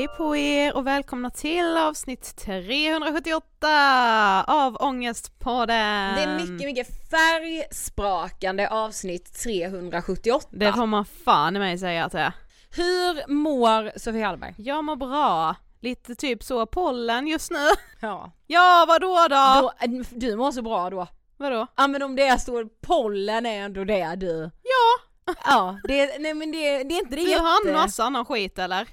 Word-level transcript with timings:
Hej 0.00 0.08
på 0.08 0.36
er 0.36 0.76
och 0.76 0.86
välkomna 0.86 1.30
till 1.30 1.76
avsnitt 1.76 2.36
378 2.36 4.44
av 4.46 4.76
Ångestpodden! 4.80 6.14
Det 6.14 6.22
är 6.22 6.38
mycket, 6.38 6.66
mycket 6.66 7.10
färgsprakande 7.10 8.68
avsnitt 8.68 9.34
378. 9.42 10.46
Det 10.50 10.72
får 10.72 10.86
man 10.86 11.04
fan 11.04 11.56
i 11.56 11.58
mig 11.58 11.78
säga 11.78 12.04
att 12.04 12.12
det 12.12 12.20
är. 12.20 12.32
Hur 12.70 13.32
mår 13.32 13.98
Sofie 13.98 14.24
Hallberg? 14.24 14.54
Jag 14.58 14.84
mår 14.84 14.96
bra. 14.96 15.56
Lite 15.80 16.14
typ 16.14 16.42
så 16.42 16.66
pollen 16.66 17.26
just 17.26 17.50
nu. 17.50 17.68
Ja. 18.00 18.32
Ja, 18.46 18.84
vadå 18.88 19.26
då? 19.30 19.72
då 19.86 20.02
du 20.10 20.36
mår 20.36 20.52
så 20.52 20.62
bra 20.62 20.90
då. 20.90 21.06
Vadå? 21.36 21.66
Ja 21.76 21.86
men 21.86 22.02
om 22.02 22.16
det 22.16 22.26
är 22.26 22.36
så, 22.36 22.68
pollen 22.80 23.46
är 23.46 23.60
ändå 23.60 23.84
det 23.84 24.14
du. 24.14 24.50
Ja! 24.62 25.10
Ja, 25.44 25.80
det, 25.84 26.18
nej 26.18 26.34
men 26.34 26.52
det, 26.52 26.84
det 26.84 26.94
är 26.94 26.98
inte 26.98 27.16
det 27.16 27.22
Du 27.22 27.30
jätte... 27.30 27.42
har 27.42 27.68
en 27.68 27.72
massa 27.72 28.04
annan 28.04 28.24
skit 28.24 28.58
eller? 28.58 28.88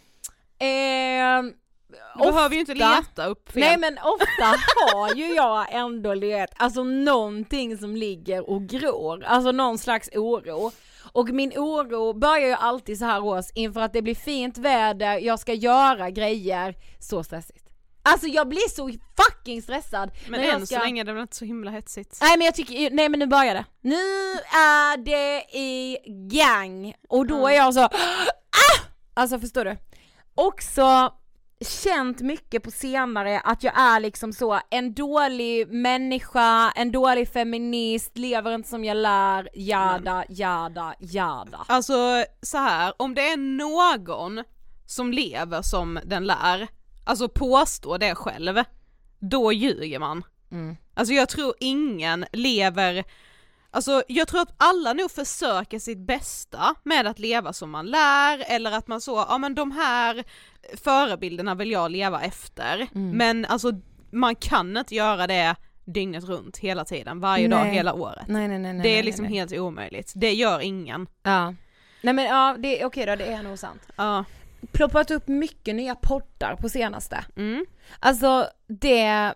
Eh, 0.59 1.43
Du 2.15 2.31
behöver 2.31 2.53
ju 2.55 2.59
inte 2.59 2.73
leta 2.73 3.25
upp 3.25 3.51
fel. 3.51 3.59
Nej 3.59 3.77
men 3.77 3.97
ofta 3.97 4.55
har 4.91 5.15
ju 5.15 5.33
jag 5.33 5.67
ändå 5.71 6.13
letat, 6.13 6.55
alltså 6.57 6.83
någonting 6.83 7.77
som 7.77 7.95
ligger 7.95 8.49
och 8.49 8.67
gror, 8.67 9.23
alltså 9.23 9.51
någon 9.51 9.77
slags 9.77 10.09
oro. 10.13 10.71
Och 11.11 11.29
min 11.29 11.51
oro 11.55 12.13
börjar 12.13 12.47
ju 12.47 12.53
alltid 12.53 12.99
så 12.99 13.05
här 13.05 13.23
års 13.23 13.45
inför 13.53 13.81
att 13.81 13.93
det 13.93 14.01
blir 14.01 14.15
fint 14.15 14.57
väder, 14.57 15.17
jag 15.17 15.39
ska 15.39 15.53
göra 15.53 16.09
grejer, 16.09 16.75
så 16.99 17.23
stressigt. 17.23 17.63
Alltså 18.03 18.27
jag 18.27 18.47
blir 18.47 18.69
så 18.69 18.91
fucking 19.17 19.61
stressad. 19.61 20.11
men 20.29 20.39
än 20.41 20.67
ska... 20.67 20.75
så 20.75 20.81
länge 20.83 21.01
är 21.01 21.05
det 21.05 21.13
väl 21.13 21.21
inte 21.21 21.35
så 21.35 21.45
himla 21.45 21.71
hetsigt? 21.71 22.17
Nej 22.21 22.37
men 22.37 22.45
jag 22.45 22.55
tycker, 22.55 22.91
nej 22.91 23.09
men 23.09 23.19
nu 23.19 23.27
börjar 23.27 23.53
det. 23.53 23.65
Nu 23.81 23.95
är 24.57 24.97
det 24.97 25.57
i 25.57 25.97
gang! 26.31 26.93
Och 27.09 27.25
då 27.27 27.47
är 27.47 27.55
jag 27.55 27.73
så, 27.73 27.81
ah! 27.81 27.89
Alltså 29.13 29.39
förstår 29.39 29.65
du? 29.65 29.77
Också 30.37 31.13
känt 31.61 32.21
mycket 32.21 32.63
på 32.63 32.71
senare 32.71 33.39
att 33.39 33.63
jag 33.63 33.79
är 33.79 33.99
liksom 33.99 34.33
så 34.33 34.59
en 34.69 34.93
dålig 34.93 35.67
människa, 35.73 36.71
en 36.71 36.91
dålig 36.91 37.27
feminist, 37.29 38.17
lever 38.17 38.55
inte 38.55 38.69
som 38.69 38.85
jag 38.85 38.97
lär, 38.97 39.49
jada, 39.53 40.25
jada, 40.29 40.95
jada. 40.99 41.65
Alltså 41.67 42.23
så 42.41 42.57
här, 42.57 42.93
om 42.97 43.15
det 43.15 43.29
är 43.29 43.37
någon 43.37 44.43
som 44.85 45.11
lever 45.11 45.61
som 45.61 45.99
den 46.05 46.25
lär, 46.25 46.67
alltså 47.05 47.29
påstår 47.29 47.97
det 47.97 48.15
själv, 48.15 48.63
då 49.19 49.53
ljuger 49.53 49.99
man. 49.99 50.23
Mm. 50.51 50.77
Alltså 50.93 51.13
jag 51.13 51.29
tror 51.29 51.53
ingen 51.59 52.25
lever, 52.31 53.03
alltså 53.71 54.03
jag 54.07 54.27
tror 54.27 54.41
att 54.41 54.53
alla 54.57 54.93
nog 54.93 55.11
försöker 55.11 55.79
sitt 55.79 55.97
bästa 55.97 56.75
med 56.83 57.07
att 57.07 57.19
leva 57.19 57.53
som 57.53 57.69
man 57.71 57.85
lär, 57.85 58.43
eller 58.47 58.71
att 58.71 58.87
man 58.87 59.01
så, 59.01 59.25
ja 59.29 59.37
men 59.37 59.55
de 59.55 59.71
här 59.71 60.23
förebilderna 60.83 61.55
vill 61.55 61.71
jag 61.71 61.91
leva 61.91 62.21
efter, 62.21 62.87
Mm. 62.95 63.17
men 63.17 63.45
alltså 63.45 63.71
man 64.11 64.35
kan 64.35 64.77
inte 64.77 64.95
göra 64.95 65.27
det 65.27 65.55
dygnet 65.85 66.23
runt 66.23 66.57
hela 66.57 66.85
tiden, 66.85 67.19
varje 67.19 67.47
dag 67.47 67.63
Nej. 67.65 67.73
hela 67.75 67.93
året. 67.93 68.27
Nej 68.27 68.47
nej 68.47 68.59
nej 68.59 68.79
det 68.83 68.89
är 68.99 69.03
liksom 69.03 69.25
helt 69.25 69.51
omöjligt, 69.51 70.11
det 70.15 70.33
gör 70.33 70.59
ingen. 70.59 71.07
Ja. 71.23 71.53
Nej 72.01 72.13
men 72.13 72.25
ja, 72.25 72.55
det, 72.59 72.85
okej 72.85 73.05
då, 73.05 73.15
det 73.15 73.25
är 73.25 73.43
nog 73.43 73.59
sant. 73.59 73.81
Ja. 73.95 74.25
Ploppat 74.71 75.11
upp 75.11 75.27
mycket 75.27 75.75
nya 75.75 75.95
poddar 75.95 76.55
på 76.55 76.69
senaste. 76.69 77.25
Mm. 77.35 77.65
Alltså 77.99 78.47
det, 78.67 79.33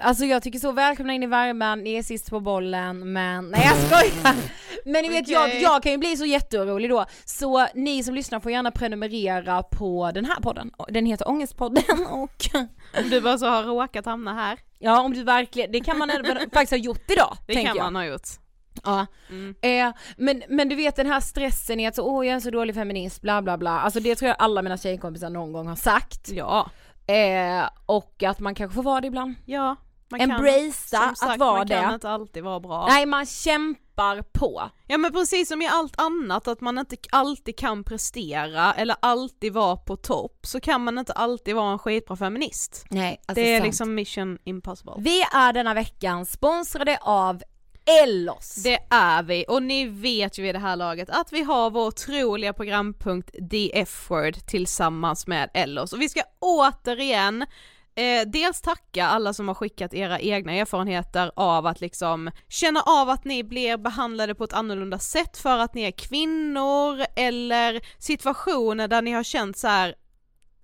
alltså 0.00 0.24
jag 0.24 0.42
tycker 0.42 0.58
så 0.58 0.72
välkomna 0.72 1.12
in 1.12 1.22
i 1.22 1.26
värmen, 1.26 1.78
ni 1.78 1.94
är 1.94 2.02
sist 2.02 2.30
på 2.30 2.40
bollen 2.40 3.12
men, 3.12 3.48
nej 3.48 3.62
jag 3.64 3.76
skojar! 3.76 4.36
Men 4.84 5.02
ni 5.02 5.08
vet 5.08 5.28
jag, 5.28 5.44
Okej. 5.44 5.62
jag 5.62 5.82
kan 5.82 5.92
ju 5.92 5.98
bli 5.98 6.16
så 6.16 6.24
jätteorolig 6.24 6.90
då, 6.90 7.04
så 7.24 7.66
ni 7.74 8.02
som 8.02 8.14
lyssnar 8.14 8.40
får 8.40 8.52
gärna 8.52 8.70
prenumerera 8.70 9.62
på 9.62 10.10
den 10.14 10.24
här 10.24 10.40
podden, 10.40 10.70
den 10.88 11.06
heter 11.06 11.28
Ångestpodden 11.28 12.06
och 12.10 12.48
Om 12.98 13.10
du 13.10 13.20
bara 13.20 13.38
så 13.38 13.46
har 13.46 13.62
råkat 13.62 14.06
hamna 14.06 14.34
här, 14.34 14.58
ja 14.78 15.00
om 15.00 15.12
du 15.12 15.22
verkligen, 15.24 15.72
det 15.72 15.80
kan 15.80 15.98
man 15.98 16.10
faktiskt 16.52 16.70
ha 16.70 16.78
gjort 16.78 17.10
idag, 17.10 17.36
det 17.46 17.54
kan 17.54 17.64
jag. 17.64 17.76
man 17.76 17.96
ha 17.96 18.04
gjort. 18.04 18.28
Ja. 18.84 19.06
Mm. 19.30 19.54
Eh, 19.62 19.94
men, 20.16 20.42
men 20.48 20.68
du 20.68 20.76
vet 20.76 20.96
den 20.96 21.06
här 21.06 21.20
stressen 21.20 21.80
i 21.80 21.86
att 21.86 21.94
så, 21.94 22.02
åh 22.02 22.26
jag 22.26 22.30
är 22.30 22.34
en 22.34 22.40
så 22.40 22.50
dålig 22.50 22.74
feminist, 22.74 23.22
bla 23.22 23.42
bla 23.42 23.58
bla, 23.58 23.80
alltså 23.80 24.00
det 24.00 24.14
tror 24.14 24.28
jag 24.28 24.36
alla 24.38 24.62
mina 24.62 24.76
tjejkompisar 24.76 25.30
någon 25.30 25.52
gång 25.52 25.66
har 25.66 25.76
sagt. 25.76 26.28
Ja. 26.28 26.70
Eh, 27.06 27.68
och 27.86 28.22
att 28.22 28.40
man 28.40 28.54
kanske 28.54 28.74
får 28.74 28.82
vara 28.82 29.00
det 29.00 29.06
ibland. 29.06 29.34
Ja. 29.44 29.76
Man 30.08 30.20
Embracea 30.20 31.00
att 31.00 31.18
sagt, 31.18 31.38
vara 31.38 31.56
man 31.58 31.68
kan 31.68 31.88
det. 31.88 31.94
inte 31.94 32.10
alltid 32.10 32.42
vara 32.42 32.60
bra. 32.60 32.86
Nej 32.88 33.06
man 33.06 33.26
kämpar 33.26 34.22
på. 34.32 34.70
Ja 34.86 34.98
men 34.98 35.12
precis 35.12 35.48
som 35.48 35.62
i 35.62 35.68
allt 35.68 36.00
annat, 36.00 36.48
att 36.48 36.60
man 36.60 36.78
inte 36.78 36.96
alltid 37.10 37.58
kan 37.58 37.84
prestera 37.84 38.72
eller 38.74 38.96
alltid 39.00 39.52
vara 39.52 39.76
på 39.76 39.96
topp, 39.96 40.38
så 40.42 40.60
kan 40.60 40.84
man 40.84 40.98
inte 40.98 41.12
alltid 41.12 41.54
vara 41.54 41.72
en 41.72 41.78
skitbra 41.78 42.16
feminist. 42.16 42.84
Nej, 42.90 43.20
alltså 43.26 43.34
det 43.34 43.54
är 43.54 43.58
sant. 43.58 43.66
liksom 43.66 43.94
mission 43.94 44.38
impossible. 44.44 44.94
Vi 44.98 45.20
är 45.20 45.52
denna 45.52 45.74
veckan 45.74 46.26
sponsrade 46.26 46.98
av 47.02 47.42
Ellos. 48.02 48.54
Det 48.54 48.78
är 48.90 49.22
vi, 49.22 49.44
och 49.48 49.62
ni 49.62 49.86
vet 49.86 50.38
ju 50.38 50.42
vid 50.42 50.54
det 50.54 50.58
här 50.58 50.76
laget 50.76 51.10
att 51.10 51.32
vi 51.32 51.42
har 51.42 51.70
vår 51.70 51.86
otroliga 51.86 52.52
programpunkt 52.52 53.30
The 53.50 53.78
F-word 53.78 54.34
tillsammans 54.46 55.26
med 55.26 55.50
Ellos 55.54 55.92
och 55.92 56.00
vi 56.00 56.08
ska 56.08 56.20
återigen 56.38 57.46
Eh, 57.98 58.26
dels 58.26 58.60
tacka 58.60 59.06
alla 59.06 59.32
som 59.32 59.48
har 59.48 59.54
skickat 59.54 59.94
era 59.94 60.20
egna 60.20 60.52
erfarenheter 60.52 61.32
av 61.36 61.66
att 61.66 61.80
liksom 61.80 62.30
känna 62.48 62.80
av 62.80 63.08
att 63.08 63.24
ni 63.24 63.44
blir 63.44 63.76
behandlade 63.76 64.34
på 64.34 64.44
ett 64.44 64.52
annorlunda 64.52 64.98
sätt 64.98 65.36
för 65.36 65.58
att 65.58 65.74
ni 65.74 65.82
är 65.82 65.90
kvinnor 65.90 67.04
eller 67.16 67.80
situationer 67.98 68.88
där 68.88 69.02
ni 69.02 69.12
har 69.12 69.22
känt 69.22 69.56
så 69.56 69.68
här. 69.68 69.94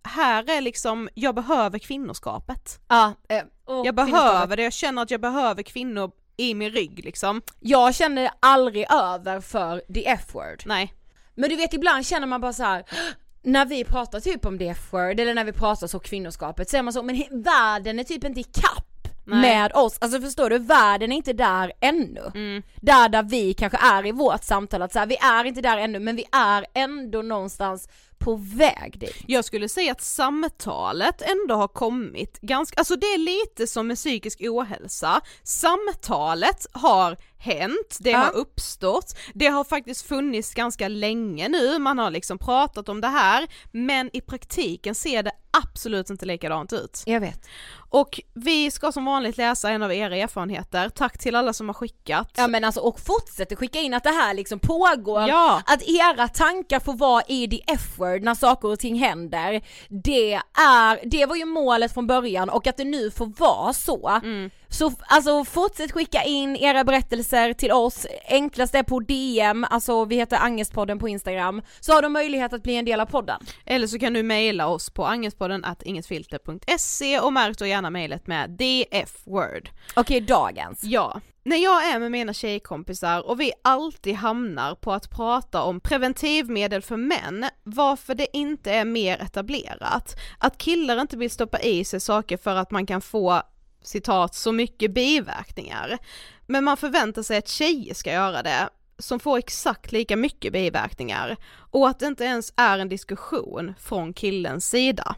här 0.04 0.50
är 0.50 0.61
liksom, 0.61 1.08
jag 1.14 1.35
behöver 1.35 1.78
kvinnoskapet. 1.78 2.80
ja, 2.88 3.14
eh, 3.28 3.42
Jag 3.85 3.94
behöver 3.94 4.56
det, 4.56 4.62
jag 4.62 4.73
känner 4.73 5.02
att 5.02 5.11
jag 5.11 5.20
behöver 5.20 5.62
kvinnor 5.62 6.11
i 6.42 6.54
min 6.54 6.70
rygg 6.70 7.04
liksom. 7.04 7.42
Jag 7.61 7.94
känner 7.94 8.30
aldrig 8.40 8.87
över 8.92 9.40
för 9.40 9.82
the 9.94 10.08
F-word. 10.08 10.62
Nej. 10.66 10.94
Men 11.34 11.50
du 11.50 11.56
vet 11.56 11.75
ibland 11.75 12.06
känner 12.06 12.26
man 12.26 12.40
bara 12.40 12.52
så 12.52 12.62
här. 12.62 12.84
när 13.42 13.66
vi 13.66 13.84
pratar 13.84 14.20
typ 14.20 14.46
om 14.46 14.58
the 14.58 14.68
F-word 14.68 15.20
eller 15.20 15.34
när 15.34 15.44
vi 15.44 15.52
pratar 15.52 15.87
så 15.87 15.99
kvinnoskapet 15.99 16.70
så 16.70 16.76
är 16.76 16.82
man 16.82 16.92
så, 16.92 17.02
men 17.02 17.42
världen 17.42 17.99
är 17.99 18.04
typ 18.04 18.25
inte 18.25 18.40
i 18.40 18.44
kapp 18.44 18.91
Nej. 19.24 19.40
med 19.40 19.72
oss, 19.74 19.98
alltså 20.00 20.20
förstår 20.20 20.50
du, 20.50 20.58
världen 20.58 21.12
är 21.12 21.16
inte 21.16 21.32
där 21.32 21.72
ännu. 21.80 22.30
Mm. 22.34 22.62
Där 22.76 23.08
där 23.08 23.22
vi 23.22 23.54
kanske 23.54 23.78
är 23.78 24.06
i 24.06 24.12
vårt 24.12 24.44
samtal, 24.44 24.82
att 24.82 24.92
så 24.92 24.98
här, 24.98 25.06
vi 25.06 25.16
är 25.16 25.44
inte 25.44 25.60
där 25.60 25.76
ännu 25.76 25.98
men 25.98 26.16
vi 26.16 26.24
är 26.32 26.66
ändå 26.74 27.22
någonstans 27.22 27.88
på 28.18 28.36
väg 28.36 28.98
dit. 28.98 29.16
Jag 29.26 29.44
skulle 29.44 29.68
säga 29.68 29.92
att 29.92 30.00
samtalet 30.00 31.22
ändå 31.22 31.54
har 31.54 31.68
kommit 31.68 32.40
ganska, 32.40 32.78
alltså 32.78 32.96
det 32.96 33.06
är 33.06 33.18
lite 33.18 33.66
som 33.66 33.86
med 33.86 33.96
psykisk 33.96 34.40
ohälsa, 34.40 35.20
samtalet 35.42 36.66
har 36.72 37.16
hänt, 37.42 37.96
det 38.00 38.11
Ja. 38.11 38.18
har 38.18 38.32
uppstått, 38.37 39.16
det 39.34 39.46
har 39.46 39.64
faktiskt 39.64 40.06
funnits 40.08 40.54
ganska 40.54 40.88
länge 40.88 41.49
nu, 41.49 41.78
man 41.78 41.99
har 41.99 42.11
liksom 42.11 42.38
pratat 42.38 42.88
om 42.88 43.00
det 43.00 43.08
här, 43.08 43.46
men 43.72 44.11
i 44.12 44.20
praktiken 44.20 44.94
ser 44.94 45.22
det 45.22 45.32
absolut 45.50 46.11
inte 46.11 46.26
likadant 46.26 46.72
ut. 46.72 47.02
Jag 47.06 47.20
vet. 47.20 47.46
Och 47.90 48.20
vi 48.34 48.70
ska 48.70 48.92
som 48.92 49.04
vanligt 49.04 49.37
läsa 49.37 49.70
en 49.70 49.82
av 49.82 49.92
era 49.92 50.16
erfarenheter, 50.16 50.88
tack 50.88 51.18
till 51.18 51.37
alla 51.37 51.52
som 51.52 51.68
har 51.68 51.75
skickat. 51.75 52.30
Ja 52.37 52.49
men 52.49 52.64
alltså 52.64 52.80
och 52.80 53.00
fortsätter 53.00 53.56
skicka 53.56 53.78
in 53.78 53.94
att 53.94 54.04
det 54.04 54.11
här 54.11 54.34
liksom 54.34 54.58
pågår, 54.58 55.28
Ja. 55.28 55.62
att 55.66 55.82
era 55.82 56.28
tankar 56.28 56.80
får 56.80 56.92
vara 56.94 57.22
i 57.28 57.49
the 57.49 57.61
F-word 57.72 58.22
när 58.22 58.34
saker 58.34 58.68
och 58.68 58.78
ting 58.78 58.99
händer. 58.99 59.62
Det 59.88 60.34
är, 60.58 61.08
det 61.08 61.26
var 61.26 61.37
ju 61.37 61.44
målet 61.44 61.94
från 61.94 62.06
början 62.06 62.50
och 62.50 62.66
att 62.66 62.76
det 62.76 62.84
nu 62.84 63.11
får 63.11 63.26
vara 63.38 63.72
så. 63.72 64.08
Mm. 64.08 64.50
Så 64.72 64.92
alltså 65.00 65.44
fortsätt 65.44 65.92
skicka 65.92 66.22
in 66.22 66.56
era 66.56 66.84
berättelser 66.84 67.52
till 67.52 67.72
oss, 67.72 68.06
enklast 68.28 68.74
är 68.74 68.82
på 68.82 69.00
DM, 69.00 69.66
alltså 69.70 70.04
vi 70.04 70.16
heter 70.16 70.36
Angestpodden 70.36 70.98
på 70.98 71.08
Instagram, 71.08 71.62
så 71.80 71.92
har 71.92 72.02
du 72.02 72.08
möjlighet 72.08 72.52
att 72.52 72.62
bli 72.62 72.76
en 72.76 72.84
del 72.84 73.00
av 73.00 73.06
podden. 73.06 73.40
Eller 73.64 73.86
så 73.86 73.98
kan 73.98 74.12
du 74.12 74.22
mejla 74.22 74.66
oss 74.66 74.90
på 74.90 75.06
angestpodden 75.06 75.64
att 75.64 75.82
ingetfilter.se 75.82 77.20
och 77.20 77.32
märk 77.32 77.58
då 77.58 77.66
gärna 77.66 77.90
mejlet 77.90 78.26
med 78.26 78.50
dfword. 78.50 79.70
Okej, 79.96 80.20
dagens. 80.20 80.84
Ja, 80.84 81.20
när 81.44 81.56
jag 81.56 81.86
är 81.86 81.98
med 81.98 82.10
mina 82.10 82.32
tjejkompisar 82.32 83.28
och 83.28 83.40
vi 83.40 83.52
alltid 83.64 84.14
hamnar 84.14 84.74
på 84.74 84.92
att 84.92 85.10
prata 85.10 85.62
om 85.62 85.80
preventivmedel 85.80 86.82
för 86.82 86.96
män, 86.96 87.46
varför 87.62 88.14
det 88.14 88.36
inte 88.36 88.72
är 88.72 88.84
mer 88.84 89.22
etablerat. 89.22 90.16
Att 90.38 90.58
killar 90.58 91.00
inte 91.00 91.16
vill 91.16 91.30
stoppa 91.30 91.60
i 91.60 91.84
sig 91.84 92.00
saker 92.00 92.36
för 92.36 92.56
att 92.56 92.70
man 92.70 92.86
kan 92.86 93.00
få 93.00 93.42
citat 93.82 94.34
så 94.34 94.52
mycket 94.52 94.94
biverkningar. 94.94 95.98
Men 96.46 96.64
man 96.64 96.76
förväntar 96.76 97.22
sig 97.22 97.38
att 97.38 97.48
tjejer 97.48 97.94
ska 97.94 98.12
göra 98.12 98.42
det, 98.42 98.68
som 98.98 99.20
får 99.20 99.38
exakt 99.38 99.92
lika 99.92 100.16
mycket 100.16 100.52
biverkningar. 100.52 101.36
Och 101.70 101.88
att 101.88 101.98
det 101.98 102.06
inte 102.06 102.24
ens 102.24 102.52
är 102.56 102.78
en 102.78 102.88
diskussion 102.88 103.74
från 103.80 104.12
killens 104.12 104.70
sida. 104.70 105.16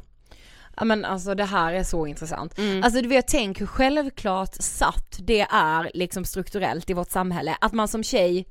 Ja 0.77 0.85
men 0.85 1.05
alltså 1.05 1.35
det 1.35 1.45
här 1.45 1.73
är 1.73 1.83
så 1.83 2.07
intressant. 2.07 2.59
Mm. 2.59 2.83
Alltså 2.83 3.03
du 3.03 3.09
vet, 3.09 3.29
tänk 3.29 3.61
hur 3.61 3.67
självklart 3.67 4.55
satt 4.55 5.17
det 5.19 5.47
är 5.51 5.91
liksom 5.95 6.25
strukturellt 6.25 6.91
i 6.91 6.93
vårt 6.93 7.11
samhälle 7.11 7.57
att 7.61 7.73
man 7.73 7.89
som 7.89 8.03
tjej 8.03 8.47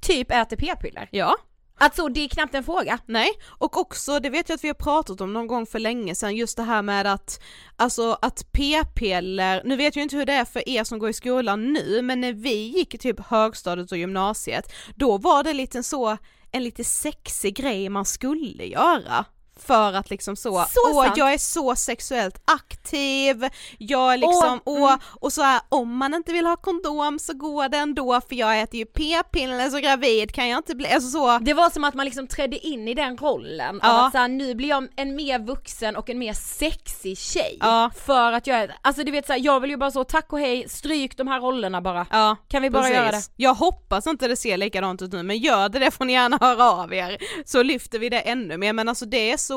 typ 0.00 0.30
äter 0.30 0.56
p-piller. 0.56 1.08
Ja, 1.10 1.36
Alltså 1.82 2.08
det 2.08 2.20
är 2.20 2.28
knappt 2.28 2.54
en 2.54 2.64
fråga. 2.64 2.98
Nej, 3.06 3.30
och 3.48 3.76
också 3.76 4.20
det 4.20 4.30
vet 4.30 4.48
jag 4.48 4.56
att 4.56 4.64
vi 4.64 4.68
har 4.68 4.74
pratat 4.74 5.20
om 5.20 5.32
någon 5.32 5.46
gång 5.46 5.66
för 5.66 5.78
länge 5.78 6.14
sedan, 6.14 6.36
just 6.36 6.56
det 6.56 6.62
här 6.62 6.82
med 6.82 7.06
att, 7.06 7.40
alltså 7.76 8.18
att 8.22 8.52
p-piller, 8.52 9.62
nu 9.64 9.76
vet 9.76 9.96
jag 9.96 10.02
inte 10.02 10.16
hur 10.16 10.26
det 10.26 10.32
är 10.32 10.44
för 10.44 10.68
er 10.68 10.84
som 10.84 10.98
går 10.98 11.10
i 11.10 11.12
skolan 11.12 11.72
nu, 11.72 12.02
men 12.02 12.20
när 12.20 12.32
vi 12.32 12.54
gick 12.54 12.94
i 12.94 12.98
typ 12.98 13.20
högstadiet 13.20 13.92
och 13.92 13.98
gymnasiet, 13.98 14.72
då 14.96 15.18
var 15.18 15.42
det 15.42 15.52
lite 15.52 15.82
så, 15.82 16.16
en 16.50 16.64
lite 16.64 16.84
sexig 16.84 17.56
grej 17.56 17.88
man 17.88 18.04
skulle 18.04 18.64
göra. 18.64 19.24
För 19.66 19.92
att 19.92 20.10
liksom 20.10 20.36
så, 20.36 20.64
Så 20.70 20.90
åh 20.94 21.04
sant. 21.04 21.16
jag 21.16 21.32
är 21.32 21.38
så 21.38 21.74
sexuellt 21.76 22.42
aktiv, 22.44 23.48
jag 23.78 24.12
är 24.12 24.16
liksom, 24.18 24.60
Åh, 24.64 24.82
åh, 24.82 24.94
och 25.20 25.32
så 25.32 25.42
här, 25.42 25.60
om 25.68 25.96
man 25.96 26.14
inte 26.14 26.32
vill 26.32 26.46
ha 26.46 26.56
kondom 26.56 27.18
så 27.18 27.32
går 27.34 27.68
det 27.68 27.76
ändå 27.76 28.20
för 28.28 28.34
jag 28.36 28.60
äter 28.60 28.78
ju 28.80 28.86
p-piller 28.86 29.70
så 29.70 29.78
gravid 29.78 30.32
kan 30.34 30.48
jag 30.48 30.58
inte 30.58 30.74
bli, 30.74 30.86
alltså 30.92 31.10
så. 31.10 31.38
Det 31.38 31.54
var 31.54 31.70
som 31.70 31.84
att 31.84 31.94
man 31.94 32.04
liksom 32.06 32.26
trädde 32.26 32.58
in 32.66 32.88
i 32.88 32.94
den 32.94 33.16
rollen, 33.16 33.80
Ja. 33.82 34.06
att 34.06 34.12
så 34.12 34.18
här, 34.18 34.28
nu 34.28 34.54
blir 34.54 34.68
jag 34.68 34.88
en 34.96 35.16
mer 35.16 35.38
vuxen 35.38 35.96
och 35.96 36.10
en 36.10 36.18
mer 36.18 36.32
sexig 36.32 37.18
tjej. 37.18 37.56
Ja. 37.60 37.90
För 38.06 38.32
att 38.32 38.46
jag 38.46 38.58
är, 38.58 38.76
alltså 38.82 39.04
du 39.04 39.12
vet 39.12 39.26
så 39.26 39.32
här, 39.32 39.40
jag 39.40 39.60
vill 39.60 39.70
ju 39.70 39.76
bara 39.76 39.90
så, 39.90 40.04
tack 40.04 40.32
och 40.32 40.38
hej, 40.40 40.68
stryk 40.68 41.16
de 41.16 41.28
här 41.28 41.40
rollerna 41.40 41.80
bara. 41.80 42.06
Ja, 42.10 42.36
Kan 42.48 42.62
vi 42.62 42.70
bara 42.70 42.82
precis. 42.82 42.96
göra 42.96 43.10
det? 43.10 43.22
Jag 43.36 43.54
hoppas 43.54 44.06
inte 44.06 44.28
det 44.28 44.36
ser 44.36 44.56
likadant 44.56 45.02
ut 45.02 45.12
nu, 45.12 45.22
men 45.22 45.38
gör 45.38 45.68
det 45.68 45.78
det 45.78 45.90
får 45.90 46.04
ni 46.04 46.12
gärna 46.12 46.38
höra 46.40 46.70
av 46.72 46.94
er, 46.94 47.18
så 47.44 47.62
lyfter 47.62 47.98
vi 47.98 48.08
det 48.08 48.20
ännu 48.20 48.56
mer, 48.56 48.72
men 48.72 48.88
alltså 48.88 49.06
det 49.06 49.32
är 49.32 49.36
så, 49.36 49.49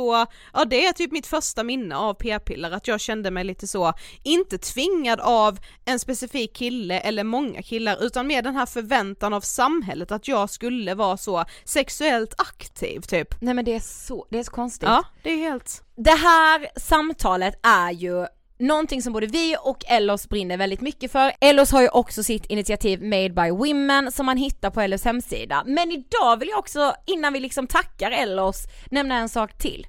ja 0.54 0.66
det 0.66 0.86
är 0.86 0.94
typ 0.94 1.12
mitt 1.12 1.28
första 1.28 1.64
minne 1.64 1.96
av 1.96 2.14
p-piller, 2.14 2.72
att 2.72 2.88
jag 2.88 3.00
kände 3.00 3.32
mig 3.32 3.44
lite 3.44 3.68
så, 3.68 3.94
inte 4.24 4.58
tvingad 4.58 5.20
av 5.20 5.60
en 5.86 6.00
specifik 6.00 6.56
kille 6.56 7.00
eller 7.00 7.24
många 7.24 7.62
killar, 7.62 7.98
utan 8.06 8.28
mer 8.28 8.42
den 8.42 8.56
här 8.56 8.66
förväntan 8.66 9.34
av 9.34 9.42
samhället 9.42 10.12
att 10.12 10.28
jag 10.28 10.50
skulle 10.50 10.96
vara 10.96 11.18
så 11.18 11.46
sexuellt 11.64 12.34
aktiv 12.38 13.00
typ. 13.00 13.42
Nej 13.42 13.54
men 13.54 13.66
det 13.66 13.76
är 13.76 13.80
så, 13.80 14.28
det 14.30 14.40
är 14.40 14.44
så 14.44 14.52
konstigt. 14.52 14.90
Ja, 14.90 15.04
det 15.24 15.30
är 15.30 15.38
helt, 15.38 15.84
Det 15.96 16.12
här 16.12 16.68
samtalet 16.80 17.60
är 17.64 17.92
ju 17.92 18.26
någonting 18.64 19.02
som 19.02 19.14
både 19.14 19.28
vi 19.28 19.56
och 19.62 19.84
Ellos 19.88 20.30
brinner 20.30 20.58
väldigt 20.58 20.82
mycket 20.82 21.12
för. 21.12 21.32
Ellos 21.42 21.72
har 21.72 21.82
ju 21.82 21.90
också 21.90 22.24
sitt 22.24 22.46
initiativ 22.46 23.04
Made 23.04 23.30
by 23.30 23.50
Women 23.50 24.12
som 24.12 24.26
man 24.26 24.38
hittar 24.38 24.70
på 24.70 24.82
Ellos 24.82 25.06
hemsida. 25.06 25.64
Men 25.66 25.92
idag 25.92 26.40
vill 26.40 26.50
jag 26.50 26.60
också, 26.60 26.96
innan 27.06 27.34
vi 27.34 27.40
liksom 27.40 27.68
tackar 27.68 28.12
Ellos, 28.12 28.64
nämna 28.92 29.16
en 29.16 29.30
sak 29.30 29.58
till. 29.58 29.88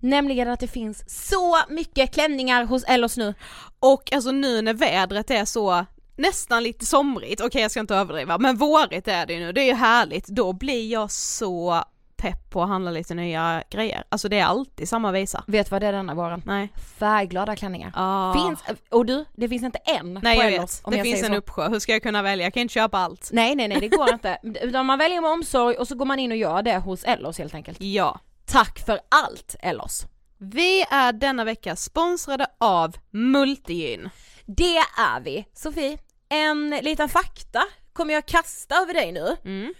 Nämligen 0.00 0.48
att 0.48 0.60
det 0.60 0.68
finns 0.68 1.28
så 1.28 1.58
mycket 1.68 2.14
klänningar 2.14 2.64
hos 2.64 2.84
Ellos 2.84 3.16
nu. 3.16 3.34
och 3.80 4.12
alltså 4.12 4.30
nu 4.30 4.62
när 4.62 4.74
vädret 4.74 5.30
är 5.30 5.44
så 5.44 5.84
nästan 6.16 6.62
lite 6.62 6.86
somrigt, 6.86 7.40
okej 7.40 7.62
jag 7.62 7.70
ska 7.70 7.80
inte 7.80 7.94
överdriva, 7.94 8.38
men 8.38 8.56
vårigt 8.56 9.08
är 9.08 9.26
det 9.26 9.32
ju 9.32 9.40
nu, 9.40 9.52
det 9.52 9.60
är 9.60 9.66
ju 9.66 9.74
härligt, 9.74 10.26
då 10.26 10.52
blir 10.52 10.92
jag 10.92 11.10
så 11.10 11.84
pepp 12.18 12.50
på 12.50 12.62
att 12.62 12.68
handla 12.68 12.90
lite 12.90 13.14
nya 13.14 13.62
grejer. 13.70 14.04
Alltså 14.08 14.28
det 14.28 14.38
är 14.38 14.44
alltid 14.44 14.88
samma 14.88 15.12
visa. 15.12 15.44
Vet 15.46 15.66
du 15.66 15.70
vad 15.70 15.82
det 15.82 15.86
är 15.86 15.92
denna 15.92 16.14
våren? 16.14 16.42
Nej. 16.46 16.68
Färgglada 16.98 17.56
klänningar. 17.56 17.92
Ah. 17.94 18.34
Finns, 18.34 18.60
och 18.90 19.06
du, 19.06 19.24
det 19.36 19.48
finns 19.48 19.62
inte 19.62 19.78
en 19.78 20.20
Nej 20.22 20.36
på 20.38 20.44
jag 20.44 20.50
vet, 20.50 20.82
det 20.90 20.96
jag 20.96 21.04
finns 21.06 21.22
en 21.22 21.28
så. 21.28 21.34
uppsjö, 21.34 21.68
hur 21.68 21.78
ska 21.78 21.92
jag 21.92 22.02
kunna 22.02 22.22
välja? 22.22 22.46
Jag 22.46 22.54
kan 22.54 22.60
inte 22.60 22.74
köpa 22.74 22.98
allt. 22.98 23.28
Nej 23.32 23.54
nej 23.54 23.68
nej 23.68 23.80
det 23.80 23.88
går 23.88 24.12
inte. 24.12 24.38
Utan 24.42 24.86
man 24.86 24.98
väljer 24.98 25.20
med 25.20 25.30
omsorg 25.30 25.76
och 25.76 25.88
så 25.88 25.94
går 25.94 26.04
man 26.04 26.18
in 26.18 26.30
och 26.32 26.36
gör 26.38 26.62
det 26.62 26.78
hos 26.78 27.04
Ellos 27.04 27.38
helt 27.38 27.54
enkelt. 27.54 27.80
Ja. 27.80 28.20
Tack 28.46 28.78
för 28.86 29.00
allt 29.08 29.56
Ellos! 29.60 30.06
Vi 30.38 30.84
är 30.90 31.12
denna 31.12 31.44
vecka 31.44 31.76
sponsrade 31.76 32.46
av 32.58 32.96
Multigyn. 33.10 34.10
Det 34.46 34.76
är 34.98 35.20
vi! 35.20 35.44
Sofie, 35.54 35.98
en 36.28 36.70
liten 36.70 37.08
fakta 37.08 37.62
kommer 37.92 38.14
jag 38.14 38.26
kasta 38.26 38.74
över 38.74 38.94
dig 38.94 39.12
nu. 39.12 39.36
Mm. 39.44 39.74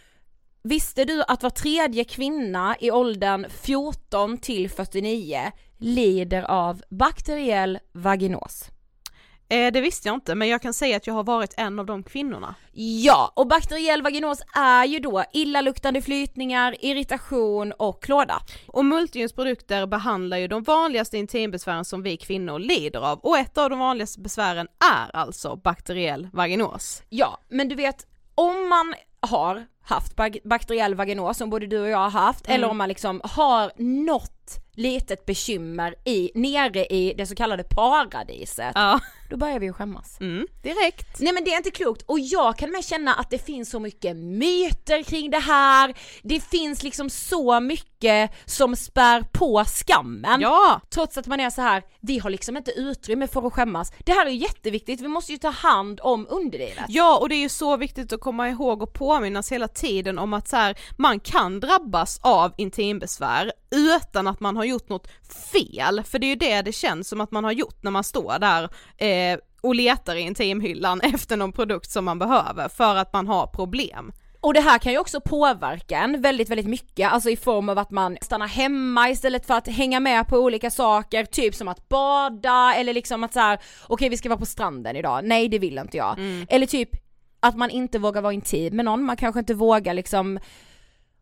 Visste 0.62 1.04
du 1.04 1.22
att 1.28 1.42
var 1.42 1.50
tredje 1.50 2.04
kvinna 2.04 2.76
i 2.80 2.90
åldern 2.90 3.46
14 3.62 4.38
till 4.38 4.70
49 4.70 5.52
lider 5.78 6.42
av 6.42 6.82
bakteriell 6.90 7.78
vaginos? 7.92 8.70
Eh, 9.50 9.72
det 9.72 9.80
visste 9.80 10.08
jag 10.08 10.14
inte, 10.14 10.34
men 10.34 10.48
jag 10.48 10.62
kan 10.62 10.74
säga 10.74 10.96
att 10.96 11.06
jag 11.06 11.14
har 11.14 11.24
varit 11.24 11.54
en 11.56 11.78
av 11.78 11.86
de 11.86 12.02
kvinnorna. 12.02 12.54
Ja, 12.72 13.32
och 13.36 13.46
bakteriell 13.46 14.02
vaginos 14.02 14.42
är 14.54 14.84
ju 14.84 14.98
då 14.98 15.24
illaluktande 15.32 16.02
flytningar, 16.02 16.76
irritation 16.80 17.72
och 17.72 18.02
klåda. 18.02 18.42
Och 18.66 18.84
Multigyns 18.84 19.32
produkter 19.32 19.86
behandlar 19.86 20.36
ju 20.36 20.48
de 20.48 20.62
vanligaste 20.62 21.18
intimbesvären 21.18 21.84
som 21.84 22.02
vi 22.02 22.16
kvinnor 22.16 22.58
lider 22.58 23.00
av 23.00 23.18
och 23.18 23.38
ett 23.38 23.58
av 23.58 23.70
de 23.70 23.78
vanligaste 23.78 24.20
besvären 24.20 24.68
är 24.94 25.16
alltså 25.16 25.56
bakteriell 25.56 26.28
vaginos. 26.32 27.02
Ja, 27.08 27.40
men 27.48 27.68
du 27.68 27.74
vet 27.74 28.06
om 28.34 28.68
man 28.68 28.94
har 29.28 29.66
haft 29.82 30.16
bak- 30.16 30.40
bakteriell 30.44 30.94
vaginos 30.94 31.36
som 31.38 31.50
både 31.50 31.66
du 31.66 31.80
och 31.80 31.88
jag 31.88 31.98
har 31.98 32.10
haft 32.10 32.48
eller 32.48 32.68
om 32.68 32.78
man 32.78 32.88
liksom 32.88 33.20
har 33.24 33.72
något 33.76 34.34
litet 34.74 35.26
bekymmer 35.26 35.94
i, 36.04 36.30
nere 36.34 36.86
i 36.86 37.14
det 37.16 37.26
så 37.26 37.34
kallade 37.34 37.64
paradiset, 37.64 38.72
Ja. 38.74 39.00
då 39.30 39.36
börjar 39.36 39.58
vi 39.58 39.66
ju 39.66 39.72
skämmas. 39.72 40.20
Mm, 40.20 40.46
direkt. 40.62 41.20
Nej 41.20 41.32
men 41.32 41.44
det 41.44 41.52
är 41.52 41.56
inte 41.56 41.70
klokt 41.70 42.02
och 42.02 42.20
jag 42.20 42.58
kan 42.58 42.70
med 42.70 42.84
känna 42.84 43.14
att 43.14 43.30
det 43.30 43.38
finns 43.38 43.70
så 43.70 43.80
mycket 43.80 44.16
myter 44.16 45.02
kring 45.02 45.30
det 45.30 45.38
här, 45.38 45.94
det 46.22 46.40
finns 46.40 46.82
liksom 46.82 47.10
så 47.10 47.60
mycket 47.60 48.30
som 48.44 48.76
spär 48.76 49.22
på 49.32 49.64
skammen. 49.64 50.40
Ja! 50.40 50.80
Trots 50.90 51.18
att 51.18 51.26
man 51.26 51.40
är 51.40 51.50
så 51.50 51.62
här, 51.62 51.82
vi 52.00 52.18
har 52.18 52.30
liksom 52.30 52.56
inte 52.56 52.70
utrymme 52.70 53.26
för 53.26 53.46
att 53.46 53.52
skämmas. 53.52 53.92
Det 54.04 54.12
här 54.12 54.26
är 54.26 54.30
ju 54.30 54.36
jätteviktigt, 54.36 55.00
vi 55.00 55.08
måste 55.08 55.32
ju 55.32 55.38
ta 55.38 55.50
hand 55.50 56.00
om 56.02 56.26
underlivet. 56.30 56.84
Ja, 56.88 57.18
och 57.18 57.28
det 57.28 57.34
är 57.34 57.40
ju 57.40 57.48
så 57.48 57.76
viktigt 57.76 58.12
att 58.12 58.20
komma 58.20 58.48
ihåg 58.48 58.82
och 58.82 58.92
påminnas 59.18 59.52
hela 59.52 59.68
tiden 59.68 60.18
om 60.18 60.34
att 60.34 60.48
så 60.48 60.56
här, 60.56 60.78
man 60.96 61.20
kan 61.20 61.60
drabbas 61.60 62.20
av 62.22 62.52
intimbesvär 62.56 63.52
utan 63.70 64.26
att 64.26 64.40
man 64.40 64.56
har 64.56 64.64
gjort 64.64 64.88
något 64.88 65.08
fel, 65.52 66.02
för 66.04 66.18
det 66.18 66.26
är 66.26 66.28
ju 66.28 66.34
det 66.34 66.62
det 66.62 66.72
känns 66.72 67.08
som 67.08 67.20
att 67.20 67.30
man 67.30 67.44
har 67.44 67.52
gjort 67.52 67.82
när 67.82 67.90
man 67.90 68.04
står 68.04 68.38
där 68.38 68.68
eh, 68.96 69.38
och 69.62 69.74
letar 69.74 70.16
i 70.16 70.20
intimhyllan 70.20 71.00
efter 71.14 71.36
någon 71.36 71.52
produkt 71.52 71.90
som 71.90 72.04
man 72.04 72.18
behöver 72.18 72.68
för 72.68 72.96
att 72.96 73.12
man 73.12 73.26
har 73.26 73.46
problem. 73.46 74.12
Och 74.40 74.54
det 74.54 74.60
här 74.60 74.78
kan 74.78 74.92
ju 74.92 74.98
också 74.98 75.20
påverka 75.20 75.98
en 75.98 76.22
väldigt, 76.22 76.48
väldigt 76.48 76.66
mycket, 76.66 77.12
alltså 77.12 77.30
i 77.30 77.36
form 77.36 77.68
av 77.68 77.78
att 77.78 77.90
man 77.90 78.18
stannar 78.22 78.46
hemma 78.46 79.10
istället 79.10 79.46
för 79.46 79.54
att 79.54 79.68
hänga 79.68 80.00
med 80.00 80.28
på 80.28 80.38
olika 80.38 80.70
saker, 80.70 81.24
typ 81.24 81.54
som 81.54 81.68
att 81.68 81.88
bada 81.88 82.74
eller 82.74 82.92
liksom 82.92 83.24
att 83.24 83.32
så 83.32 83.40
här: 83.40 83.58
okej 83.86 84.08
vi 84.08 84.16
ska 84.16 84.28
vara 84.28 84.38
på 84.38 84.46
stranden 84.46 84.96
idag, 84.96 85.24
nej 85.24 85.48
det 85.48 85.58
vill 85.58 85.78
inte 85.78 85.96
jag. 85.96 86.18
Eller 86.48 86.66
typ 86.66 87.07
att 87.40 87.56
man 87.56 87.70
inte 87.70 87.98
vågar 87.98 88.22
vara 88.22 88.32
intim 88.32 88.76
med 88.76 88.84
någon, 88.84 89.04
man 89.04 89.16
kanske 89.16 89.40
inte 89.40 89.54
vågar 89.54 89.94
liksom 89.94 90.38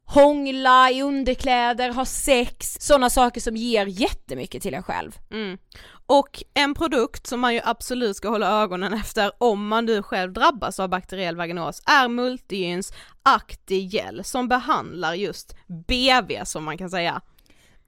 hångla 0.06 0.90
i 0.90 1.02
underkläder, 1.02 1.90
ha 1.90 2.04
sex, 2.04 2.76
sådana 2.80 3.11
saker 3.11 3.40
som 3.40 3.56
ger 3.56 3.87
jättemycket 3.87 4.62
till 4.62 4.75
en 4.75 4.82
själv. 4.82 5.18
Mm. 5.30 5.58
Och 6.06 6.42
en 6.54 6.75
produkt 6.75 7.26
som 7.26 7.40
man 7.40 7.54
ju 7.54 7.61
absolut 7.64 8.16
ska 8.16 8.28
hålla 8.28 8.62
ögonen 8.62 8.92
efter 8.92 9.32
om 9.38 9.68
man 9.68 9.85
nu 9.85 10.02
själv 10.02 10.32
drabbas 10.32 10.80
av 10.80 10.88
bakteriell 10.88 11.37
vaginos 11.37 11.82
är 11.87 12.08
Multigyns 12.08 12.92
Actigel 13.23 14.25
som 14.25 14.49
behandlar 14.49 15.14
just 15.14 15.56
BV 15.66 16.44
som 16.44 16.64
man 16.64 16.78
kan 16.78 16.90
säga. 16.90 17.23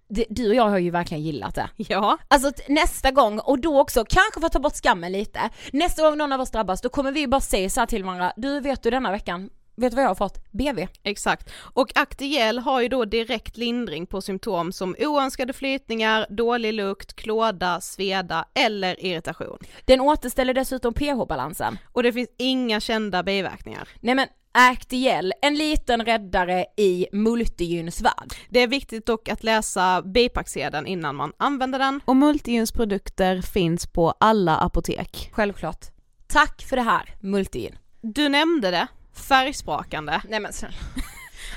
Du 0.08 0.48
och 0.48 0.54
jag 0.54 0.68
har 0.68 0.78
ju 0.78 0.90
verkligen 0.90 1.22
gillat 1.22 1.54
det. 1.54 1.70
Ja, 1.76 2.18
Alltså 2.28 2.52
nästa 2.68 3.10
gång, 3.10 3.38
och 3.38 3.58
då 3.58 3.80
också, 3.80 4.04
kanske 4.08 4.40
för 4.40 4.46
att 4.46 4.52
ta 4.52 4.58
bort 4.58 4.74
skammen 4.82 5.12
lite, 5.12 5.40
nästa 5.72 6.02
gång 6.02 6.18
någon 6.18 6.32
av 6.32 6.40
oss 6.40 6.50
drabbas 6.50 6.80
då 6.80 6.88
kommer 6.88 7.12
vi 7.12 7.26
bara 7.26 7.40
säga 7.40 7.70
så 7.70 7.86
till 7.86 8.04
varandra, 8.04 8.32
du 8.36 8.60
vet 8.60 8.82
du 8.82 8.90
denna 8.90 9.10
veckan, 9.10 9.50
vet 9.76 9.90
du 9.92 9.94
vad 9.94 10.04
jag 10.04 10.10
har 10.10 10.14
fått? 10.14 10.44
BV. 10.50 10.86
Exakt. 11.02 11.52
Och 11.74 11.92
Actiel 11.94 12.58
har 12.58 12.80
ju 12.80 12.88
då 12.88 13.04
direkt 13.04 13.56
lindring 13.56 14.06
på 14.06 14.20
symptom 14.22 14.72
som 14.72 14.96
oönskade 14.98 15.52
flytningar, 15.52 16.26
dålig 16.30 16.74
lukt, 16.74 17.16
klåda, 17.16 17.80
sveda 17.80 18.44
eller 18.54 19.04
irritation. 19.04 19.58
Den 19.84 20.00
återställer 20.00 20.54
dessutom 20.54 20.94
pH-balansen. 20.94 21.78
Och 21.92 22.02
det 22.02 22.12
finns 22.12 22.28
inga 22.38 22.80
kända 22.80 23.22
biverkningar. 23.22 23.88
Nej 24.00 24.14
men 24.14 24.26
Actiel, 24.52 25.33
en 25.43 25.55
liten 25.55 26.05
räddare 26.05 26.67
i 26.76 27.07
multigyns 27.12 28.00
värld. 28.00 28.35
Det 28.50 28.61
är 28.62 28.67
viktigt 28.67 29.07
dock 29.07 29.28
att 29.28 29.45
läsa 29.45 30.02
bipacksedeln 30.02 30.87
innan 30.87 31.17
man 31.17 31.33
använder 31.37 31.78
den. 31.78 32.00
Och 32.05 32.17
Multigyns 32.17 32.73
produkter 32.73 33.43
finns 33.43 33.87
på 33.87 34.14
alla 34.21 34.57
apotek. 34.57 35.31
Självklart. 35.33 35.87
Tack 36.26 36.62
för 36.62 36.76
det 36.76 36.83
här, 36.83 37.14
multigyn. 37.21 37.78
Du 38.00 38.28
nämnde 38.28 38.71
det, 38.71 38.87
färgsprakande. 39.14 40.21
Nej 40.28 40.40
men 40.40 40.52
snälla. 40.52 40.75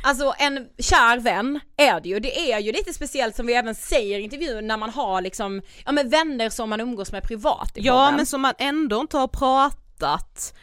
Alltså 0.04 0.34
en 0.40 0.68
kär 0.80 1.20
vän 1.20 1.60
är 1.78 2.02
det 2.02 2.10
ju, 2.10 2.20
det 2.20 2.52
är 2.52 2.60
ju 2.60 2.72
lite 2.72 2.94
speciellt 2.94 3.36
som 3.36 3.46
vi 3.48 3.54
även 3.54 3.76
säger 3.76 4.20
i 4.20 4.22
intervjun 4.22 4.68
när 4.68 4.78
man 4.78 4.90
har 4.90 5.22
liksom, 5.22 5.62
ja 5.86 5.92
men 5.92 6.10
vänner 6.10 6.50
som 6.50 6.70
man 6.70 6.82
umgås 6.82 7.12
med 7.12 7.24
privat 7.24 7.78
i 7.78 7.82
Ja 7.82 7.94
podden. 7.94 8.16
men 8.16 8.26
som 8.26 8.42
man 8.42 8.54
ändå 8.60 9.02
inte 9.02 9.18
har 9.18 9.28
pratat 9.28 10.54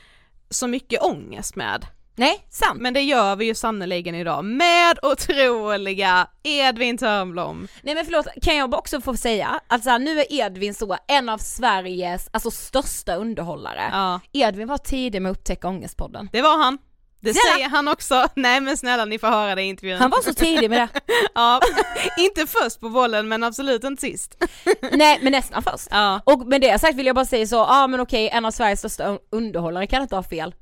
så 0.50 0.66
mycket 0.66 1.02
ångest 1.02 1.56
med. 1.56 1.86
Nej, 2.18 2.46
sant. 2.50 2.80
Men 2.80 2.94
det 2.94 3.00
gör 3.00 3.36
vi 3.36 3.44
ju 3.44 3.54
sannoliken 3.54 4.14
idag 4.14 4.44
med 4.44 4.98
otroliga 5.02 6.26
Edvin 6.42 6.98
Törnblom. 6.98 7.68
Nej 7.82 7.94
men 7.94 8.04
förlåt, 8.04 8.26
kan 8.42 8.56
jag 8.56 8.74
också 8.74 9.00
få 9.00 9.16
säga 9.16 9.60
att 9.66 9.84
så 9.84 9.90
här, 9.90 9.98
nu 9.98 10.20
är 10.20 10.32
Edvin 10.32 10.74
så 10.74 10.96
en 11.08 11.28
av 11.28 11.38
Sveriges 11.38 12.28
alltså 12.32 12.50
största 12.50 13.14
underhållare. 13.14 13.88
Ja, 13.92 14.20
Edvin 14.32 14.68
var 14.68 14.78
tidig 14.78 15.22
med 15.22 15.30
att 15.32 15.38
upptäcka 15.38 15.68
Ångestpodden. 15.68 16.28
det 16.32 16.42
var 16.42 16.58
han. 16.64 16.78
Det 17.20 17.34
Snälla. 17.34 17.54
säger 17.54 17.68
han 17.68 17.88
också. 17.88 18.28
Nej 18.34 18.60
men 18.60 18.76
snälla 18.76 19.04
ni 19.04 19.18
får 19.18 19.28
höra 19.28 19.54
det 19.54 19.62
i 19.62 19.64
intervjun. 19.64 19.98
Han 19.98 20.10
var 20.10 20.22
så 20.22 20.34
tidig 20.34 20.70
med 20.70 20.80
det. 20.80 21.00
Ja, 21.34 21.60
inte 22.18 22.46
först 22.46 22.80
på 22.80 22.88
bollen 22.88 23.28
men 23.28 23.44
absolut 23.44 23.84
inte 23.84 24.00
sist. 24.00 24.44
Nej 24.92 25.18
men 25.22 25.32
nästan 25.32 25.62
först. 25.62 25.86
Ja, 25.90 26.20
Och 26.24 26.46
med 26.46 26.60
det 26.60 26.78
sagt 26.80 26.94
vill 26.94 27.06
jag 27.06 27.14
bara 27.14 27.24
säga 27.24 27.46
så, 27.46 27.56
ja 27.56 27.66
ah, 27.68 27.86
men 27.86 28.00
okej 28.00 28.28
en 28.32 28.44
av 28.44 28.50
Sveriges 28.50 28.78
största 28.78 29.04
un- 29.04 29.18
underhållare 29.32 29.86
kan 29.86 30.02
inte 30.02 30.16
ha 30.16 30.22
fel. 30.22 30.54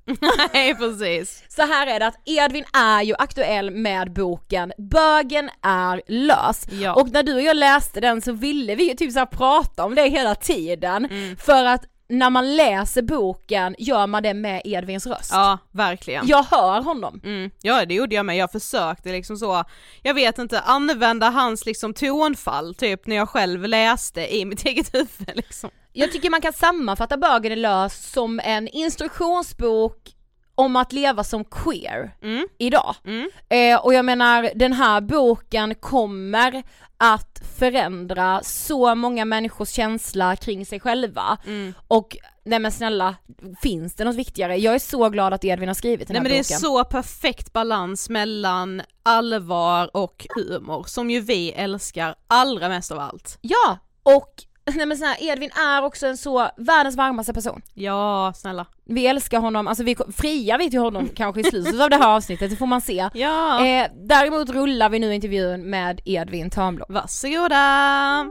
nej 0.53 0.75
precis. 0.75 1.43
Så 1.49 1.63
här 1.63 1.87
är 1.87 2.01
det 2.01 2.07
att 2.07 2.21
Edvin 2.25 2.65
är 2.73 3.03
ju 3.03 3.15
aktuell 3.19 3.71
med 3.71 4.13
boken 4.13 4.73
Bögen 4.79 5.51
är 5.63 6.03
lös. 6.09 6.67
Ja. 6.71 6.95
Och 6.95 7.09
när 7.11 7.23
du 7.23 7.35
och 7.35 7.43
jag 7.43 7.57
läste 7.57 8.01
den 8.01 8.23
så 8.23 8.33
ville 8.33 8.75
vi 8.75 8.89
ju 8.89 8.95
typ 8.95 9.13
så 9.13 9.27
prata 9.27 9.85
om 9.85 9.95
det 9.95 10.09
hela 10.09 10.35
tiden. 10.35 11.05
Mm. 11.05 11.37
För 11.37 11.65
att 11.65 11.83
när 12.09 12.31
man 12.31 12.57
läser 12.57 13.03
boken 13.03 13.75
gör 13.79 14.07
man 14.07 14.23
det 14.23 14.35
med 14.35 14.63
Edvins 14.65 15.07
röst. 15.07 15.31
Ja, 15.33 15.59
verkligen. 15.73 16.27
Jag 16.27 16.43
hör 16.43 16.83
honom. 16.83 17.21
Mm, 17.25 17.51
ja 17.63 17.85
det 17.87 17.95
gjorde 17.95 18.15
jag 18.15 18.27
med, 18.27 18.37
jag 18.37 18.53
försökte 18.53 19.09
liksom 19.13 19.37
så, 19.37 19.65
jag 20.03 20.15
vet 20.15 20.39
inte, 20.39 20.61
använda 20.61 21.31
hans 21.31 21.67
liksom 21.67 21.95
tonfall 21.95 22.75
typ 22.75 23.07
när 23.07 23.17
jag 23.17 23.29
själv 23.29 23.65
läste 23.65 24.35
i 24.37 24.45
mitt 24.45 24.65
eget 24.67 24.95
huvud 24.95 25.31
liksom. 25.35 25.71
Jag 25.93 26.13
tycker 26.13 26.31
man 26.31 26.41
kan 26.41 26.53
sammanfatta 26.53 27.17
Bögen 27.17 27.53
är 27.53 27.57
lös 27.57 28.11
som 28.13 28.41
en 28.45 28.69
instruktionsbok 28.69 30.13
om 30.55 30.77
att 30.77 30.93
leva 30.93 31.25
som 31.25 31.45
queer 31.45 32.17
Mm. 32.23 32.49
idag. 32.59 32.95
Mm. 33.05 33.31
Eh, 33.49 33.85
och 33.85 33.95
jag 33.95 34.05
menar 34.05 34.51
den 34.55 34.73
här 34.73 35.01
boken 35.01 35.75
kommer 35.75 36.63
att 36.97 37.43
förändra 37.59 38.41
så 38.43 38.95
många 38.95 39.25
människors 39.25 39.69
känsla 39.69 40.37
kring 40.37 40.67
sig 40.67 40.81
själva. 40.81 41.39
Mm. 41.47 41.75
Och 41.89 42.17
nej 42.45 42.59
men 42.59 42.73
snälla, 42.73 43.17
finns 43.63 43.95
det 43.95 44.05
något 44.05 44.17
viktigare? 44.17 44.57
Jag 44.57 44.75
är 44.75 44.79
så 44.79 45.09
glad 45.09 45.35
att 45.35 45.45
Edvin 45.45 45.69
har 45.69 45.75
skrivit 45.75 46.09
den 46.09 46.15
Nej 46.15 46.19
här 46.19 46.23
men 46.23 46.33
det 46.33 46.55
är 46.55 46.59
så 46.59 46.85
perfekt 46.85 47.53
balans 47.53 48.09
mellan 48.09 48.83
allvar 49.03 49.97
och 49.97 50.27
humor 50.35 50.85
som 50.89 51.11
ju 51.11 51.21
vi 51.21 51.53
älskar 51.53 52.15
allra 52.27 52.69
mest 52.69 52.93
av 52.93 52.99
allt. 52.99 53.39
Ja, 53.41 53.79
och 54.03 54.43
nej 54.75 54.87
men 54.87 54.97
snälla, 54.97 55.17
Edvin 55.19 55.51
är 55.51 55.85
också 55.85 56.07
en 56.07 56.17
så 56.17 56.49
världens 56.57 56.97
varmaste 56.97 57.33
person. 57.33 57.63
Ja, 57.75 58.33
snälla. 58.37 58.67
Vi 58.85 59.07
älskar 59.07 59.41
honom, 59.41 59.69
alltså 59.69 59.85
vi 59.85 59.97
friar 60.17 60.59
vi 60.59 60.71
till 60.71 60.81
honom 60.81 61.09
kanske 61.17 61.41
i 61.41 61.45
slutet 61.45 61.81
av 61.81 61.91
det 61.91 61.97
här 61.97 62.17
avsnittet, 62.17 62.51
det 62.51 62.57
får 62.57 62.67
man 62.67 62.81
se. 62.81 63.09
Ja. 63.15 63.67
Eh, 63.67 63.87
däremot 63.95 64.51
rullar 64.51 64.89
vi 64.89 64.99
nu 64.99 65.15
intervjun 65.15 65.71
med 65.71 66.01
Edvin 66.05 66.51
Törnblom. 66.51 66.87
Varsågoda! 66.89 68.27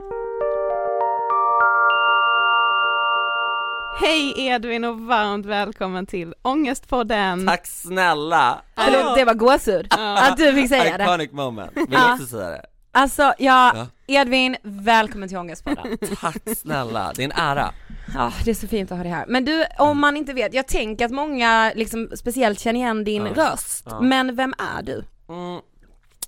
Hej 4.00 4.46
Edvin 4.46 4.84
och 4.84 5.00
varmt 5.00 5.46
välkommen 5.46 6.06
till 6.06 6.34
Ångestpodden! 6.42 7.46
Tack 7.46 7.66
snälla! 7.66 8.58
Förlåt, 8.76 9.16
det 9.16 9.24
var 9.24 9.34
gåshud 9.34 9.86
att 9.98 10.36
du 10.36 10.54
fick 10.54 10.68
säga 10.68 10.98
det. 10.98 11.04
Iconic 11.04 11.32
moment, 11.32 11.70
vill 11.74 11.98
också 12.12 12.26
säga 12.26 12.48
det. 12.50 12.66
Alltså, 12.96 13.32
ja. 13.38 13.86
Edvin, 14.06 14.56
välkommen 14.62 15.28
till 15.28 15.38
Ångestpodden. 15.38 15.98
Tack 16.20 16.36
snälla, 16.56 17.12
det 17.16 17.22
är 17.22 17.24
en 17.24 17.32
ära. 17.32 17.72
Ja, 18.14 18.32
det 18.44 18.50
är 18.50 18.54
så 18.54 18.66
fint 18.68 18.90
att 18.92 18.96
ha 18.98 19.02
dig 19.04 19.12
här. 19.12 19.24
Men 19.28 19.44
du, 19.44 19.64
om 19.78 20.00
man 20.00 20.16
inte 20.16 20.32
vet, 20.32 20.54
jag 20.54 20.68
tänker 20.68 21.04
att 21.04 21.10
många 21.10 21.72
liksom 21.74 22.08
speciellt 22.16 22.60
känner 22.60 22.80
igen 22.80 23.04
din 23.04 23.26
Ja. 23.26 23.32
röst, 23.52 23.82
Ja. 23.90 24.00
men 24.00 24.36
vem 24.36 24.54
är 24.78 24.82
du? 24.82 25.04
Mm. 25.28 25.60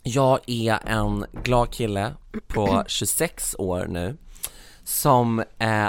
Jag 0.02 0.38
är 0.46 0.78
en 0.86 1.24
glad 1.42 1.70
kille 1.72 2.14
på 2.46 2.84
26 2.86 3.54
år 3.58 3.86
nu, 3.88 4.16
som 4.84 5.38
eh, 5.58 5.86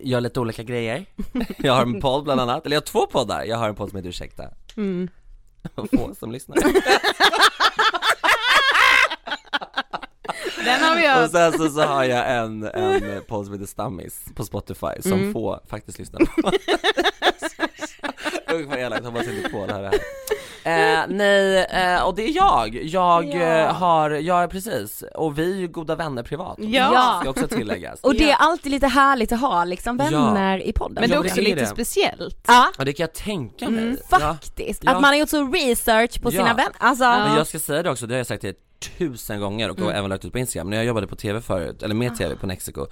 gör 0.00 0.20
lite 0.20 0.40
olika 0.40 0.62
grejer. 0.62 1.06
Jag 1.58 1.72
har 1.72 1.82
en 1.82 2.00
podd 2.00 2.24
bland 2.24 2.40
annat, 2.40 2.66
eller 2.66 2.76
jag 2.76 2.80
har 2.80 2.86
två 2.86 3.06
poddar, 3.06 3.44
jag 3.44 3.56
har 3.56 3.68
en 3.68 3.74
podd 3.74 3.88
som 3.90 3.96
heter 3.96 4.08
Ursäkta. 4.08 4.44
Mm. 4.76 5.08
Få 5.74 6.14
som 6.18 6.32
lyssnar. 6.32 6.56
Den 10.64 10.80
har 10.80 10.96
vi 10.96 11.02
Och 11.08 11.10
hört! 11.12 11.30
sen 11.30 11.52
så, 11.52 11.68
så 11.68 11.80
har 11.82 12.04
jag 12.04 12.30
en, 12.36 12.62
en 12.64 13.22
podd 13.28 13.44
som 13.44 13.52
heter 13.54 13.66
Stammis 13.66 14.24
på 14.34 14.44
Spotify 14.44 14.86
som 15.02 15.12
Mm. 15.12 15.32
få 15.32 15.60
faktiskt 15.70 15.98
lyssnar 15.98 16.20
på 16.20 16.50
Usch 18.54 18.66
vad 18.68 18.78
elakt, 18.78 19.04
hoppas 19.04 19.26
inte 19.28 19.48
på 19.50 19.66
det 19.66 19.72
här, 19.74 19.82
det 19.82 19.88
här. 19.88 19.98
Eh, 20.64 21.04
nej, 21.08 21.64
eh, 21.64 22.02
och 22.02 22.14
det 22.14 22.22
är 22.22 22.36
jag, 22.36 22.74
jag 22.84 23.24
Ja. 23.24 23.40
eh, 23.42 23.74
har, 23.74 24.10
jag 24.10 24.42
är 24.42 24.46
precis, 24.48 25.04
och 25.14 25.38
vi 25.38 25.52
är 25.52 25.56
ju 25.56 25.68
goda 25.68 25.94
vänner 25.94 26.22
privat 26.22 26.56
Ja. 26.58 27.18
Ska 27.20 27.30
också 27.30 27.48
tilläggas 27.48 28.00
Och 28.00 28.14
det 28.14 28.24
Ja. 28.24 28.30
är 28.30 28.34
alltid 28.34 28.72
lite 28.72 28.86
härligt 28.86 29.32
att 29.32 29.40
ha 29.40 29.64
liksom 29.64 29.96
vänner 29.96 30.58
i 30.62 30.72
podden. 30.72 30.94
Men 31.00 31.02
det 31.10 31.14
är 31.14 31.16
Ja, 31.16 31.20
också 31.20 31.34
det 31.34 31.40
är 31.40 31.44
lite 31.44 31.60
det. 31.60 31.66
speciellt. 31.66 32.44
Ja, 32.46 32.68
Ja 32.78 32.84
det 32.84 32.92
kan 32.92 33.04
jag 33.04 33.14
tänka 33.14 33.68
mig 33.68 33.82
mm, 33.84 33.96
ja. 34.10 34.18
faktiskt. 34.18 34.84
Ja. 34.84 34.90
Att 34.90 35.00
man 35.00 35.04
har 35.10 35.14
gjort 35.14 35.28
så 35.28 35.44
research 35.52 36.22
på 36.22 36.28
Ja. 36.28 36.30
sina 36.30 36.54
vänner. 36.54 36.72
Alltså, 36.78 37.04
Men 37.04 37.36
jag 37.36 37.46
ska 37.46 37.58
säga 37.58 37.82
det 37.82 37.90
också, 37.90 38.06
det 38.06 38.14
har 38.14 38.18
jag 38.18 38.26
sagt 38.26 38.40
till 38.40 38.54
tusen 38.98 39.40
gånger 39.40 39.70
och 39.70 39.78
Mm. 39.78 39.90
även 39.92 40.10
lagt 40.10 40.24
ut 40.24 40.32
på 40.32 40.38
Instagram. 40.38 40.70
När 40.70 40.76
jag 40.76 40.86
jobbade 40.86 41.06
på 41.06 41.16
TV 41.16 41.40
förut, 41.40 41.82
eller 41.82 41.94
med 41.94 42.16
TV 42.16 42.34
på 42.36 42.46
Mexico, 42.46 42.86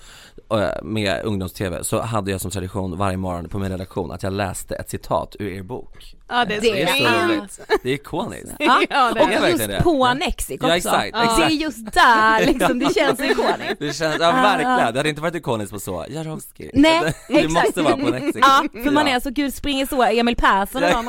och, 0.49 0.61
med 0.83 1.25
ungdoms-TV, 1.25 1.85
så 1.85 2.01
hade 2.01 2.31
jag 2.31 2.41
som 2.41 2.51
tradition 2.51 2.99
varje 2.99 3.17
morgon 3.17 3.49
på 3.49 3.59
min 3.59 3.71
redaktion 3.71 4.13
att 4.13 4.23
jag 4.23 4.33
läste 4.33 4.75
ett 4.75 4.91
citat 4.91 5.37
ur 5.39 5.53
er 5.53 5.63
bok. 5.63 6.15
Ja 6.31 6.45
det 6.45 6.57
är 6.57 6.61
Det 6.61 6.83
är 6.83 6.87
så 6.87 7.27
roligt. 7.33 7.61
Det 7.83 7.91
är 7.91 7.95
ikoniskt. 7.95 8.53
ja. 8.59 8.83
Ja, 8.91 9.13
det 9.15 9.21
och 9.21 9.27
är 9.27 9.41
verkligen 9.41 9.51
just 9.51 9.69
det. 9.69 9.83
på 9.83 10.07
Ja. 10.07 10.15
Nexic 10.15 10.57
också. 10.61 10.69
Ja, 10.69 10.77
exakt, 10.77 11.13
Det 11.13 11.19
är 11.19 11.25
exakt. 11.25 11.53
just 11.53 11.93
där 11.93 12.47
liksom, 12.47 12.79
det 12.79 12.95
känns 12.95 13.21
ikoniskt. 13.21 13.79
Det 13.79 13.93
känns, 13.93 14.17
ja 14.21 14.33
verkligen, 14.33 14.77
det 14.77 14.83
hade 14.99 15.09
inte 15.09 15.21
varit 15.23 15.35
ikoniskt 15.35 15.73
på 15.73 15.81
så, 15.81 16.05
Jarowski. 16.09 16.71
Nej, 16.75 17.15
det, 17.29 17.35
exakt. 17.39 17.53
måste 17.67 17.83
vara 17.83 17.97
på 17.97 18.11
Nexi. 18.11 18.39
Ja, 18.43 18.65
för 18.85 18.91
man 18.91 19.09
är 19.09 19.21
så, 19.21 19.31
gud 19.31 19.55
springer 19.55 19.87
så 19.87 20.03
Emil 20.03 20.37
Persson 20.37 20.85
och 20.85 20.91
de 21.05 21.09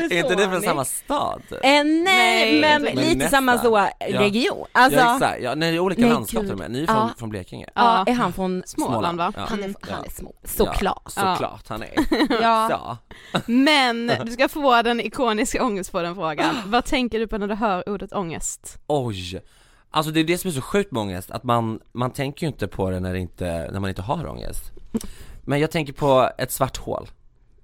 Är 0.00 0.12
inte 0.12 0.34
det 0.34 0.48
från 0.50 0.62
samma 0.62 0.84
stad? 0.84 1.42
Eh, 1.50 1.58
nej, 1.62 1.84
Nej, 2.02 2.60
men 2.60 2.82
men 2.82 2.94
lite 2.94 3.13
nästan. 3.18 3.30
samma 3.46 3.58
så 3.58 3.88
Ja. 4.08 4.20
region. 4.20 4.66
Alltså, 4.72 5.00
ja 5.00 5.06
ja, 5.06 5.14
exakt, 5.14 5.42
ja, 5.42 5.54
nej, 5.54 5.70
det 5.70 5.76
är 5.76 5.80
olika 5.80 6.00
Nej, 6.00 6.10
landskap 6.10 6.42
till 6.42 6.52
och 6.52 6.58
med, 6.58 6.70
ni 6.70 6.82
är 6.82 6.86
från, 6.86 6.96
Ja. 6.96 7.10
från 7.18 7.28
Blekinge 7.30 7.68
Ja. 7.74 8.04
är 8.06 8.12
han 8.12 8.32
från 8.32 8.62
Småland 8.66 9.18
va? 9.18 9.32
Ja. 9.36 9.42
Han 9.48 9.58
är, 9.58 9.64
Mm. 9.64 9.74
han 9.80 10.04
är 10.04 10.10
små, 10.10 10.34
såklart. 10.44 11.12
ja, 11.16 11.34
Såklart 11.34 11.68
han 11.68 11.82
är, 11.82 11.90
Ja. 12.42 12.70
ja. 12.70 12.96
Men 13.46 14.12
du 14.24 14.32
ska 14.32 14.48
få 14.48 14.82
den 14.82 15.00
ikoniska 15.00 15.64
ångestpodden-frågan. 15.64 16.54
Vad 16.66 16.84
tänker 16.84 17.18
du 17.18 17.26
på 17.26 17.38
när 17.38 17.48
du 17.48 17.54
hör 17.54 17.88
ordet 17.88 18.12
ångest? 18.12 18.78
Oj! 18.86 19.40
Alltså 19.90 20.12
det 20.12 20.20
är 20.20 20.24
det 20.24 20.38
som 20.38 20.48
är 20.48 20.52
så 20.52 20.60
sjukt 20.62 20.92
med 20.92 21.00
ångest, 21.00 21.30
att 21.30 21.44
man, 21.44 21.80
man 21.92 22.10
tänker 22.10 22.46
ju 22.46 22.48
inte 22.48 22.68
på 22.68 22.90
det 22.90 23.00
när, 23.00 23.12
det 23.12 23.18
inte, 23.18 23.68
när 23.72 23.80
man 23.80 23.88
inte 23.90 24.02
har 24.02 24.26
ångest 24.26 24.62
Men 25.46 25.60
jag 25.60 25.70
tänker 25.70 25.92
på 25.92 26.30
ett 26.38 26.52
svart 26.52 26.76
hål, 26.76 27.08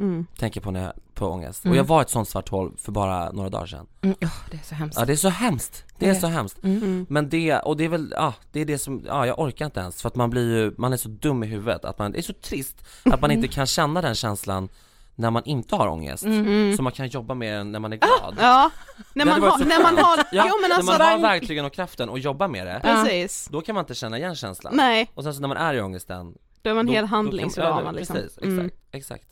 Mm. 0.01 0.27
tänker 0.39 0.61
på 0.61 0.71
när 0.71 0.83
jag, 0.83 0.93
på 1.15 1.27
ångest, 1.27 1.67
och 1.67 1.77
jag 1.77 1.85
var 1.85 2.03
ett 2.03 2.11
sånt 2.11 2.29
svart 2.29 2.49
hål 2.49 2.73
för 2.79 2.93
bara 2.93 3.33
några 3.33 3.49
dagar 3.49 3.67
sedan. 3.67 3.87
Mm, 4.03 4.17
åh, 4.23 4.29
det 4.51 4.57
är 4.57 4.63
så 4.65 4.75
hemskt. 4.75 4.99
Ja 4.99 5.05
det 5.05 5.13
är 5.13 5.17
så 5.17 5.29
hemskt, 5.29 5.85
det 5.99 6.09
är 6.09 6.15
så 6.15 6.27
hemskt. 6.27 6.65
Mm. 6.65 7.07
Men 7.09 7.29
det, 7.29 7.59
och 7.59 7.77
det 7.77 7.85
är 7.85 7.89
väl, 7.89 8.15
ja 8.17 8.35
det 8.53 8.61
är 8.61 8.65
det 8.65 8.79
som, 8.79 9.03
ja 9.07 9.27
jag 9.27 9.39
orkar 9.39 9.65
inte 9.65 9.81
ens. 9.81 10.03
För 10.03 10.09
att 10.09 10.15
man 10.17 10.31
blir 10.31 10.57
ju, 10.57 10.75
man 10.79 10.93
är 10.93 10.97
så 10.97 11.09
dum 11.09 11.43
i 11.45 11.47
huvudet 11.47 11.85
att 11.85 11.99
man, 11.99 12.13
det 12.13 12.19
är 12.19 12.23
så 12.23 12.33
trist 12.33 12.85
att 13.05 13.21
man 13.21 13.31
inte 13.31 13.49
kan 13.49 13.67
känna 13.67 14.03
den 14.03 14.15
känslan 14.15 14.69
när 15.15 15.31
man 15.31 15.45
inte 15.45 15.77
har 15.77 15.89
ångest, 15.89 16.25
Mm. 16.25 16.77
så 16.77 16.83
man 16.83 16.93
kan 16.93 17.09
jobba 17.09 17.35
med 17.35 17.59
den 17.59 17.73
när 17.73 17.79
man 17.79 17.93
är 17.93 17.97
glad. 17.97 18.37
Ja, 18.41 18.71
när 19.15 19.25
man, 19.25 19.43
har, 19.43 19.59
när 19.59 19.83
man 19.83 19.99
har, 20.05 20.17
Ja, 20.33 20.45
jo 20.49 20.55
men 20.63 20.73
alltså 20.73 20.93
när 20.93 20.99
man 20.99 21.07
har 21.09 21.19
verk- 21.19 21.23
verktygen 21.41 21.65
och 21.65 21.73
kraften 21.73 22.09
och 22.09 22.19
jobbar 22.19 22.49
med 22.49 22.67
det, 22.67 22.81
precis. 22.83 23.49
då 23.51 23.61
kan 23.61 23.75
man 23.75 23.83
inte 23.83 23.95
känna 23.95 24.19
igen 24.19 24.35
känslan. 24.35 24.77
Nej, 24.77 25.11
Och 25.15 25.25
sen 25.25 25.35
så 25.35 25.41
när 25.41 25.49
man 25.49 25.57
är 25.57 25.75
i 25.75 25.81
ångesten, 25.81 26.35
Det 26.63 26.73
var 26.73 26.81
en 26.81 26.87
Då- 26.87 26.93
hel 26.93 27.03
då 27.03 27.09
handling 27.09 27.45
kan- 27.47 27.51
så 27.51 27.61
ja, 27.61 27.71
var 27.71 27.79
det- 27.79 27.85
man 27.85 27.95
liksom. 27.95 28.17
Precis, 28.17 28.39
exakt, 28.39 28.45
Mm. 28.45 28.71
exakt. 28.93 29.25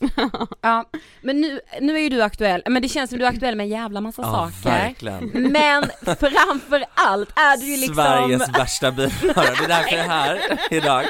Ja, 0.61 0.89
men 1.21 1.41
nu, 1.41 1.59
nu 1.81 1.95
är 1.97 1.99
ju 1.99 2.09
du 2.09 2.21
aktuell, 2.23 2.63
men 2.69 2.81
det 2.81 2.87
känns 2.89 3.09
som 3.09 3.19
du 3.19 3.25
är 3.25 3.29
aktuell 3.29 3.55
med 3.55 3.63
en 3.63 3.69
jävla 3.69 4.01
massa 4.01 4.21
Ja, 4.21 4.51
saker. 4.63 4.69
verkligen. 4.79 5.51
Men 5.51 5.83
framför 6.05 6.85
allt 6.93 7.29
är 7.35 7.57
du 7.57 7.65
ju 7.65 7.77
liksom, 7.77 7.95
Sveriges 7.95 8.49
värsta 8.59 8.91
bilförare, 8.91 9.55
det 9.59 9.63
är 9.63 9.67
därför 9.67 9.95
jag 9.95 10.05
är 10.05 10.09
här 10.09 10.59
idag. 10.71 11.05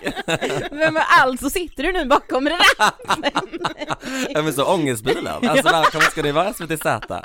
men 0.71 0.93
med 0.93 1.03
allt 1.19 1.41
så 1.41 1.49
sitter 1.49 1.84
du 1.84 1.91
nu 1.93 2.05
bakom 2.05 2.43
där. 2.45 2.60
Jag 4.29 4.47
är 4.47 4.51
så 4.51 4.73
ångestbilen, 4.73 5.27
alltså 5.49 5.71
välkommen 5.71 6.08
ska 6.12 6.21
ni 6.21 6.32
vara 6.32 6.53
SVT 6.53 6.77
Z. 6.84 7.21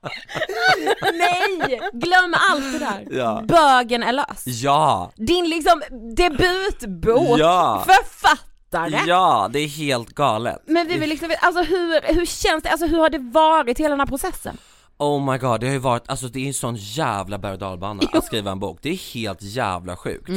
Nej, 1.12 1.80
glöm 1.92 2.34
allt 2.50 2.72
det 2.72 2.78
där. 2.78 3.06
Ja. 3.18 3.42
Bögen 3.48 4.02
är 4.02 4.12
lös. 4.12 4.46
Ja, 4.46 5.12
Din 5.16 5.48
liksom 5.48 5.82
debutbok, 6.16 7.38
Ja. 7.38 7.84
författare. 7.86 9.00
ja, 9.06 9.48
det 9.52 9.58
är 9.58 9.68
helt 9.68 10.08
galet. 10.08 10.62
Men 10.66 10.88
vi 10.88 10.98
vill 10.98 11.08
liksom 11.10 11.30
alltså 11.40 11.62
hur, 11.62 12.14
hur 12.14 12.26
känns 12.26 12.62
det, 12.62 12.70
alltså 12.70 12.86
hur 12.86 12.98
har 12.98 13.10
det 13.10 13.18
varit 13.18 13.78
hela 13.80 13.88
den 13.90 14.00
här 14.00 14.06
processen? 14.06 14.56
Oh 14.98 15.32
my 15.32 15.38
god, 15.38 15.60
det 15.60 15.66
har 15.66 15.72
ju 15.72 15.78
varit, 15.78 16.08
alltså 16.08 16.28
det 16.28 16.40
är 16.40 16.46
en 16.46 16.54
sån 16.54 16.76
jävla 16.76 17.38
berg 17.38 17.52
och 17.52 17.58
dalbana 17.58 18.02
att 18.12 18.24
skriva 18.24 18.50
en 18.50 18.60
bok, 18.60 18.78
det 18.82 18.88
är 18.90 19.14
helt 19.14 19.42
jävla 19.42 19.96
sjukt. 19.96 20.28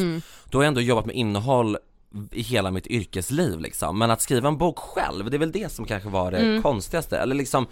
Då 0.49 0.57
har 0.57 0.63
jag 0.63 0.67
ändå 0.67 0.81
jobbat 0.81 1.05
med 1.05 1.15
innehåll 1.15 1.77
i 2.31 2.41
hela 2.41 2.71
mitt 2.71 2.87
yrkesliv 2.87 3.59
liksom, 3.59 3.99
men 3.99 4.11
att 4.11 4.21
skriva 4.21 4.47
en 4.47 4.57
bok 4.57 4.79
själv, 4.79 5.29
det 5.29 5.37
är 5.37 5.39
väl 5.39 5.51
det 5.51 5.71
som 5.71 5.85
kanske 5.85 6.09
var 6.09 6.31
det 6.31 6.61
konstigaste, 6.61 7.17
eller 7.17 7.35
liksom 7.35 7.67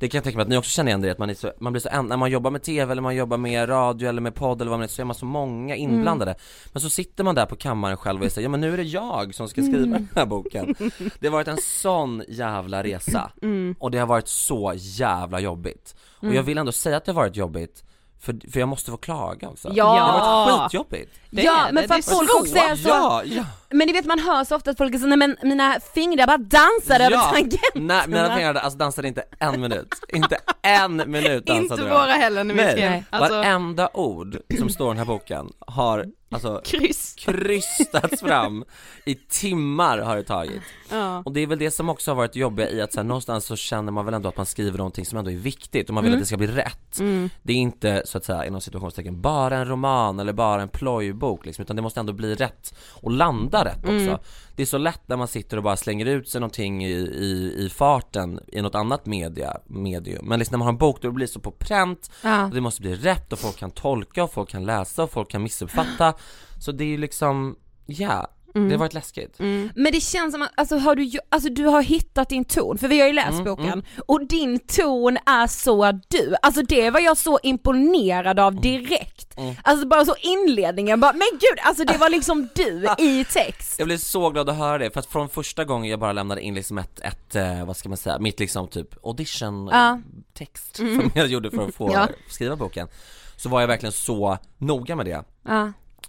det 0.00 0.08
kan 0.08 0.18
jag 0.18 0.24
tänka 0.24 0.36
mig 0.36 0.42
att 0.42 0.48
ni 0.48 0.56
också 0.56 0.70
känner 0.70 0.90
igen 0.90 1.00
det, 1.00 1.10
att 1.10 1.18
man, 1.18 1.30
är 1.30 1.34
så, 1.34 1.52
man 1.58 1.72
blir 1.72 1.80
så 1.80 1.88
en, 1.88 2.06
när 2.06 2.16
man 2.16 2.30
jobbar 2.30 2.50
med 2.50 2.62
TV 2.62 2.92
eller 2.92 3.02
man 3.02 3.16
jobbar 3.16 3.36
med 3.36 3.68
radio 3.68 4.08
eller 4.08 4.20
med 4.20 4.34
podd 4.34 4.60
eller 4.60 4.70
vad 4.70 4.78
man 4.78 4.84
är, 4.84 4.88
så 4.88 5.02
är 5.02 5.06
man 5.06 5.16
så 5.16 5.24
många 5.24 5.76
inblandade. 5.76 6.34
Men 6.72 6.80
så 6.80 6.90
sitter 6.90 7.24
man 7.24 7.34
där 7.34 7.46
på 7.46 7.56
kammaren 7.56 7.96
själv 7.96 8.22
och 8.22 8.32
säger, 8.32 8.44
ja 8.44 8.50
men 8.50 8.60
nu 8.60 8.72
är 8.72 8.76
det 8.76 8.82
jag 8.82 9.34
som 9.34 9.48
ska 9.48 9.62
skriva 9.62 9.86
den 9.96 10.08
här 10.14 10.26
boken. 10.26 10.74
Det 11.20 11.26
har 11.26 11.32
varit 11.32 11.48
en 11.48 11.58
sån 11.62 12.22
jävla 12.28 12.82
resa, 12.82 13.32
och 13.78 13.90
det 13.90 13.98
har 13.98 14.06
varit 14.06 14.28
så 14.28 14.72
jävla 14.76 15.40
jobbigt. 15.40 15.94
Och 16.20 16.34
jag 16.34 16.42
vill 16.42 16.58
ändå 16.58 16.72
säga 16.72 16.96
att 16.96 17.04
det 17.04 17.12
har 17.12 17.16
varit 17.22 17.36
jobbigt, 17.36 17.84
för, 18.20 18.50
för 18.52 18.60
jag 18.60 18.68
måste 18.68 18.90
få 18.90 18.96
klaga 18.96 19.48
också. 19.48 19.70
Ja. 19.74 19.94
Det 19.94 20.00
har 20.00 20.50
varit 20.50 20.62
skitjobbigt. 20.62 21.20
Det 21.30 21.42
ja, 21.42 21.68
men 21.72 21.88
för 21.88 21.94
att 21.94 22.04
folk 22.04 22.30
så. 22.30 22.40
också 22.40 22.56
är 22.56 22.76
så, 22.76 22.88
Ja, 22.88 23.22
ja. 23.24 23.44
Men 23.70 23.86
ni 23.86 23.92
vet 23.92 24.04
man 24.04 24.18
hör 24.18 24.44
så 24.44 24.56
ofta 24.56 24.70
att 24.70 24.76
folk 24.78 24.94
är 24.94 24.98
så, 24.98 25.06
nej 25.06 25.18
men 25.18 25.36
mina 25.42 25.80
fingrar 25.94 26.26
bara 26.26 26.38
dansade 26.38 27.04
över 27.04 27.16
tangenterna. 27.32 27.60
Nej 27.94 28.02
mina 28.08 28.36
fingrar 28.36 28.54
alltså 28.54 28.78
dansade 28.78 29.08
inte 29.08 29.22
en 29.38 29.60
minut, 29.60 29.94
inte 30.14 30.38
en 30.62 30.96
minut 31.10 31.46
dansade 31.46 31.62
Inte 31.62 31.76
de. 31.76 31.90
våra 31.90 32.12
heller 32.12 32.44
när 32.44 32.54
vi 32.54 32.72
skrev. 32.72 33.02
Alltså, 33.10 33.34
varenda 33.36 33.88
ord 33.94 34.36
som 34.58 34.68
står 34.68 34.86
i 34.86 34.90
den 34.90 34.98
här 34.98 35.04
boken 35.04 35.52
har 35.58 36.06
alltså 36.32 36.60
kryss. 36.64 37.14
krystats 37.18 38.20
fram 38.20 38.64
i 39.04 39.14
timmar 39.14 39.98
har 39.98 40.16
det 40.16 40.22
tagit. 40.22 40.62
Ja. 40.90 41.22
Och 41.24 41.32
det 41.32 41.40
är 41.40 41.46
väl 41.46 41.58
det 41.58 41.70
som 41.70 41.88
också 41.88 42.10
har 42.10 42.16
varit 42.16 42.36
jobbiga 42.36 42.70
i 42.70 42.80
att 42.82 42.92
så 42.92 43.00
här, 43.00 43.04
någonstans 43.04 43.44
så 43.44 43.56
känner 43.56 43.92
man 43.92 44.04
väl 44.04 44.14
ändå 44.14 44.28
att 44.28 44.36
man 44.36 44.46
skriver 44.46 44.78
någonting 44.78 45.06
som 45.06 45.18
ändå 45.18 45.30
är 45.30 45.36
viktigt 45.36 45.88
och 45.88 45.94
man 45.94 46.04
vill 46.04 46.12
att 46.12 46.20
det 46.20 46.26
ska 46.26 46.36
bli 46.36 46.46
rätt. 46.46 46.98
Det 47.42 47.52
är 47.52 47.56
inte 47.56 48.02
så 48.04 48.18
att 48.18 48.24
säga 48.24 48.46
inom 48.46 48.60
situationstecken 48.60 49.20
bara 49.20 49.56
en 49.56 49.68
roman 49.68 50.20
eller 50.20 50.32
bara 50.32 50.62
en 50.62 50.68
plojbok 50.68 51.46
liksom, 51.46 51.62
utan 51.62 51.76
det 51.76 51.82
måste 51.82 52.00
ändå 52.00 52.12
bli 52.12 52.34
rätt 52.34 52.74
och 52.92 53.10
landa 53.10 53.59
rätt 53.64 53.84
också. 53.84 54.18
Det 54.56 54.62
är 54.62 54.66
så 54.66 54.78
lätt 54.78 55.00
när 55.08 55.16
man 55.16 55.28
sitter 55.28 55.56
och 55.56 55.62
bara 55.62 55.76
slänger 55.76 56.06
ut 56.06 56.28
sig 56.28 56.40
någonting 56.40 56.84
i, 56.84 56.90
i, 56.92 57.54
i 57.58 57.68
farten 57.68 58.40
i 58.52 58.62
något 58.62 58.74
annat 58.74 59.06
media, 59.06 59.56
medium. 59.66 60.26
Men 60.28 60.38
liksom 60.38 60.52
när 60.52 60.58
man 60.58 60.66
har 60.66 60.72
en 60.72 60.78
bok 60.78 61.02
då 61.02 61.10
blir 61.10 61.26
det 61.26 61.32
så 61.32 61.40
på 61.40 61.50
pränt 61.50 62.10
Ja. 62.22 62.44
och 62.44 62.54
det 62.54 62.60
måste 62.60 62.80
bli 62.80 62.94
rätt 62.94 63.32
och 63.32 63.38
folk 63.38 63.56
kan 63.56 63.70
tolka 63.70 64.24
och 64.24 64.32
folk 64.32 64.48
kan 64.50 64.64
läsa 64.64 65.02
och 65.02 65.10
folk 65.10 65.30
kan 65.30 65.42
missuppfatta. 65.42 66.14
Så 66.58 66.72
det 66.72 66.84
är 66.84 66.88
ju 66.88 66.96
liksom, 66.98 67.56
ja, 67.86 68.28
det 68.54 68.60
har 68.70 68.76
varit 68.76 68.94
läskigt. 68.94 69.34
Men 69.74 69.92
det 69.92 70.00
känns 70.00 70.32
som 70.34 70.42
att, 70.42 70.50
alltså 70.54 70.76
har 70.76 70.96
du, 70.96 71.10
alltså 71.28 71.48
du 71.48 71.64
har 71.66 71.82
hittat 71.82 72.28
din 72.28 72.44
ton, 72.44 72.78
för 72.78 72.88
vi 72.88 73.00
har 73.00 73.06
ju 73.06 73.12
läst 73.12 73.30
Mm, 73.32 73.44
boken, 73.44 73.82
och 74.06 74.26
din 74.26 74.58
ton 74.58 75.16
är 75.26 75.46
så 75.46 75.92
du, 76.08 76.34
alltså 76.42 76.62
det 76.62 76.90
var 76.90 77.00
jag 77.00 77.16
så 77.16 77.38
imponerad 77.42 78.38
av 78.40 78.52
Mm. 78.52 78.62
direkt. 78.62 79.36
Alltså 79.62 79.86
bara 79.86 80.04
så 80.04 80.14
inledningen, 80.20 81.00
bara, 81.00 81.12
men 81.12 81.28
gud 81.32 81.58
alltså 81.62 81.84
det 81.84 81.96
var 81.98 82.10
liksom 82.10 82.48
du 82.54 82.86
i 82.98 83.24
text. 83.24 83.74
Jag 83.78 83.86
blev 83.88 83.96
så 83.98 84.30
glad 84.30 84.48
att 84.50 84.56
höra 84.56 84.78
det, 84.78 84.90
för 84.90 85.00
att 85.00 85.06
från 85.06 85.28
första 85.28 85.64
gången 85.64 85.90
jag 85.90 86.00
bara 86.00 86.12
lämnade 86.12 86.40
in 86.42 86.54
liksom 86.54 86.78
ett, 86.78 87.00
ett 87.00 87.36
eh, 87.36 87.64
vad 87.66 87.76
ska 87.76 87.88
man 87.88 87.98
säga, 87.98 88.18
mitt 88.18 88.40
liksom 88.40 88.68
typ 88.68 89.06
audition 89.06 89.68
Ja. 89.72 90.00
text 90.34 90.76
som 90.76 91.10
jag 91.14 91.26
gjorde 91.26 91.50
för 91.50 91.68
att 91.68 91.74
få 91.74 91.90
Ja. 91.94 92.08
skriva 92.28 92.56
boken 92.56 92.88
Så 93.36 93.48
var 93.48 93.60
jag 93.60 93.68
verkligen 93.68 93.92
så 93.92 94.38
noga 94.58 94.96
med 94.96 95.06
det, 95.06 95.24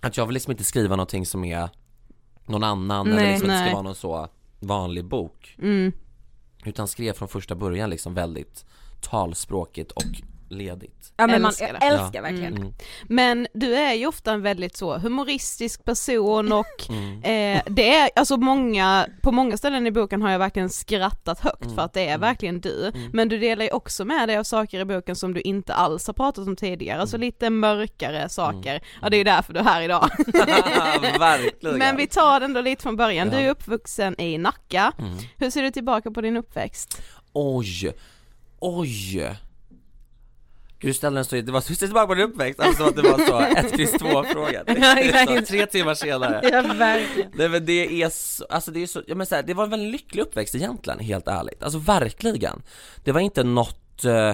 att 0.01 0.17
jag 0.17 0.25
vill 0.25 0.33
liksom 0.33 0.51
inte 0.51 0.63
skriva 0.63 0.95
någonting 0.95 1.25
som 1.25 1.43
är 1.43 1.69
någon 2.45 2.63
annan 2.63 3.09
Nej, 3.09 3.17
eller 3.17 3.31
liksom 3.31 3.47
nej. 3.47 3.67
ska 3.67 3.73
vara 3.73 3.83
någon 3.83 3.95
så 3.95 4.27
vanlig 4.59 5.05
bok 5.05 5.55
Mm. 5.61 5.91
Utan 6.65 6.87
skrev 6.87 7.13
från 7.13 7.27
första 7.27 7.55
början 7.55 7.89
liksom 7.89 8.13
väldigt 8.13 8.65
talspråkigt 9.01 9.91
och 9.91 10.03
ledigt 10.51 11.13
Ja 11.17 11.27
men 11.27 11.41
man, 11.41 11.49
Älskar 11.49 11.67
jag 11.67 11.75
det. 11.79 11.85
älskar 11.85 12.11
Ja. 12.13 12.21
verkligen. 12.21 12.57
Mm. 12.57 12.73
Men 13.03 13.47
du 13.53 13.75
är 13.75 13.93
ju 13.93 14.05
ofta 14.07 14.31
en 14.31 14.41
väldigt 14.41 14.77
så 14.77 14.97
humoristisk 14.97 15.85
person 15.85 16.51
och 16.59 16.89
Mm. 16.89 17.23
eh, 17.23 17.61
det 17.65 17.95
är, 17.95 18.09
alltså 18.15 18.37
många, 18.37 19.07
på 19.21 19.31
många 19.31 19.57
ställen 19.57 19.87
i 19.87 19.91
boken 19.91 20.21
har 20.21 20.29
jag 20.29 20.39
verkligen 20.39 20.69
skrattat 20.69 21.39
högt 21.39 21.63
Mm. 21.63 21.75
för 21.75 21.81
att 21.81 21.93
det 21.93 22.07
är 22.07 22.17
verkligen 22.17 22.59
du. 22.61 22.91
Men 23.13 23.29
du 23.29 23.37
delar 23.39 23.65
ju 23.65 23.71
också 23.71 24.05
med 24.05 24.29
dig 24.29 24.37
av 24.37 24.43
saker 24.43 24.79
i 24.79 24.85
boken 24.85 25.15
som 25.15 25.33
du 25.33 25.41
inte 25.41 25.73
alls 25.73 26.07
har 26.07 26.13
pratat 26.13 26.47
om 26.47 26.55
tidigare, 26.55 27.01
alltså 27.01 27.15
Mm. 27.15 27.25
lite 27.25 27.49
mörkare 27.49 28.29
saker. 28.29 28.81
Ja 29.01 29.09
det 29.09 29.15
är 29.15 29.17
ju 29.17 29.23
därför 29.23 29.53
du 29.53 29.59
är 29.59 29.63
här 29.63 29.81
idag. 29.81 30.09
Verkligen! 31.19 31.77
Men 31.77 31.97
vi 31.97 32.07
tar 32.07 32.39
den 32.39 32.53
då 32.53 32.61
lite 32.61 32.83
från 32.83 32.95
början, 32.95 33.29
du 33.29 33.35
Ja. 33.35 33.41
är 33.41 33.49
uppvuxen 33.49 34.21
i 34.21 34.37
Nacka. 34.37 34.91
Mm. 34.99 35.17
Hur 35.37 35.49
ser 35.49 35.63
du 35.63 35.71
tillbaka 35.71 36.11
på 36.11 36.21
din 36.21 36.37
uppväxt? 36.37 37.01
Oj, 37.33 37.93
oj 38.59 39.29
Du 40.81 40.93
ställde 40.93 41.19
en 41.19 41.25
så, 41.25 41.35
det 41.35 41.51
var 41.51 41.61
så 41.61 41.75
tillbaka 41.75 42.07
på 42.07 42.15
din 42.15 42.25
uppväxt, 42.25 42.59
alltså 42.59 42.83
att 42.83 42.95
det 42.95 43.01
var 43.01 43.25
så, 43.25 43.39
ett 43.39 43.75
kryss 43.75 43.91
två 43.91 44.23
fråga 44.23 44.63
Ja, 44.67 44.97
exakt. 44.97 45.47
Tre 45.47 45.65
timmar 45.65 45.93
senare. 45.93 46.49
Ja 46.51 46.73
verkligen. 46.73 47.31
Nej 47.33 47.49
men 47.49 47.65
det 47.65 48.03
är 48.03 48.09
så, 48.09 48.45
alltså 48.49 48.71
det 48.71 48.83
är 48.83 48.87
så, 48.87 49.01
jag 49.07 49.17
menar 49.17 49.25
så 49.25 49.35
här, 49.35 49.43
det 49.43 49.53
var 49.53 49.63
en 49.63 49.69
väldigt 49.69 49.91
lycklig 49.91 50.21
uppväxt 50.21 50.55
egentligen, 50.55 50.99
helt 50.99 51.27
ärligt, 51.27 51.63
alltså 51.63 51.79
verkligen. 51.79 52.61
Det 53.03 53.11
var 53.11 53.19
inte 53.19 53.43
något 53.43 54.05
eh, 54.05 54.33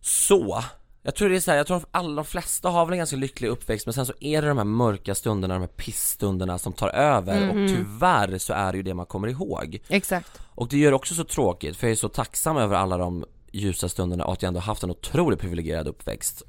så. 0.00 0.64
Jag 1.02 1.14
tror 1.14 1.28
det 1.28 1.36
är 1.36 1.40
så 1.40 1.50
här, 1.50 1.58
jag 1.58 1.66
tror 1.66 1.76
att 1.76 1.88
alla, 1.90 2.16
de 2.16 2.24
flesta 2.24 2.68
har 2.68 2.86
väl 2.86 2.92
en 2.92 2.98
ganska 2.98 3.16
lycklig 3.16 3.48
uppväxt 3.48 3.86
men 3.86 3.92
sen 3.92 4.06
så 4.06 4.12
är 4.20 4.42
det 4.42 4.48
de 4.48 4.58
här 4.58 4.64
mörka 4.64 5.14
stunderna, 5.14 5.54
de 5.54 5.60
här 5.60 5.66
pissstunderna 5.68 6.58
som 6.58 6.72
tar 6.72 6.88
över. 6.88 7.48
Och 7.48 7.68
tyvärr 7.68 8.38
så 8.38 8.52
är 8.52 8.72
det 8.72 8.76
ju 8.76 8.82
det 8.82 8.94
man 8.94 9.06
kommer 9.06 9.28
ihåg. 9.28 9.78
Exakt. 9.88 10.40
och 10.44 10.68
det 10.68 10.78
gör 10.78 10.90
det 10.90 10.96
också 10.96 11.14
så 11.14 11.24
tråkigt 11.24 11.76
för 11.76 11.86
jag 11.86 11.92
är 11.92 11.96
så 11.96 12.08
tacksam 12.08 12.56
över 12.56 12.76
alla 12.76 12.96
de 12.96 13.24
ljusa 13.56 13.88
stunderna 13.88 14.24
och 14.24 14.32
att 14.32 14.42
jag 14.42 14.48
ändå 14.48 14.60
haft 14.60 14.82
en 14.82 14.90
otroligt 14.90 15.40
privilegierad 15.40 15.88
uppväxt 15.88 16.42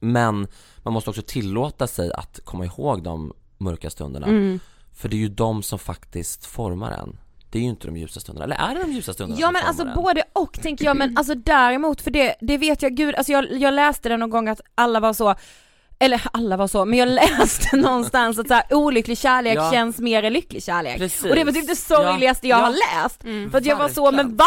Men 0.00 0.46
man 0.82 0.92
måste 0.94 1.10
också 1.10 1.22
tillåta 1.22 1.86
sig 1.86 2.12
att 2.12 2.40
komma 2.44 2.64
ihåg 2.64 3.02
de 3.02 3.32
mörka 3.58 3.90
stunderna 3.90 4.58
För 4.94 5.08
det 5.08 5.16
är 5.16 5.18
ju 5.18 5.28
de 5.28 5.62
som 5.62 5.78
faktiskt 5.78 6.46
formar 6.46 6.90
en 6.90 7.18
Det 7.50 7.58
är 7.58 7.62
ju 7.62 7.68
inte 7.68 7.86
de 7.86 7.96
ljusa 7.96 8.20
stunderna, 8.20 8.44
eller 8.44 8.70
är 8.70 8.74
det 8.74 8.80
de 8.82 8.92
ljusa 8.92 9.12
stunderna 9.12 9.40
Ja 9.40 9.50
men 9.50 9.62
alltså 9.64 9.82
en? 9.86 9.94
både 9.94 10.22
och 10.32 10.52
tänker 10.62 10.84
jag 10.84 10.96
men 10.96 11.16
alltså 11.16 11.34
däremot 11.34 12.00
för 12.00 12.10
det, 12.10 12.34
det 12.40 12.58
vet 12.58 12.82
jag 12.82 12.96
gud, 12.96 13.14
alltså 13.14 13.32
jag, 13.32 13.52
jag 13.52 13.74
läste 13.74 14.08
det 14.08 14.16
någon 14.16 14.30
gång 14.30 14.48
att 14.48 14.60
alla 14.74 15.00
var 15.00 15.12
så 15.12 15.34
eller 16.02 16.22
alla 16.32 16.56
var 16.56 16.66
så, 16.68 16.84
men 16.84 16.98
jag 16.98 17.08
läste 17.38 17.76
någonstans 17.76 18.38
att 18.38 18.48
så 18.48 18.54
här, 18.54 18.64
olycklig 18.70 19.18
kärlek 19.18 19.56
Ja. 19.58 19.70
känns 19.72 19.98
mer 19.98 20.22
än 20.22 20.32
lycklig 20.32 20.62
kärlek. 20.62 20.98
Precis. 20.98 21.24
Och 21.30 21.34
det 21.36 21.44
var 21.44 21.52
typ 21.52 21.68
det 21.68 21.76
sorgligaste 21.76 22.48
jag 22.48 22.58
Ja, 22.58 22.62
har 22.64 22.70
ja. 22.72 23.02
läst. 23.02 23.22
för 23.50 23.58
att 23.58 23.64
jag 23.66 23.76
var 23.76 23.88
så, 23.88 24.12
men 24.12 24.36
va? 24.36 24.44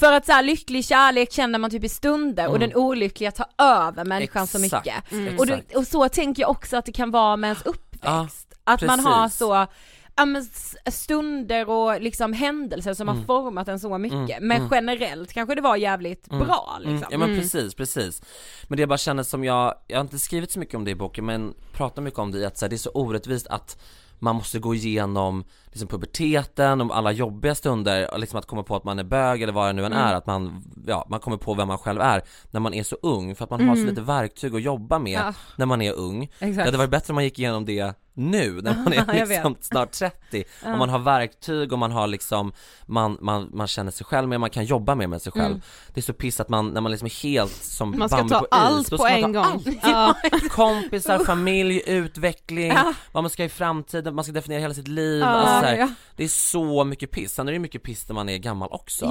För 0.00 0.12
att 0.12 0.26
så 0.26 0.32
här, 0.32 0.42
lycklig 0.42 0.84
kärlek 0.84 1.32
känner 1.32 1.58
man 1.58 1.70
typ 1.70 1.84
i 1.84 1.88
stunder 1.88 2.48
och 2.48 2.58
den 2.58 2.74
olyckliga 2.74 3.30
tar 3.30 3.46
över 3.58 4.04
människan 4.04 4.46
så 4.46 4.56
Mm. 4.58 4.64
Exakt, 4.66 4.84
mycket. 4.86 5.12
mm. 5.12 5.38
Och, 5.38 5.44
exakt. 5.48 5.76
och 5.76 5.86
så 5.86 6.08
tänker 6.08 6.42
jag 6.42 6.50
också 6.50 6.76
att 6.76 6.84
det 6.84 6.92
kan 6.92 7.10
vara 7.10 7.36
med 7.36 7.48
ens 7.48 7.62
uppväxt. 7.66 8.48
Ja, 8.64 8.72
att 8.72 8.82
man 8.82 9.00
har 9.00 9.22
precis. 9.24 9.38
så 9.38 9.66
ja, 10.16 10.24
men 10.24 10.44
stunder 10.86 11.70
och 11.70 12.00
liksom 12.00 12.32
händelser 12.32 12.94
som 12.94 13.08
har 13.08 13.24
format 13.26 13.68
en 13.68 13.80
så 13.80 13.98
mycket. 13.98 14.38
Men 14.42 14.68
generellt 14.70 15.32
kanske 15.32 15.54
det 15.54 15.60
var 15.60 15.76
jävligt 15.76 16.28
bra 16.28 16.78
liksom. 16.80 16.96
Mm, 16.96 17.08
ja 17.10 17.18
men 17.18 17.40
precis, 17.40 17.74
precis. 17.74 18.22
Men 18.68 18.76
det 18.76 18.82
jag 18.82 18.88
bara 18.88 18.98
känner 18.98 19.22
som 19.22 19.44
jag, 19.44 19.74
jag 19.86 19.96
har 19.96 20.00
inte 20.04 20.18
skrivit 20.18 20.52
så 20.52 20.58
mycket 20.58 20.74
om 20.74 20.84
det 20.84 20.90
i 20.90 20.94
boken 20.94 21.26
men 21.26 21.54
pratar 21.72 22.02
mycket 22.02 22.18
om 22.18 22.30
det 22.30 22.38
i 22.38 22.44
att 22.44 22.58
så 22.58 22.64
här, 22.64 22.70
det 22.70 22.76
är 22.76 22.78
så 22.78 22.90
orättvist 22.90 23.46
att 23.46 23.78
man 24.18 24.36
måste 24.36 24.58
gå 24.58 24.74
igenom 24.74 25.44
liksom 25.66 25.88
puberteten, 25.88 26.80
om 26.80 26.90
alla 26.90 27.12
jobbiga 27.12 27.54
stunder, 27.54 28.12
och 28.12 28.18
liksom 28.20 28.38
att 28.38 28.46
komma 28.46 28.62
på 28.62 28.76
att 28.76 28.84
man 28.84 28.98
är 28.98 29.04
bög 29.04 29.42
eller 29.42 29.52
vad 29.52 29.68
det 29.68 29.72
nu 29.72 29.84
än 29.84 29.92
är, 29.92 30.14
att 30.14 30.26
man, 30.26 30.64
ja, 30.86 31.06
man 31.10 31.20
kommer 31.20 31.36
på 31.36 31.54
vem 31.54 31.68
man 31.68 31.78
själv 31.78 32.00
är 32.00 32.22
när 32.50 32.60
man 32.60 32.74
är 32.74 32.82
så 32.82 32.96
ung, 33.02 33.34
för 33.34 33.44
att 33.44 33.50
man 33.50 33.68
har 33.68 33.76
så 33.76 33.84
lite 33.84 34.00
verktyg 34.00 34.54
att 34.54 34.62
jobba 34.62 34.98
med 34.98 35.20
Ja. 35.20 35.34
när 35.56 35.66
man 35.66 35.82
är 35.82 35.92
ung. 35.92 36.30
Det 36.38 36.46
Exakt. 36.46 36.66
hade 36.66 36.78
varit 36.78 36.90
bättre 36.90 37.10
om 37.10 37.14
man 37.14 37.24
gick 37.24 37.38
igenom 37.38 37.64
det 37.64 37.94
nu 38.14 38.60
när 38.62 38.74
man 38.84 38.92
är 38.92 39.26
liksom 39.26 39.56
snart 39.60 39.92
30 39.92 40.44
och 40.64 40.78
man 40.78 40.88
har 40.88 40.98
verktyg 40.98 41.72
och 41.72 41.78
man 41.78 41.92
har 41.92 42.06
liksom, 42.06 42.52
man, 42.86 43.18
man, 43.20 43.50
man 43.52 43.66
känner 43.66 43.90
sig 43.90 44.06
själv 44.06 44.28
mer, 44.28 44.38
man 44.38 44.50
kan 44.50 44.64
jobba 44.64 44.94
mer 44.94 45.06
med 45.06 45.22
sig 45.22 45.32
själv. 45.32 45.46
Mm. 45.54 45.60
Det 45.94 46.00
är 46.00 46.02
så 46.02 46.12
piss 46.12 46.40
att 46.40 46.48
man, 46.48 46.68
när 46.68 46.80
man 46.80 46.90
liksom 46.92 47.06
är 47.06 47.22
helt 47.22 47.64
som 47.64 47.98
Man 47.98 48.08
ska 48.08 48.16
Bambi 48.16 48.30
ta 48.32 48.38
på 48.38 48.44
is, 48.44 48.48
allt 48.50 48.90
då 48.90 48.98
på 48.98 49.06
en 49.06 49.32
gång. 49.32 49.44
allt. 49.44 49.66
Ja. 49.82 50.14
Kompisar, 50.50 51.18
familj, 51.24 51.82
utveckling, 51.86 52.66
Ja. 52.72 52.94
vad 53.12 53.22
man 53.24 53.30
ska 53.30 53.44
i 53.44 53.48
framtiden, 53.48 54.14
man 54.14 54.24
ska 54.24 54.32
definiera 54.32 54.60
hela 54.60 54.74
sitt 54.74 54.88
liv, 54.88 55.20
Ja, 55.20 55.26
alltså 55.26 55.60
så 55.60 55.66
här, 55.66 55.94
det 56.16 56.24
är 56.24 56.28
så 56.28 56.84
mycket 56.84 57.10
piss, 57.10 57.34
sen 57.34 57.48
är 57.48 57.52
det 57.52 57.58
mycket 57.58 57.82
piss 57.82 58.08
när 58.08 58.14
man 58.14 58.28
är 58.28 58.38
gammal 58.38 58.68
också. 58.72 59.06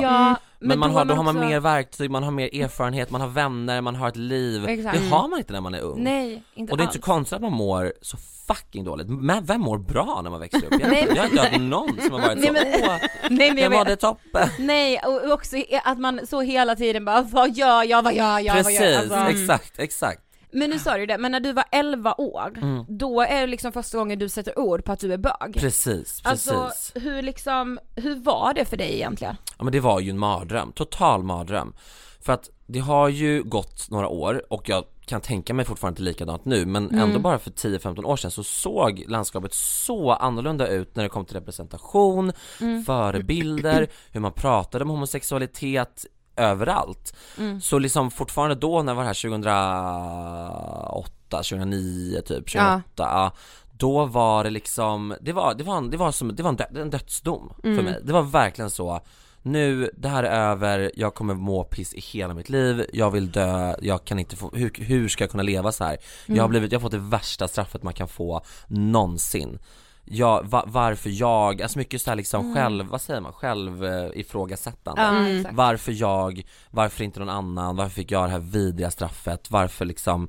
Ja, 0.63 0.67
Men, 0.67 0.80
man 0.80 0.89
då 0.89 0.97
har, 0.97 1.06
då 1.06 1.13
har 1.13 1.23
man 1.23 1.36
också- 1.38 1.47
mer 1.47 1.60
verktyg, 1.60 2.12
man 2.12 2.23
har 2.23 2.32
mer 2.32 2.62
erfarenhet, 2.63 3.10
man 3.10 3.21
har 3.21 3.28
vänner, 3.28 3.82
man 3.82 3.95
har 3.95 4.08
ett 4.08 4.15
liv. 4.15 4.65
Exakt. 4.69 4.97
Det 4.99 5.10
har 5.10 5.28
man 5.28 5.39
inte 5.39 5.54
när 5.54 5.62
man 5.62 5.73
är 5.76 5.82
ung. 5.82 6.04
Nej, 6.04 6.43
inte 6.56 6.71
och 6.71 6.78
det 6.78 6.82
är 6.82 6.84
inte 6.84 6.89
alls. 6.89 6.95
så 6.95 7.02
konstigt 7.02 7.36
att 7.36 7.41
man 7.41 7.54
mår 7.54 7.93
så 8.02 8.17
fucking 8.47 8.84
dåligt. 8.84 9.08
Men 9.10 9.45
vem 9.45 9.62
mår 9.62 9.78
bra 9.78 10.21
när 10.23 10.30
man 10.30 10.39
växer 10.39 10.58
upp? 10.65 10.71
Jag, 10.71 10.89
Nej, 10.91 11.06
men- 11.08 11.15
jag 11.15 11.23
har 11.23 11.30
inte 11.30 11.41
hört 11.41 11.62
någon 11.62 11.97
som 12.02 12.12
har 12.12 12.19
varit 12.21 12.38
Nej, 12.38 12.47
så, 12.47 12.54
men- 12.54 12.89
åh, 12.89 12.97
Nej 13.30 13.54
men 13.54 13.63
jag 13.63 13.71
mådde 13.71 13.95
toppen. 13.95 14.49
nej 14.60 14.99
och 15.06 15.32
också 15.32 15.56
att 15.84 15.97
man 15.99 16.28
så 16.28 16.41
hela 16.41 16.76
tiden 16.76 17.06
bara 17.06 17.21
vad 17.21 17.52
gör 17.58 17.84
jag, 17.84 18.04
vad 18.04 18.13
gör 18.13 18.39
jag, 18.39 18.54
vad 18.56 18.63
Precis, 18.63 18.82
gör 18.82 18.89
jag? 18.91 19.02
Alltså, 19.13 19.17
exakt, 19.41 19.80
exakt. 19.80 20.21
Men 20.53 20.69
nu 20.69 20.79
sa 20.79 20.97
du 20.97 21.05
det, 21.05 21.17
men 21.17 21.31
när 21.31 21.39
du 21.39 21.53
var 21.53 21.65
11 21.71 22.13
år, 22.17 22.53
Mm. 22.61 22.85
då 22.87 23.21
är 23.21 23.41
det 23.41 23.47
liksom 23.47 23.71
första 23.71 23.97
gången 23.97 24.19
du 24.19 24.29
sätter 24.29 24.59
ord 24.59 24.85
på 24.85 24.91
att 24.91 24.99
du 24.99 25.13
är 25.13 25.17
bög. 25.17 25.53
Precis, 25.53 26.21
precis. 26.21 26.25
Alltså 26.25 26.71
hur 26.99 27.21
liksom, 27.21 27.79
hur 27.95 28.15
var 28.15 28.53
det 28.53 28.65
för 28.65 28.77
dig 28.77 28.93
egentligen? 28.95 29.35
Ja 29.57 29.63
men 29.63 29.71
det 29.73 29.79
var 29.79 29.99
ju 29.99 30.09
en 30.09 30.19
mardröm, 30.19 30.71
total 30.71 31.23
mardröm. 31.23 31.73
För 32.21 32.33
att 32.33 32.49
det 32.67 32.79
har 32.79 33.09
ju 33.09 33.43
gått 33.43 33.89
några 33.89 34.07
år 34.07 34.43
och 34.49 34.69
jag 34.69 34.83
kan 35.05 35.21
tänka 35.21 35.53
mig 35.53 35.65
fortfarande 35.65 35.93
inte 35.93 36.01
likadant 36.11 36.45
nu 36.45 36.65
men 36.65 36.89
Mm. 36.89 36.99
ändå 36.99 37.19
bara 37.19 37.39
för 37.39 37.51
10-15 37.51 38.05
år 38.05 38.15
sedan 38.17 38.31
så 38.31 38.43
såg 38.43 39.03
landskapet 39.07 39.53
så 39.53 40.11
annorlunda 40.11 40.67
ut 40.67 40.95
när 40.95 41.03
det 41.03 41.09
kom 41.09 41.25
till 41.25 41.35
representation, 41.35 42.31
Mm. 42.61 42.83
förebilder, 42.83 43.87
hur 44.11 44.19
man 44.19 44.31
pratade 44.31 44.83
om 44.83 44.89
homosexualitet 44.89 46.05
överallt. 46.36 47.15
Mm. 47.38 47.62
Så 47.62 47.80
liksom 47.80 48.12
fortfarande 48.12 48.56
då 48.56 48.82
när 48.82 48.91
jag 48.91 48.98
var 48.98 49.04
här 49.04 49.22
2008, 49.22 51.12
2009 51.30 52.22
typ, 52.22 52.52
2008, 52.52 52.84
ja. 52.98 53.32
då 53.72 54.06
var 54.06 54.43
det 54.43 54.50
liksom, 54.50 55.15
det 55.22 55.34
var, 55.34 55.54
det 55.54 55.63
var, 55.63 55.78
en, 55.78 55.89
det 55.89 55.98
var 55.98 56.12
som, 56.12 56.36
det 56.36 56.43
var 56.43 56.50
en, 56.50 56.56
dö, 56.56 56.65
en 56.76 56.89
dödsdom 56.89 57.54
Mm. 57.63 57.78
för 57.78 57.84
mig. 57.84 58.00
Det 58.04 58.13
var 58.13 58.22
verkligen 58.22 58.69
så, 58.69 59.02
nu, 59.41 59.91
det 59.98 60.10
här 60.10 60.24
är 60.24 60.52
över, 60.52 60.91
jag 60.96 61.13
kommer 61.13 61.34
må 61.34 61.63
piss 61.63 61.93
i 61.93 62.00
hela 62.00 62.34
mitt 62.34 62.50
liv, 62.50 62.86
jag 62.93 63.12
vill 63.12 63.32
dö, 63.32 63.76
jag 63.82 64.06
kan 64.06 64.19
inte 64.19 64.36
få, 64.36 64.52
hur, 64.54 64.72
hur 64.84 65.08
ska 65.08 65.24
jag 65.24 65.32
kunna 65.32 65.43
leva 65.43 65.72
så 65.72 65.84
här? 65.84 65.98
Jag 66.26 66.43
har 66.43 66.50
blivit, 66.50 66.72
jag 66.72 66.80
har 66.80 66.82
fått 66.82 66.91
det 66.91 66.98
värsta 66.98 67.48
straffet 67.48 67.84
man 67.84 67.93
kan 67.93 68.08
få 68.08 68.41
någonsin 68.67 69.60
jag, 70.05 70.43
va, 70.49 70.63
varför 70.67 71.09
jag, 71.13 71.61
alltså 71.61 71.77
mycket 71.79 72.01
så 72.01 72.11
här 72.11 72.15
liksom 72.15 72.55
själv, 72.55 72.85
vad 72.85 73.01
säger 73.01 73.21
man, 73.21 73.33
själv 73.33 73.85
eh, 73.85 74.09
ifrågasättande. 74.13 75.01
Ja, 75.01 75.27
exakt. 75.37 75.55
Varför 75.55 75.91
jag, 75.91 76.41
varför 76.71 77.03
inte 77.03 77.19
någon 77.19 77.29
annan, 77.29 77.75
varför 77.75 77.91
fick 77.91 78.11
jag 78.11 78.23
det 78.27 78.31
här 78.31 78.39
vidriga 78.39 78.91
straffet, 78.91 79.51
varför 79.51 79.85
liksom 79.85 80.27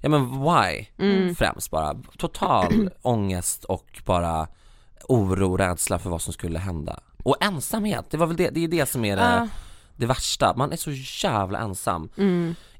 Ja 0.00 0.08
men 0.08 0.42
why? 0.42 0.86
Främst 1.34 1.70
bara, 1.70 1.94
total 2.18 2.90
ångest 3.02 3.64
och 3.64 4.02
bara 4.04 4.48
oro, 5.08 5.56
rädsla 5.56 5.98
för 5.98 6.10
vad 6.10 6.22
som 6.22 6.32
skulle 6.32 6.58
hända. 6.58 7.00
Och 7.22 7.36
ensamhet, 7.40 8.04
det 8.10 8.16
var 8.16 8.26
väl 8.26 8.36
det, 8.36 8.50
det 8.50 8.64
är 8.64 8.68
det 8.68 8.86
som 8.86 9.04
är 9.04 9.16
det, 9.16 9.22
Ja. 9.22 9.48
det 9.96 10.06
värsta, 10.06 10.54
man 10.56 10.72
är 10.72 10.76
så 10.76 10.90
jävla 11.26 11.58
ensam 11.58 12.08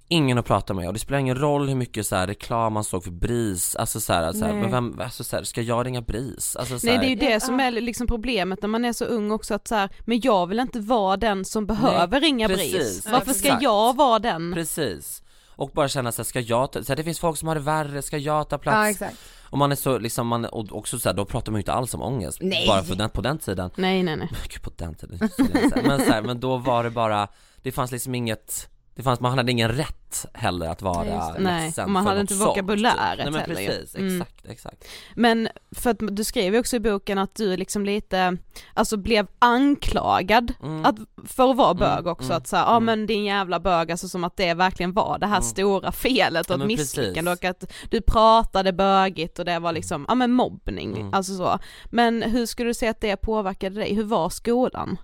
Ingen 0.09 0.39
att 0.39 0.47
prata 0.47 0.75
med 0.75 0.87
och 0.87 0.93
det 0.93 0.99
spelar 0.99 1.19
ingen 1.19 1.39
roll 1.39 1.69
hur 1.69 1.75
mycket 1.75 2.07
så 2.07 2.17
här, 2.17 2.27
reklam 2.27 2.73
man 2.73 2.85
såg 2.85 3.05
för 3.05 3.11
BRIS, 3.11 3.77
alltså 3.77 4.01
så 4.01 4.13
här, 4.13 4.33
så 4.33 4.45
här, 4.45 4.53
Nej. 4.53 4.63
men 4.63 4.71
vem, 4.71 5.01
alltså 5.01 5.25
så 5.25 5.37
här, 5.37 5.45
ska 5.45 5.63
jag 5.63 5.87
ringa 5.87 6.01
BRIS? 6.01 6.57
Alltså, 6.57 6.79
så 6.79 6.87
Nej 6.87 6.99
det 6.99 7.05
är 7.05 7.09
ju 7.09 7.15
det 7.17 7.41
som 7.41 7.61
är 7.61 7.71
liksom 7.71 8.07
problemet 8.07 8.63
när 8.63 8.69
man 8.69 8.85
är 8.85 8.93
så 8.93 9.05
ung 9.05 9.31
också 9.31 9.55
att 9.55 9.69
så 9.69 9.75
här, 9.75 9.91
men 10.01 10.21
jag 10.21 10.47
vill 10.47 10.59
inte 10.61 10.81
vara 10.81 11.17
den 11.17 11.45
som 11.45 11.67
behöver 11.67 12.21
ringa 12.21 12.49
BRIS. 12.49 12.73
precis, 12.73 13.07
Varför 13.07 13.33
ska 13.33 13.49
exakt. 13.49 13.63
jag 13.63 13.97
vara 13.97 14.19
den? 14.19 14.55
Precis 14.55 15.23
och 15.57 15.71
bara 15.75 15.89
känna 15.89 16.13
sig, 16.13 16.25
ska 16.25 16.41
jag 16.41 16.73
ta, 16.73 16.83
så 16.83 16.89
här, 16.93 16.97
det 16.97 17.05
finns 17.05 17.21
folk 17.21 17.39
som 17.39 17.49
har 17.49 17.55
det 17.55 17.61
värre, 17.61 18.03
ska 18.03 18.19
jag 18.19 18.49
ta 18.49 18.59
plats? 18.59 18.77
Ja 18.77 18.91
exakt. 18.91 19.17
Och 19.43 19.59
man 19.59 19.73
är 19.73 19.77
så 19.77 19.99
liksom, 19.99 20.27
man, 20.27 20.45
och 20.45 20.77
också 20.77 20.99
så 20.99 21.09
här, 21.09 21.17
då 21.17 21.25
pratar 21.25 21.53
man 21.53 21.59
ju 21.59 21.61
inte 21.61 21.73
alls 21.73 21.95
om 21.95 22.03
ångest, 22.03 22.39
Nej. 22.43 22.67
bara 22.67 22.83
för 22.83 22.95
den, 22.95 23.11
på 23.11 23.21
den 23.21 23.39
tiden 23.39 23.71
Nej 23.77 24.03
nej 24.03 24.17
nej. 24.17 24.29
Gud 24.49 24.63
på 24.63 24.71
den 24.77 24.95
tiden, 24.95 25.19
så 25.29 25.43
men 25.83 25.99
så 26.05 26.13
här, 26.13 26.23
men 26.23 26.41
då 26.41 26.57
var 26.57 26.85
det 26.85 26.91
bara, 26.91 27.29
det 27.63 27.73
fanns 27.73 27.93
liksom 27.93 28.15
inget 28.15 28.69
det 28.97 29.03
fanns, 29.03 29.21
man 29.21 29.39
hade 29.39 29.53
ingen 29.53 29.69
rätt 29.69 30.27
heller 30.35 30.67
att 30.69 30.83
vara 30.83 31.07
Ja, 31.07 31.33
det. 31.37 31.43
Nej, 31.43 31.67
ledsen 31.67 31.85
och 31.85 31.91
man 31.91 32.03
för 32.05 32.09
hade 32.11 32.21
inte 32.21 32.35
vokabuläret 32.35 33.19
Nej 33.19 33.31
men 33.31 33.35
heller 33.35 33.55
precis, 33.55 33.95
Mm. 33.97 34.21
exakt, 34.23 34.47
exakt 34.47 34.85
Men 35.15 35.49
för 35.71 35.91
att 35.91 35.97
du 36.01 36.25
skrev 36.25 36.55
ju 36.55 36.61
också 36.61 36.77
i 36.77 36.81
boken 36.81 37.19
att 37.19 37.35
du 37.35 37.57
liksom 37.57 37.85
lite, 37.85 38.37
alltså 38.75 38.97
blev 38.97 39.27
anklagad 39.39 40.53
Mm. 40.63 40.85
att, 40.85 40.97
för 41.27 41.51
att 41.51 41.57
vara 41.57 41.75
bög 41.75 41.99
Mm, 41.99 42.13
också, 42.13 42.25
mm, 42.25 42.37
att 42.37 42.47
säga, 42.47 42.63
ja 42.63 42.71
mm. 42.77 42.85
men 42.85 43.07
din 43.07 43.25
jävla 43.25 43.61
bög, 43.61 43.91
alltså 43.91 44.09
som 44.09 44.25
att 44.25 44.37
det 44.37 44.55
verkligen 44.55 44.93
var 44.93 45.19
det 45.19 45.27
här 45.27 45.37
Mm. 45.37 45.43
stora 45.49 45.93
felet 45.93 46.51
och 46.51 46.61
Ja, 46.61 46.65
misslyckande 46.67 47.31
och 47.31 47.45
att 47.45 47.73
du 47.91 48.01
pratade 48.01 48.73
bögigt 48.73 49.39
och 49.39 49.45
det 49.45 49.59
var 49.59 49.73
liksom, 49.73 50.05
ja 50.09 50.15
men 50.15 50.33
mobbning, 50.33 50.97
Mm. 50.97 51.15
alltså 51.15 51.37
så. 51.37 51.59
Men 51.85 52.23
hur 52.23 52.47
skulle 52.47 52.71
du 52.71 52.75
säga 52.75 52.91
att 52.91 53.01
det 53.01 53.17
påverkade 53.17 53.75
dig, 53.81 53.95
hur 53.95 54.05
var 54.05 54.31
skolan? 54.31 54.99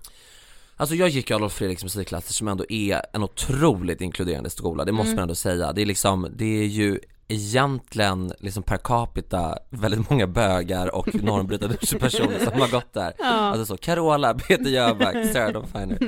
Alltså 0.83 0.95
jag 0.97 1.09
gick 1.09 1.31
i 1.31 1.35
Adolf 1.35 1.53
Fredriks 1.53 1.83
musikklasser 1.83 2.33
som 2.33 2.49
ändå 2.49 2.64
är 2.68 3.03
en 3.12 3.23
otroligt 3.23 4.01
inkluderande 4.01 4.51
skola, 4.51 4.85
det 4.85 4.92
måste 4.92 5.09
Mm. 5.09 5.16
man 5.16 5.23
ändå 5.23 5.35
säga. 5.35 5.73
Det 5.73 5.83
är 5.83 5.87
liksom, 5.87 6.29
det 6.37 6.45
är 6.45 6.66
ju 6.66 7.01
egentligen 7.29 8.33
liksom 8.38 8.62
per 8.62 8.77
capita 8.77 9.59
väldigt 9.71 10.11
många 10.11 10.27
bögar 10.27 10.95
och 10.95 11.14
normbrytande 11.23 11.77
personer 11.77 12.38
som 12.51 12.61
har 12.61 12.68
gått 12.71 12.92
där. 12.92 13.12
Alltså 13.23 13.66
så, 13.66 13.77
Carola, 13.77 14.35
Peter 14.35 14.71
Jöback, 14.71 15.14
Sarah 15.33 15.53
Dawn 15.53 15.66
Finer. 15.66 15.99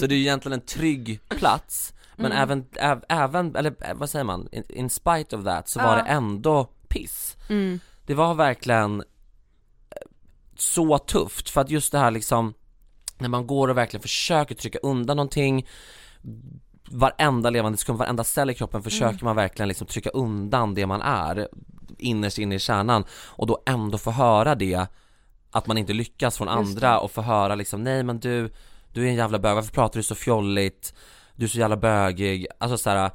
Så 0.00 0.06
det 0.06 0.14
är 0.14 0.16
ju 0.16 0.22
egentligen 0.22 0.60
en 0.60 0.66
trygg 0.66 1.20
plats, 1.28 1.94
men 2.16 2.32
Mm. 2.32 2.38
även, 2.42 2.64
äv, 2.76 3.02
även, 3.08 3.56
eller 3.56 3.74
eh, 3.80 3.94
vad 3.94 4.10
säger 4.10 4.24
man, 4.24 4.48
in, 4.52 4.64
in 4.68 4.90
spite 4.90 5.36
of 5.36 5.44
that 5.44 5.68
så 5.68 5.80
var 5.80 5.96
Ja. 5.98 6.02
det 6.04 6.10
ändå 6.10 6.64
piss. 6.88 7.36
Mm. 7.48 7.80
Det 8.06 8.14
var 8.14 8.34
verkligen 8.34 9.00
eh, 9.00 9.06
så 10.56 10.98
tufft 10.98 11.50
för 11.50 11.60
att 11.60 11.70
just 11.70 11.92
det 11.92 11.98
här 11.98 12.10
liksom 12.10 12.54
när 13.24 13.28
man 13.28 13.46
går 13.46 13.68
och 13.68 13.76
verkligen 13.76 14.02
försöker 14.02 14.54
trycka 14.54 14.78
undan 14.78 15.16
någonting 15.16 15.66
varenda 16.90 17.50
levande 17.50 17.78
sekund, 17.78 17.98
varenda 17.98 18.24
cell 18.24 18.50
i 18.50 18.54
kroppen 18.54 18.82
försöker 18.82 19.24
man 19.24 19.36
verkligen 19.36 19.68
liksom 19.68 19.86
trycka 19.86 20.10
undan 20.10 20.74
det 20.74 20.86
man 20.86 21.02
är 21.02 21.48
innerst 21.98 22.38
inne 22.38 22.54
i 22.54 22.58
kärnan 22.58 23.04
och 23.10 23.46
då 23.46 23.62
ändå 23.66 23.98
få 23.98 24.10
höra 24.10 24.54
det 24.54 24.86
att 25.50 25.66
man 25.66 25.78
inte 25.78 25.92
lyckas 25.92 26.38
från 26.38 26.48
andra 26.48 27.00
och 27.00 27.10
få 27.10 27.22
höra 27.22 27.54
liksom 27.54 27.84
nej 27.84 28.02
men 28.02 28.20
du, 28.20 28.52
du 28.92 29.04
är 29.04 29.08
en 29.08 29.14
jävla 29.14 29.38
bög, 29.38 29.54
varför 29.54 29.72
pratar 29.72 29.98
du 29.98 30.02
så 30.02 30.14
fjolligt? 30.14 30.94
Du 31.36 31.44
är 31.44 31.48
så 31.48 31.58
jävla 31.58 31.76
bögig, 31.76 32.46
alltså 32.58 32.78
så 32.78 32.90
här. 32.90 33.10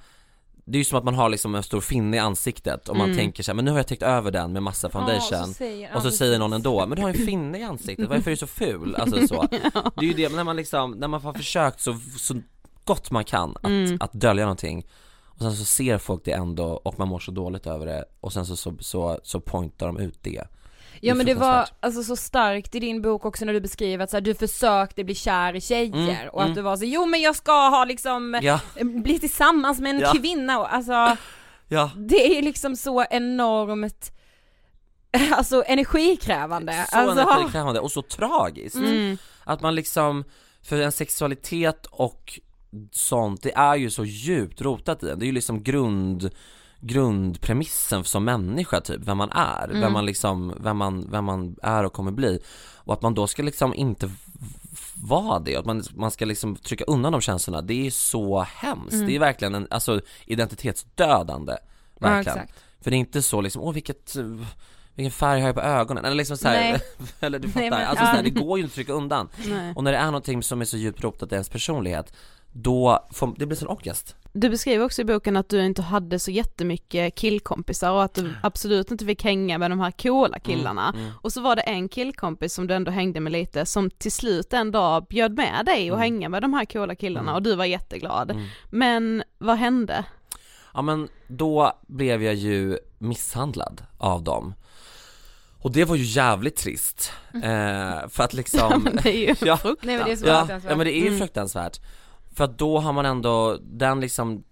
Det 0.71 0.77
är 0.77 0.79
ju 0.79 0.83
som 0.83 0.97
att 0.97 1.03
man 1.03 1.15
har 1.15 1.29
liksom 1.29 1.55
en 1.55 1.63
stor 1.63 1.81
finne 1.81 2.17
i 2.17 2.19
ansiktet 2.19 2.89
och 2.89 2.95
man 2.97 3.15
tänker 3.15 3.43
så 3.43 3.51
här, 3.51 3.55
men 3.55 3.65
nu 3.65 3.71
har 3.71 3.77
jag 3.77 3.87
täckt 3.87 4.03
över 4.03 4.31
den 4.31 4.53
med 4.53 4.63
massa 4.63 4.89
foundation. 4.89 5.53
säger, 5.53 5.95
och 5.95 6.01
så 6.01 6.11
säger 6.11 6.39
någon 6.39 6.53
ändå, 6.53 6.85
men 6.85 6.95
du 6.95 7.01
har 7.01 7.13
ju 7.13 7.19
en 7.19 7.25
finne 7.25 7.59
i 7.59 7.63
ansiktet, 7.63 8.09
varför 8.09 8.31
är 8.31 8.35
du 8.35 8.37
så 8.37 8.47
ful? 8.47 8.95
Alltså 8.95 9.27
så. 9.27 9.47
Det 9.95 10.05
är 10.05 10.07
ju 10.07 10.13
det, 10.13 10.35
när 10.35 10.43
man 10.43 10.55
liksom, 10.55 10.91
när 10.91 11.07
man 11.07 11.21
har 11.21 11.33
försökt 11.33 11.79
så, 11.79 11.99
så 12.17 12.41
gott 12.83 13.11
man 13.11 13.23
kan 13.23 13.55
att, 13.61 14.01
att 14.01 14.13
dölja 14.13 14.43
någonting 14.43 14.87
och 15.25 15.41
sen 15.41 15.53
så 15.53 15.65
ser 15.65 15.97
folk 15.97 16.25
det 16.25 16.31
ändå 16.31 16.65
och 16.65 16.99
man 16.99 17.07
mår 17.07 17.19
så 17.19 17.31
dåligt 17.31 17.67
över 17.67 17.85
det 17.85 18.05
och 18.19 18.33
sen 18.33 18.45
så, 18.45 18.55
så, 18.55 18.75
så, 18.79 19.19
så 19.23 19.39
pointar 19.39 19.87
de 19.87 19.97
ut 19.97 20.19
det 20.21 20.43
Ja 21.01 21.15
men 21.15 21.25
det 21.25 21.33
var 21.33 21.67
alltså 21.79 22.03
så 22.03 22.15
starkt 22.15 22.75
i 22.75 22.79
din 22.79 23.01
bok 23.01 23.25
också 23.25 23.45
när 23.45 23.53
du 23.53 23.59
beskriver 23.61 24.03
att 24.03 24.09
så 24.09 24.15
här, 24.15 24.21
du 24.21 24.35
försökte 24.35 25.03
bli 25.03 25.15
kär 25.15 25.55
i 25.55 25.61
tjejer 25.61 25.89
Mm, 25.93 26.29
och 26.29 26.41
att 26.41 26.45
mm. 26.45 26.55
du 26.55 26.61
var 26.61 26.77
så 26.77 26.85
jo 26.85 27.05
men 27.05 27.21
jag 27.21 27.35
ska 27.35 27.69
ha 27.69 27.85
liksom, 27.85 28.39
Ja, 28.41 28.59
bli 28.81 29.19
tillsammans 29.19 29.79
med 29.79 29.89
en 29.95 29.99
Ja. 29.99 30.13
kvinna 30.13 30.59
och 30.59 30.73
alltså 30.73 31.17
ja, 31.67 31.91
det 31.95 32.37
är 32.37 32.41
liksom 32.41 32.75
så 32.75 33.05
enormt, 33.09 34.11
alltså 35.31 35.63
energikrävande. 35.67 36.85
så 36.91 36.97
alltså, 36.97 37.29
energikrävande 37.29 37.79
och 37.79 37.91
så 37.91 38.01
tragiskt 38.01 38.75
Mm. 38.75 39.17
Att 39.43 39.61
man 39.61 39.75
liksom, 39.75 40.23
för 40.63 40.81
en 40.81 40.91
sexualitet 40.91 41.85
och 41.91 42.39
sånt, 42.91 43.43
det 43.43 43.55
är 43.55 43.75
ju 43.75 43.89
så 43.89 44.05
djupt 44.05 44.61
rotat 44.61 45.03
i 45.03 45.09
en, 45.09 45.19
det 45.19 45.25
är 45.25 45.27
ju 45.27 45.33
liksom 45.33 45.63
grund 45.63 46.29
grundpremissen 46.81 48.03
som 48.03 48.23
människa 48.25 48.81
typ, 48.81 49.01
vem 49.01 49.17
man 49.17 49.31
är, 49.31 49.63
Mm. 49.69 49.81
vem 49.81 49.93
man 49.93 50.05
liksom, 50.05 50.53
vem 50.59 50.77
man, 50.77 51.07
vem 51.11 51.25
man 51.25 51.55
är 51.63 51.83
och 51.83 51.93
kommer 51.93 52.11
bli 52.11 52.39
och 52.75 52.93
att 52.93 53.01
man 53.01 53.13
då 53.13 53.27
ska 53.27 53.43
liksom 53.43 53.73
inte 53.73 54.11
vara 54.95 55.39
det, 55.39 55.55
att 55.55 55.65
man, 55.65 55.83
man 55.95 56.11
ska 56.11 56.25
liksom 56.25 56.55
trycka 56.55 56.83
undan 56.83 57.11
de 57.11 57.21
känslorna, 57.21 57.61
det 57.61 57.87
är 57.87 57.91
så 57.91 58.39
hemskt, 58.41 58.91
det 59.07 59.15
är 59.15 59.19
verkligen 59.19 59.55
en, 59.55 59.67
alltså 59.69 60.01
identitetsdödande, 60.25 61.53
ja, 61.99 62.07
verkligen. 62.07 62.37
exakt. 62.37 62.59
För 62.81 62.91
det 62.91 62.95
är 62.97 62.99
inte 62.99 63.21
så 63.21 63.41
liksom, 63.41 63.61
åh 63.61 63.73
vilket, 63.73 64.15
vilken 64.95 65.11
färg 65.11 65.41
har 65.41 65.47
jag 65.47 65.55
på 65.55 65.61
ögonen? 65.61 66.05
Eller 66.05 66.15
liksom 66.15 66.37
såhär, 66.37 66.81
eller 67.19 67.39
du 67.39 67.47
fattar, 67.47 67.59
Nej, 67.61 67.69
men- 67.69 67.87
alltså 67.87 68.05
ja. 68.05 68.09
såhär, 68.11 68.23
det 68.23 68.29
går 68.29 68.57
ju 68.57 68.63
inte 68.63 68.71
att 68.71 68.75
trycka 68.75 68.93
undan 68.93 69.29
Nej. 69.47 69.73
och 69.75 69.83
när 69.83 69.91
det 69.91 69.97
är 69.97 70.05
någonting 70.05 70.43
som 70.43 70.61
är 70.61 70.65
så 70.65 70.77
djupt 70.77 71.03
rotat 71.03 71.31
i 71.31 71.35
ens 71.35 71.49
personlighet 71.49 72.13
då 72.51 73.07
får, 73.13 73.33
det 73.37 73.45
blir 73.45 73.57
sån 73.57 73.67
ångest. 73.67 74.15
Du 74.33 74.49
beskriver 74.49 74.85
också 74.85 75.01
i 75.01 75.05
boken 75.05 75.37
att 75.37 75.49
du 75.49 75.65
inte 75.65 75.81
hade 75.81 76.19
så 76.19 76.31
jättemycket 76.31 77.15
killkompisar 77.15 77.91
och 77.91 78.03
att 78.03 78.13
du 78.13 78.33
absolut 78.43 78.91
inte 78.91 79.05
fick 79.05 79.23
hänga 79.23 79.57
med 79.57 79.71
de 79.71 79.79
här 79.79 79.91
coola 79.91 80.39
killarna. 80.39 80.89
Mm, 80.89 81.01
mm. 81.01 81.13
Och 81.21 81.33
så 81.33 81.41
var 81.41 81.55
det 81.55 81.61
en 81.61 81.89
killkompis 81.89 82.53
som 82.53 82.67
du 82.67 82.73
ändå 82.73 82.91
hängde 82.91 83.19
med 83.19 83.31
lite 83.31 83.65
som 83.65 83.89
till 83.89 84.11
slut 84.11 84.53
en 84.53 84.71
dag 84.71 85.05
bjöd 85.09 85.37
med 85.37 85.65
dig 85.65 85.91
och 85.91 85.97
Mm. 85.97 85.99
hänga 86.13 86.29
med 86.29 86.41
de 86.41 86.53
här 86.53 86.65
coola 86.65 86.95
killarna 86.95 87.23
Mm. 87.31 87.35
och 87.35 87.41
du 87.41 87.55
var 87.55 87.65
jätteglad. 87.65 88.31
Mm. 88.31 88.45
Men 88.69 89.23
vad 89.37 89.57
hände? 89.57 90.05
Ja 90.73 90.81
men 90.81 91.07
då 91.27 91.73
blev 91.87 92.23
jag 92.23 92.35
ju 92.35 92.77
misshandlad 92.97 93.81
av 93.97 94.23
dem. 94.23 94.53
Och 95.61 95.71
det 95.71 95.85
var 95.85 95.95
ju 95.95 96.03
jävligt 96.03 96.55
trist. 96.55 97.11
Eh, 97.33 98.07
för 98.09 98.21
att 98.23 98.33
liksom, 98.41 98.81
Men 98.83 98.95
det 99.03 99.09
är 99.17 99.27
ju 99.27 99.35
Ja. 99.47 99.57
fruktansvärt. 99.57 100.49
Ja, 100.49 100.59
ja 100.69 100.75
men 100.75 100.79
det 100.79 100.93
är 100.97 101.01
ju 101.01 101.07
Mm. 101.07 101.19
fruktansvärt. 101.19 101.79
För 102.39 102.43
att 102.45 102.57
då 102.57 102.79
har 102.79 102.93
man 102.93 103.05
ändå, 103.05 103.57
den 103.61 103.99
liksom, 103.99 104.43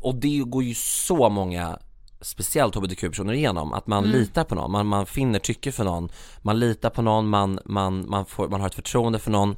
och 0.00 0.14
det 0.14 0.38
går 0.46 0.62
ju 0.62 0.74
så 0.74 1.28
många 1.28 1.78
speciellt 2.20 2.74
hbtq-personer 2.74 3.32
igenom, 3.32 3.72
att 3.72 3.86
man 3.86 4.04
Mm. 4.04 4.16
litar 4.20 4.44
på 4.44 4.54
någon, 4.54 4.70
man, 4.72 4.86
man 4.86 5.06
finner 5.06 5.38
tycke 5.38 5.72
för 5.72 5.84
någon, 5.84 6.08
man 6.42 6.58
litar 6.58 6.90
på 6.90 7.02
någon, 7.02 7.28
man, 7.28 7.58
man, 7.64 8.10
man, 8.10 8.26
får, 8.26 8.48
man 8.48 8.60
har 8.60 8.66
ett 8.66 8.74
förtroende 8.74 9.18
för 9.18 9.30
någon 9.30 9.56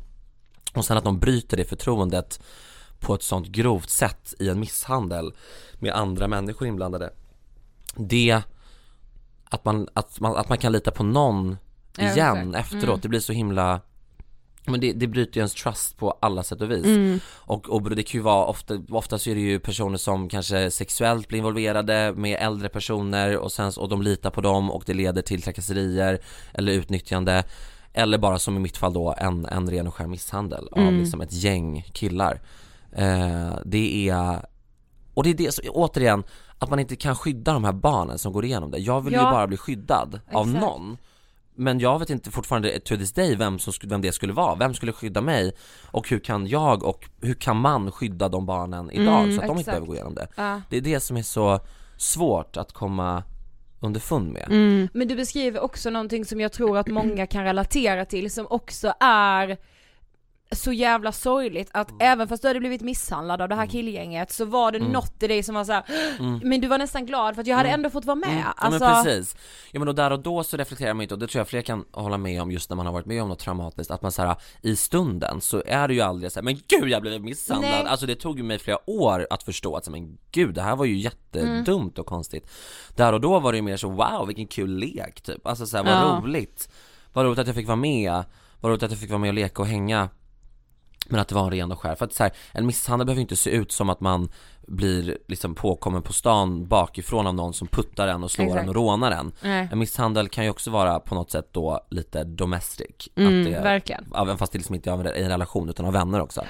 och 0.74 0.84
sen 0.84 0.96
att 0.96 1.04
de 1.04 1.18
bryter 1.18 1.56
det 1.56 1.64
förtroendet 1.64 2.40
på 3.00 3.14
ett 3.14 3.22
sånt 3.22 3.46
grovt 3.48 3.90
sätt 3.90 4.34
i 4.38 4.48
en 4.48 4.60
misshandel 4.60 5.32
med 5.74 5.92
andra 5.94 6.28
människor 6.28 6.68
inblandade 6.68 7.12
Det, 7.96 8.42
att 9.44 9.64
man, 9.64 9.88
att 9.94 10.20
man, 10.20 10.36
att 10.36 10.48
man 10.48 10.58
kan 10.58 10.72
lita 10.72 10.90
på 10.90 11.02
någon 11.02 11.56
igen 11.98 12.54
exakt. 12.54 12.66
efteråt, 12.66 12.88
Mm. 12.88 13.00
det 13.00 13.08
blir 13.08 13.20
så 13.20 13.32
himla 13.32 13.80
men 14.66 14.80
det, 14.80 14.92
det 14.92 15.06
bryter 15.06 15.36
ju 15.36 15.40
ens 15.40 15.54
trust 15.54 15.96
på 15.96 16.10
alla 16.20 16.42
sätt 16.42 16.60
och 16.60 16.70
vis 16.70 16.84
Mm. 16.86 17.20
och, 17.28 17.68
och 17.70 17.96
det 17.96 18.02
kan 18.02 18.18
ju 18.18 18.22
vara, 18.22 18.44
ofta, 18.46 18.78
ofta 18.90 19.18
så 19.18 19.30
är 19.30 19.34
det 19.34 19.40
ju 19.40 19.58
personer 19.60 19.96
som 19.98 20.28
kanske 20.28 20.70
sexuellt 20.70 21.28
blir 21.28 21.38
involverade 21.38 22.12
med 22.16 22.38
äldre 22.40 22.68
personer 22.68 23.36
och 23.36 23.52
sen 23.52 23.72
och 23.78 23.88
de 23.88 24.02
litar 24.02 24.30
på 24.30 24.40
dem 24.40 24.70
och 24.70 24.82
det 24.86 24.94
leder 24.94 25.22
till 25.22 25.42
trakasserier 25.42 26.18
eller 26.54 26.72
utnyttjande 26.72 27.44
eller 27.92 28.18
bara 28.18 28.38
som 28.38 28.56
i 28.56 28.60
mitt 28.60 28.76
fall 28.76 28.92
då 28.92 29.14
en, 29.18 29.46
en 29.46 29.70
ren 29.70 29.86
och 29.86 29.94
skär 29.94 30.06
misshandel 30.06 30.68
av 30.72 30.78
Mm. 30.78 30.98
liksom 31.00 31.20
ett 31.20 31.32
gäng 31.32 31.82
killar 31.92 32.40
eh, 32.92 33.54
Det 33.64 34.08
är, 34.08 34.46
och 35.14 35.24
det 35.24 35.30
är 35.30 35.34
det, 35.34 35.54
så, 35.54 35.62
återigen, 35.68 36.22
att 36.58 36.70
man 36.70 36.78
inte 36.78 36.96
kan 36.96 37.16
skydda 37.16 37.52
de 37.52 37.64
här 37.64 37.72
barnen 37.72 38.18
som 38.18 38.32
går 38.32 38.44
igenom 38.44 38.70
det 38.70 38.78
Jag 38.78 39.00
vill 39.00 39.12
ju 39.12 39.18
Ja. 39.20 39.30
bara 39.30 39.46
bli 39.46 39.56
skyddad 39.56 40.20
av 40.32 40.46
Exakt. 40.48 40.60
någon 40.64 40.96
men 41.54 41.80
jag 41.80 41.98
vet 41.98 42.10
inte 42.10 42.30
fortfarande 42.30 42.80
to 42.80 42.96
this 42.96 43.12
day 43.12 43.36
vem, 43.36 43.58
som, 43.58 43.72
vem 43.82 44.00
det 44.00 44.12
skulle 44.12 44.32
vara, 44.32 44.54
vem 44.54 44.74
skulle 44.74 44.92
skydda 44.92 45.20
mig? 45.20 45.52
Och 45.90 46.08
hur 46.08 46.18
kan 46.18 46.46
jag 46.46 46.82
och 46.82 47.08
hur 47.20 47.34
kan 47.34 47.56
man 47.56 47.92
skydda 47.92 48.28
de 48.28 48.46
barnen 48.46 48.90
idag 48.90 49.22
Mm, 49.22 49.36
så 49.36 49.40
att 49.40 49.48
de 49.48 49.58
inte 49.58 49.70
behöver 49.70 49.86
gå 49.86 49.94
igenom 49.94 50.14
det? 50.14 50.28
Ja. 50.36 50.60
Det 50.70 50.76
är 50.76 50.80
det 50.80 51.00
som 51.00 51.16
är 51.16 51.22
så 51.22 51.60
svårt 51.96 52.56
att 52.56 52.72
komma 52.72 53.22
underfund 53.80 54.32
med 54.32 54.46
Mm. 54.50 54.88
Men 54.92 55.08
du 55.08 55.16
beskriver 55.16 55.60
också 55.60 55.90
någonting 55.90 56.24
som 56.24 56.40
jag 56.40 56.52
tror 56.52 56.78
att 56.78 56.88
många 56.88 57.26
kan 57.26 57.44
relatera 57.44 58.04
till 58.04 58.30
som 58.30 58.46
också 58.50 58.94
är 59.00 59.58
så 60.52 60.72
jävla 60.72 61.12
sorgligt 61.12 61.70
att 61.72 61.90
Mm. 61.90 62.00
även 62.12 62.28
fast 62.28 62.42
du 62.42 62.48
hade 62.48 62.60
blivit 62.60 62.80
misshandlad 62.82 63.42
av 63.42 63.48
det 63.48 63.54
här 63.54 63.66
killgänget 63.66 64.32
så 64.32 64.44
var 64.44 64.72
det 64.72 64.78
Mm. 64.78 64.92
något 64.92 65.22
i 65.22 65.26
dig 65.26 65.42
som 65.42 65.54
var 65.54 65.64
såhär, 65.64 65.84
Mm. 66.18 66.40
men 66.44 66.60
du 66.60 66.68
var 66.68 66.78
nästan 66.78 67.06
glad 67.06 67.34
för 67.34 67.40
att 67.40 67.46
jag 67.46 67.56
hade 67.56 67.68
Mm. 67.68 67.78
ändå 67.80 67.90
fått 67.90 68.04
vara 68.04 68.14
med. 68.14 68.28
Mm, 68.28 68.38
ja 68.40 68.52
Alltså, 68.56 68.84
men 68.84 69.04
precis. 69.04 69.36
Ja 69.72 69.78
men 69.78 69.88
och 69.88 69.94
där 69.94 70.10
och 70.10 70.20
då 70.22 70.44
så 70.44 70.56
reflekterar 70.56 70.94
man 70.94 71.02
inte, 71.02 71.14
och 71.14 71.20
det 71.20 71.26
tror 71.26 71.40
jag 71.40 71.48
fler 71.48 71.62
kan 71.62 71.84
hålla 71.92 72.18
med 72.18 72.42
om 72.42 72.50
just 72.50 72.70
när 72.70 72.76
man 72.76 72.86
har 72.86 72.92
varit 72.92 73.06
med 73.06 73.22
om 73.22 73.28
något 73.28 73.38
traumatiskt, 73.38 73.90
att 73.90 74.02
man 74.02 74.12
såhär 74.12 74.36
i 74.62 74.76
stunden 74.76 75.40
så 75.40 75.62
är 75.66 75.88
det 75.88 75.94
ju 75.94 76.00
aldrig 76.00 76.32
såhär, 76.32 76.44
men 76.44 76.60
gud 76.68 76.88
jag 76.88 77.02
blev 77.02 77.22
misshandlad, 77.22 77.70
Nej. 77.70 77.84
alltså 77.86 78.06
det 78.06 78.14
tog 78.14 78.36
ju 78.38 78.42
mig 78.44 78.58
flera 78.58 78.90
år 78.90 79.26
att 79.30 79.42
förstå 79.42 79.76
att 79.76 79.88
men 79.88 80.18
gud 80.32 80.54
det 80.54 80.62
här 80.62 80.76
var 80.76 80.84
ju 80.84 80.96
jättedumt 80.96 81.98
och 81.98 82.06
konstigt. 82.06 82.50
Där 82.96 83.12
och 83.12 83.20
då 83.20 83.38
var 83.38 83.52
det 83.52 83.56
ju 83.56 83.62
mer 83.62 83.76
så 83.76 83.88
wow 83.90 84.26
vilken 84.26 84.46
kul 84.46 84.70
lek 84.78 85.20
typ, 85.20 85.46
alltså 85.46 85.66
såhär 85.66 85.84
vad 85.84 85.92
Ja. 85.92 86.20
roligt, 86.24 86.68
vad 87.12 87.24
roligt 87.26 87.38
att 87.38 87.46
jag 87.46 87.56
fick 87.56 87.66
vara 87.66 87.76
med, 87.76 88.22
vad 88.60 88.70
roligt 88.70 88.82
att 88.82 88.90
jag 88.90 89.00
fick 89.00 89.10
vara 89.10 89.18
med 89.18 89.28
och 89.28 89.34
leka 89.34 89.62
och 89.62 89.68
hänga 89.68 90.08
men 91.08 91.20
att 91.20 91.28
det 91.28 91.34
var 91.34 91.44
en 91.44 91.50
ren 91.50 91.72
och 91.72 91.80
skär, 91.80 91.94
för 91.94 92.04
att 92.04 92.12
så 92.12 92.22
här, 92.22 92.32
en 92.52 92.66
misshandel 92.66 93.06
behöver 93.06 93.20
inte 93.22 93.36
se 93.36 93.50
ut 93.50 93.72
som 93.72 93.90
att 93.90 94.00
man 94.00 94.28
blir 94.66 95.18
liksom 95.28 95.54
påkommen 95.54 96.02
på 96.02 96.12
stan 96.12 96.66
bakifrån 96.68 97.26
av 97.26 97.34
någon 97.34 97.52
som 97.54 97.68
puttar 97.68 98.08
en 98.08 98.24
och 98.24 98.30
slår 98.30 98.44
Exakt. 98.46 98.62
en 98.62 98.68
och 98.68 98.74
rånar 98.74 99.10
en. 99.10 99.32
Nej, 99.42 99.68
En 99.72 99.78
misshandel 99.78 100.28
kan 100.28 100.44
ju 100.44 100.50
också 100.50 100.70
vara 100.70 101.00
på 101.00 101.14
något 101.14 101.30
sätt 101.30 101.48
då 101.52 101.80
lite 101.90 102.24
domestic, 102.24 103.08
Mm, 103.16 103.40
att 103.40 103.52
det, 103.52 103.60
verkligen. 103.60 104.04
även 104.16 104.38
fast 104.38 104.52
det 104.52 104.58
liksom 104.58 104.74
inte 104.74 104.90
är 104.90 105.16
i 105.16 105.22
en 105.22 105.28
relation 105.28 105.68
utan 105.68 105.86
av 105.86 105.92
vänner 105.92 106.20
också. 106.20 106.44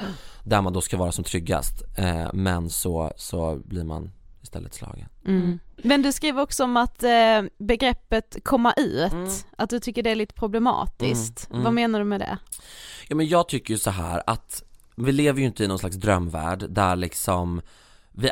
Där 0.45 0.63
man 0.63 0.73
då 0.73 0.81
ska 0.81 0.97
vara 0.97 1.13
som 1.13 1.25
tryggast, 1.25 1.83
eh, 1.99 2.27
men 2.33 2.71
så, 2.71 3.13
så 3.17 3.59
blir 3.65 3.85
man 3.85 4.11
istället 4.53 4.75
slagen 4.75 5.09
Mm. 5.27 5.59
Men 5.77 6.03
du 6.03 6.13
skriver 6.13 6.43
också 6.43 6.65
om 6.65 6.77
att 6.77 7.03
eh, 7.03 7.43
begreppet 7.59 8.37
komma 8.45 8.73
ut, 8.77 9.13
Mm. 9.13 9.29
att 9.57 9.71
du 9.71 9.81
tycker 9.81 10.03
det 10.03 10.11
är 10.11 10.15
lite 10.15 10.35
problematiskt. 10.35 11.47
Mm, 11.47 11.55
mm. 11.55 11.65
Vad 11.65 11.73
menar 11.75 11.99
du 11.99 12.05
med 12.05 12.21
det? 12.21 12.39
Ja 13.09 13.17
men 13.17 13.27
jag 13.29 13.49
tycker 13.49 13.75
ju 13.75 13.79
så 13.79 13.91
här 13.91 14.23
att 14.27 14.63
vi 14.97 15.13
lever 15.13 15.41
ju 15.41 15.47
inte 15.47 15.65
i 15.65 15.69
någon 15.69 15.79
slags 15.79 15.97
drömvärld 15.97 16.67
där 16.71 16.97
liksom 16.97 17.61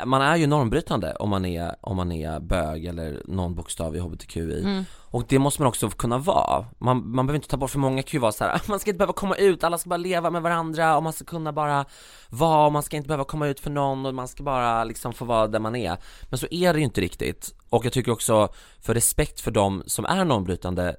man 0.04 0.22
är 0.22 0.36
ju 0.36 0.46
normbrytande 0.46 1.14
om 1.14 1.30
man 1.30 1.44
är, 1.44 1.76
om 1.80 1.96
man 1.96 2.12
är 2.12 2.40
bög 2.40 2.84
eller 2.84 3.22
någon 3.24 3.54
bokstav 3.54 3.96
i 3.96 3.98
hbtqi 3.98 4.40
Mm. 4.40 4.84
Och 5.12 5.24
det 5.28 5.38
måste 5.38 5.62
man 5.62 5.68
också 5.68 5.90
kunna 5.90 6.18
vara. 6.18 6.66
Man, 6.78 7.10
man 7.10 7.26
behöver 7.26 7.36
inte 7.38 7.48
ta 7.48 7.56
bort 7.56 7.70
för 7.70 7.78
många 7.78 8.02
kan 8.02 8.10
ju 8.12 8.18
vara 8.18 8.32
så 8.32 8.44
här, 8.44 8.62
man 8.68 8.80
ska 8.80 8.90
inte 8.90 8.98
behöva 8.98 9.12
komma 9.12 9.34
ut, 9.34 9.64
alla 9.64 9.78
ska 9.78 9.88
bara 9.88 9.96
leva 9.96 10.30
med 10.30 10.42
varandra 10.42 10.96
och 10.96 11.02
man 11.02 11.12
ska 11.12 11.24
kunna 11.24 11.52
bara 11.52 11.84
vara 12.28 12.66
och 12.66 12.72
man 12.72 12.82
ska 12.82 12.96
inte 12.96 13.06
behöva 13.06 13.24
komma 13.24 13.46
ut 13.46 13.60
för 13.60 13.70
någon 13.70 14.06
och 14.06 14.14
man 14.14 14.28
ska 14.28 14.42
bara 14.42 14.84
liksom 14.84 15.12
få 15.12 15.24
vara 15.24 15.46
där 15.46 15.58
man 15.58 15.76
är. 15.76 15.96
Men 16.22 16.38
så 16.38 16.46
är 16.50 16.72
det 16.72 16.78
ju 16.78 16.84
inte 16.84 17.00
riktigt. 17.00 17.54
Och 17.68 17.84
jag 17.84 17.92
tycker 17.92 18.12
också, 18.12 18.48
för 18.80 18.94
respekt 18.94 19.40
för 19.40 19.50
dem 19.50 19.82
som 19.86 20.04
är 20.04 20.24
normbrytande, 20.24 20.96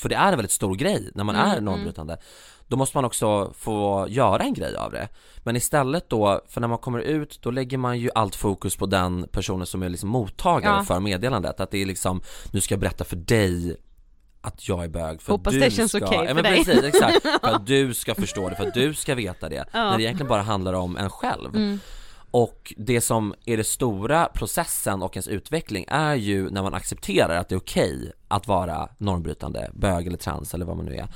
för 0.00 0.08
det 0.08 0.14
är 0.14 0.28
en 0.32 0.36
väldigt 0.36 0.52
stor 0.52 0.74
grej 0.74 1.10
när 1.14 1.24
man 1.24 1.34
Mm, 1.36 1.48
är 1.48 1.52
mm. 1.52 1.64
normbrytande, 1.64 2.16
då 2.68 2.76
måste 2.76 2.96
man 2.96 3.04
också 3.04 3.52
få 3.58 4.06
göra 4.08 4.42
en 4.42 4.54
grej 4.54 4.76
av 4.76 4.92
det. 4.92 5.08
Men 5.38 5.56
istället 5.56 6.08
då, 6.10 6.40
för 6.48 6.60
när 6.60 6.68
man 6.68 6.78
kommer 6.78 6.98
ut, 6.98 7.38
då 7.42 7.50
lägger 7.50 7.78
man 7.78 7.98
ju 7.98 8.10
allt 8.14 8.36
fokus 8.36 8.76
på 8.76 8.86
den 8.86 9.28
personen 9.32 9.66
som 9.66 9.82
är 9.82 9.88
liksom 9.88 10.08
mottagare 10.08 10.76
Ja. 10.76 10.84
för 10.84 11.00
meddelandet. 11.00 11.60
Att 11.60 11.70
det 11.70 11.82
är 11.82 11.86
liksom, 11.86 12.20
nu 12.52 12.60
ska 12.60 12.74
jag 12.74 12.80
berätta 12.80 13.04
för 13.04 13.16
dig 13.16 13.76
att 14.40 14.68
jag 14.68 14.84
är 14.84 14.88
bög 14.88 15.22
för 15.22 15.32
Hoppas 15.32 15.46
att 15.54 15.54
du 15.54 15.60
det 15.60 15.70
känns 15.70 15.90
ska, 15.92 16.04
okej 16.06 16.18
ja, 16.20 16.26
för 16.26 16.34
men 16.34 16.44
dig. 16.44 16.64
precis, 16.64 16.84
exakt, 16.84 17.22
för 17.40 17.48
att 17.48 17.66
du 17.66 17.94
ska 17.94 18.14
förstå 18.14 18.48
det, 18.48 18.56
för 18.56 18.66
att 18.66 18.74
du 18.74 18.94
ska 18.94 19.14
veta 19.14 19.48
det, 19.48 19.64
Ja. 19.72 19.90
när 19.90 19.96
det 19.96 20.02
egentligen 20.02 20.28
bara 20.28 20.42
handlar 20.42 20.72
om 20.72 20.96
en 20.96 21.10
själv. 21.10 21.56
Mm. 21.56 21.78
Och 22.30 22.74
det 22.76 23.00
som 23.00 23.34
är 23.46 23.56
det 23.56 23.64
stora 23.64 24.28
processen 24.34 25.02
och 25.02 25.16
ens 25.16 25.28
utveckling 25.28 25.84
är 25.88 26.14
ju 26.14 26.50
när 26.50 26.62
man 26.62 26.74
accepterar 26.74 27.36
att 27.36 27.48
det 27.48 27.54
är 27.54 27.58
okej 27.58 28.12
att 28.28 28.48
vara 28.48 28.88
normbrytande, 28.98 29.70
bög 29.74 30.06
eller 30.06 30.18
trans 30.18 30.54
eller 30.54 30.66
vad 30.66 30.76
man 30.76 30.86
nu 30.86 30.96
är. 30.96 31.08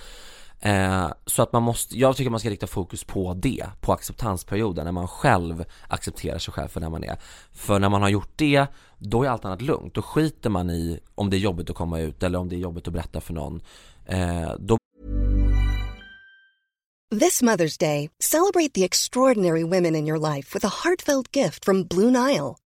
Eh, 0.63 1.13
så 1.27 1.43
att 1.43 1.53
man 1.53 1.63
måste, 1.63 1.99
jag 1.99 2.17
tycker 2.17 2.31
man 2.31 2.41
ska 2.41 2.51
rikta 2.51 2.67
fokus 2.67 3.05
på 3.05 3.35
det, 3.35 3.67
på 3.81 3.93
acceptansperioden, 3.93 4.85
när 4.85 4.93
man 4.93 5.09
själv 5.09 5.65
accepterar 5.89 6.39
sig 6.39 6.55
själv 6.55 6.69
för 6.69 6.81
när 6.81 6.91
man 6.91 7.05
är. 7.05 7.17
För 7.53 7.79
när 7.79 7.89
man 7.89 8.03
har 8.03 8.09
gjort 8.09 8.33
det, 8.37 8.67
då 8.99 9.23
är 9.23 9.29
allt 9.29 9.45
annat 9.45 9.63
lugnt. 9.63 9.95
Då 9.95 10.03
skiter 10.03 10.51
man 10.51 10.71
i 10.71 11.01
om 11.15 11.31
det 11.31 11.37
är 11.37 11.39
jobbigt 11.39 11.71
att 11.71 11.77
komma 11.77 12.01
ut 12.01 12.23
eller 12.23 12.39
om 12.39 12.49
det 12.49 12.57
är 12.57 12.61
jobbigt 12.61 12.87
att 12.89 12.93
berätta 12.93 13.21
för 13.21 13.33
någon. 13.35 13.63
Eh, 14.07 14.53
då 14.59 14.77
This 17.21 17.43
Mother's 17.43 17.77
Day, 17.77 18.09
celebrate 18.21 18.73
the 18.73 18.85
extraordinary 18.85 19.65
women 19.65 19.97
in 19.97 20.07
your 20.07 20.35
life 20.35 20.55
with 20.55 20.65
a 20.65 20.71
heartfelt 20.85 21.37
gift 21.37 21.65
from 21.65 21.85
Blue 21.85 22.11
Nile. 22.11 22.60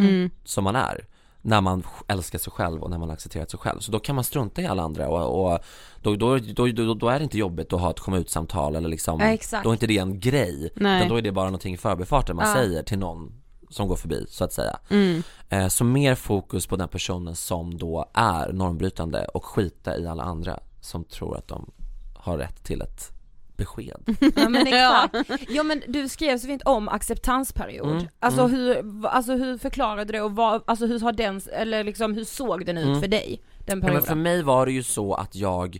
Mm. 0.00 0.30
som 0.44 0.64
man 0.64 0.76
är 0.76 1.06
när 1.42 1.60
man 1.60 1.82
älskar 2.08 2.38
sig 2.38 2.52
själv 2.52 2.82
och 2.82 2.90
när 2.90 2.98
man 2.98 3.10
accepterat 3.10 3.50
sig 3.50 3.60
själv. 3.60 3.80
Så 3.80 3.92
då 3.92 3.98
kan 3.98 4.14
man 4.14 4.24
strunta 4.24 4.62
i 4.62 4.66
alla 4.66 4.82
andra 4.82 5.08
och, 5.08 5.52
och 5.52 5.58
då, 6.02 6.16
då, 6.16 6.38
då, 6.38 6.66
då, 6.66 6.94
då 6.94 7.08
är 7.08 7.18
det 7.18 7.22
inte 7.22 7.38
jobbigt 7.38 7.72
att 7.72 7.80
ha 7.80 7.90
ett 7.90 8.00
komma 8.00 8.16
ut-samtal 8.18 8.76
eller 8.76 8.88
liksom, 8.88 9.20
Ja, 9.20 9.26
exakt. 9.26 9.64
då 9.64 9.70
är 9.70 9.72
inte 9.74 9.86
det 9.86 9.98
en 9.98 10.20
grej. 10.20 10.70
Nej. 10.76 10.96
Utan 10.98 11.08
då 11.08 11.16
är 11.16 11.22
det 11.22 11.32
bara 11.32 11.44
någonting 11.44 11.74
i 11.74 11.76
förbifarten 11.76 12.36
man 12.36 12.48
Ja. 12.48 12.54
säger 12.54 12.82
till 12.82 12.98
någon 12.98 13.32
som 13.70 13.88
går 13.88 13.96
förbi 13.96 14.26
så 14.28 14.44
att 14.44 14.52
säga. 14.52 14.78
Mm. 14.90 15.22
Eh, 15.48 15.68
så 15.68 15.84
mer 15.84 16.14
fokus 16.14 16.66
på 16.66 16.76
den 16.76 16.88
personen 16.88 17.36
som 17.36 17.78
då 17.78 18.10
är 18.14 18.52
normbrytande 18.52 19.24
och 19.24 19.44
skita 19.44 19.98
i 19.98 20.06
alla 20.06 20.22
andra 20.22 20.60
som 20.80 21.04
tror 21.04 21.36
att 21.36 21.48
de 21.48 21.70
har 22.14 22.38
rätt 22.38 22.64
till 22.64 22.80
ett 22.82 23.12
besked. 23.56 24.00
Ja 24.36 24.48
men 24.48 24.66
exakt. 24.66 25.42
Ja 25.48 25.62
men 25.62 25.82
du 25.88 26.08
skrev 26.08 26.38
så 26.38 26.46
fint 26.46 26.62
om 26.64 26.88
acceptansperiod. 26.88 27.90
Mm, 27.92 28.06
Alltså, 28.20 28.40
mm. 28.40 28.52
hur, 28.56 29.06
alltså 29.06 29.32
hur 29.32 29.58
förklarade 29.58 30.04
du 30.04 30.12
det 30.12 30.20
och 30.22 30.32
vad, 30.36 30.62
alltså 30.66 30.86
hur 30.86 31.00
har 31.00 31.12
den, 31.12 31.40
eller 31.52 31.84
liksom 31.84 32.14
hur 32.14 32.24
såg 32.24 32.66
den 32.66 32.78
ut 32.78 32.86
Mm. 32.86 33.00
för 33.00 33.08
dig? 33.08 33.42
Den 33.58 33.64
Ja, 33.66 33.74
men 33.74 33.80
perioden? 33.80 34.02
för 34.06 34.14
mig 34.14 34.42
var 34.42 34.66
det 34.66 34.72
ju 34.72 34.82
så 34.82 35.14
att 35.14 35.34
jag 35.34 35.78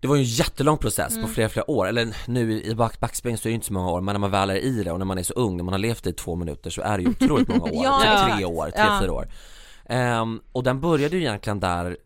det 0.00 0.08
var 0.08 0.16
ju 0.16 0.20
en 0.22 0.28
jättelång 0.28 0.78
process 0.78 1.12
Mm. 1.12 1.22
på 1.22 1.28
flera, 1.28 1.48
flera 1.48 1.70
år, 1.70 1.86
eller 1.88 2.16
nu 2.26 2.62
i 2.62 2.74
back, 2.74 3.00
backspegeln 3.00 3.38
så 3.38 3.48
är 3.48 3.50
det 3.50 3.54
inte 3.54 3.66
så 3.66 3.72
många 3.72 3.90
år, 3.90 4.00
men 4.00 4.12
när 4.14 4.20
man 4.20 4.30
väl 4.30 4.50
är 4.50 4.54
i 4.56 4.82
det 4.82 4.92
och 4.92 4.98
när 4.98 5.06
man 5.06 5.18
är 5.18 5.22
så 5.22 5.32
ung, 5.34 5.56
när 5.56 5.64
man 5.64 5.72
har 5.74 5.78
levt 5.78 6.06
i 6.06 6.12
två 6.12 6.34
minuter 6.36 6.70
så 6.70 6.82
är 6.82 6.96
det 6.98 7.02
ju 7.02 7.08
otroligt 7.20 7.48
många 7.48 7.62
år, 7.62 7.84
Ja, 7.84 7.98
typ 8.00 8.12
exakt. 8.12 8.36
tre 8.36 8.44
år, 8.44 8.64
tre, 8.70 8.84
Ja. 8.84 8.98
fyra 9.02 9.12
år 9.12 9.28
Ehm, 9.86 10.40
Och 10.52 10.62
den 10.62 10.80
började 10.80 11.16
ju 11.16 11.22
egentligen 11.22 11.60
där 11.60 11.96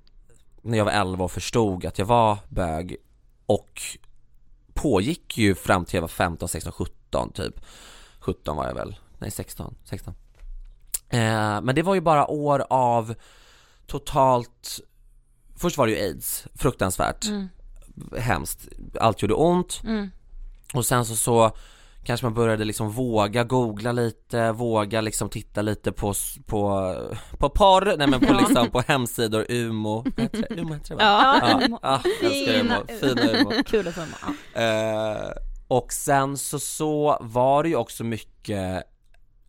när 0.63 0.79
jag 0.79 0.85
var 0.85 0.93
11 0.93 1.25
och 1.25 1.31
förstod 1.33 1.87
att 1.87 1.99
jag 1.99 2.07
var 2.07 2.39
bög 2.49 2.97
och 3.47 3.83
pågick 4.77 5.39
ju 5.39 5.55
fram 5.55 5.85
till 5.85 5.95
jag 5.97 6.01
var 6.03 6.09
15, 6.09 6.49
16, 6.49 6.73
17 6.73 7.33
typ. 7.33 7.61
17 8.21 8.57
var 8.57 8.67
jag 8.67 8.75
väl, 8.75 8.97
nej 9.19 9.31
16, 9.31 9.75
16 9.85 10.15
Eh, 11.09 11.61
Men 11.61 11.75
det 11.75 11.83
var 11.83 11.95
ju 11.95 12.01
bara 12.01 12.27
år 12.31 12.67
av 12.71 13.15
totalt 13.87 14.81
Först 15.57 15.79
var 15.79 15.87
det 15.87 15.93
ju 15.93 15.99
aids, 15.99 16.47
fruktansvärt, 16.55 17.27
Mm. 17.27 17.49
hemskt, 18.19 18.69
allt 19.01 19.23
gjorde 19.23 19.35
ont. 19.35 19.81
Mm. 19.85 20.11
och 20.75 20.87
sen 20.87 21.05
så, 21.05 21.17
så 21.17 21.53
kanske 22.07 22.27
man 22.27 22.35
började 22.35 22.65
liksom 22.65 22.91
våga 22.91 23.45
googla 23.45 23.93
lite, 23.93 24.53
våga 24.53 25.01
liksom 25.01 25.29
titta 25.29 25.63
lite 25.63 25.93
på, 25.93 26.15
på, 26.47 26.95
på 27.39 27.49
porr, 27.49 27.95
nej 27.99 28.07
men 28.07 28.21
på 28.21 28.33
liksom 28.47 28.71
på 28.71 28.81
hemsidor, 28.81 29.47
Umo, 29.53 30.05
heter 30.17 30.47
det? 30.49 30.61
Umo 30.61 30.75
heter 30.75 30.89
det 30.91 30.97
va? 30.97 31.03
Ja. 31.03 31.61
Ja, 31.71 31.79
ja, 31.83 32.01
älskar 32.29 32.61
Umo, 32.61 32.75
fina 33.01 33.41
Umo 33.41 33.51
Kul 33.67 33.89
att 33.89 33.95
få 33.95 34.01
ja. 34.55 34.61
Eh, 34.63 35.31
och 35.69 35.93
sen 35.93 36.37
så, 36.37 36.59
så 36.59 37.19
var 37.21 37.63
det 37.63 37.69
ju 37.69 37.77
också 37.77 38.05
mycket 38.05 38.83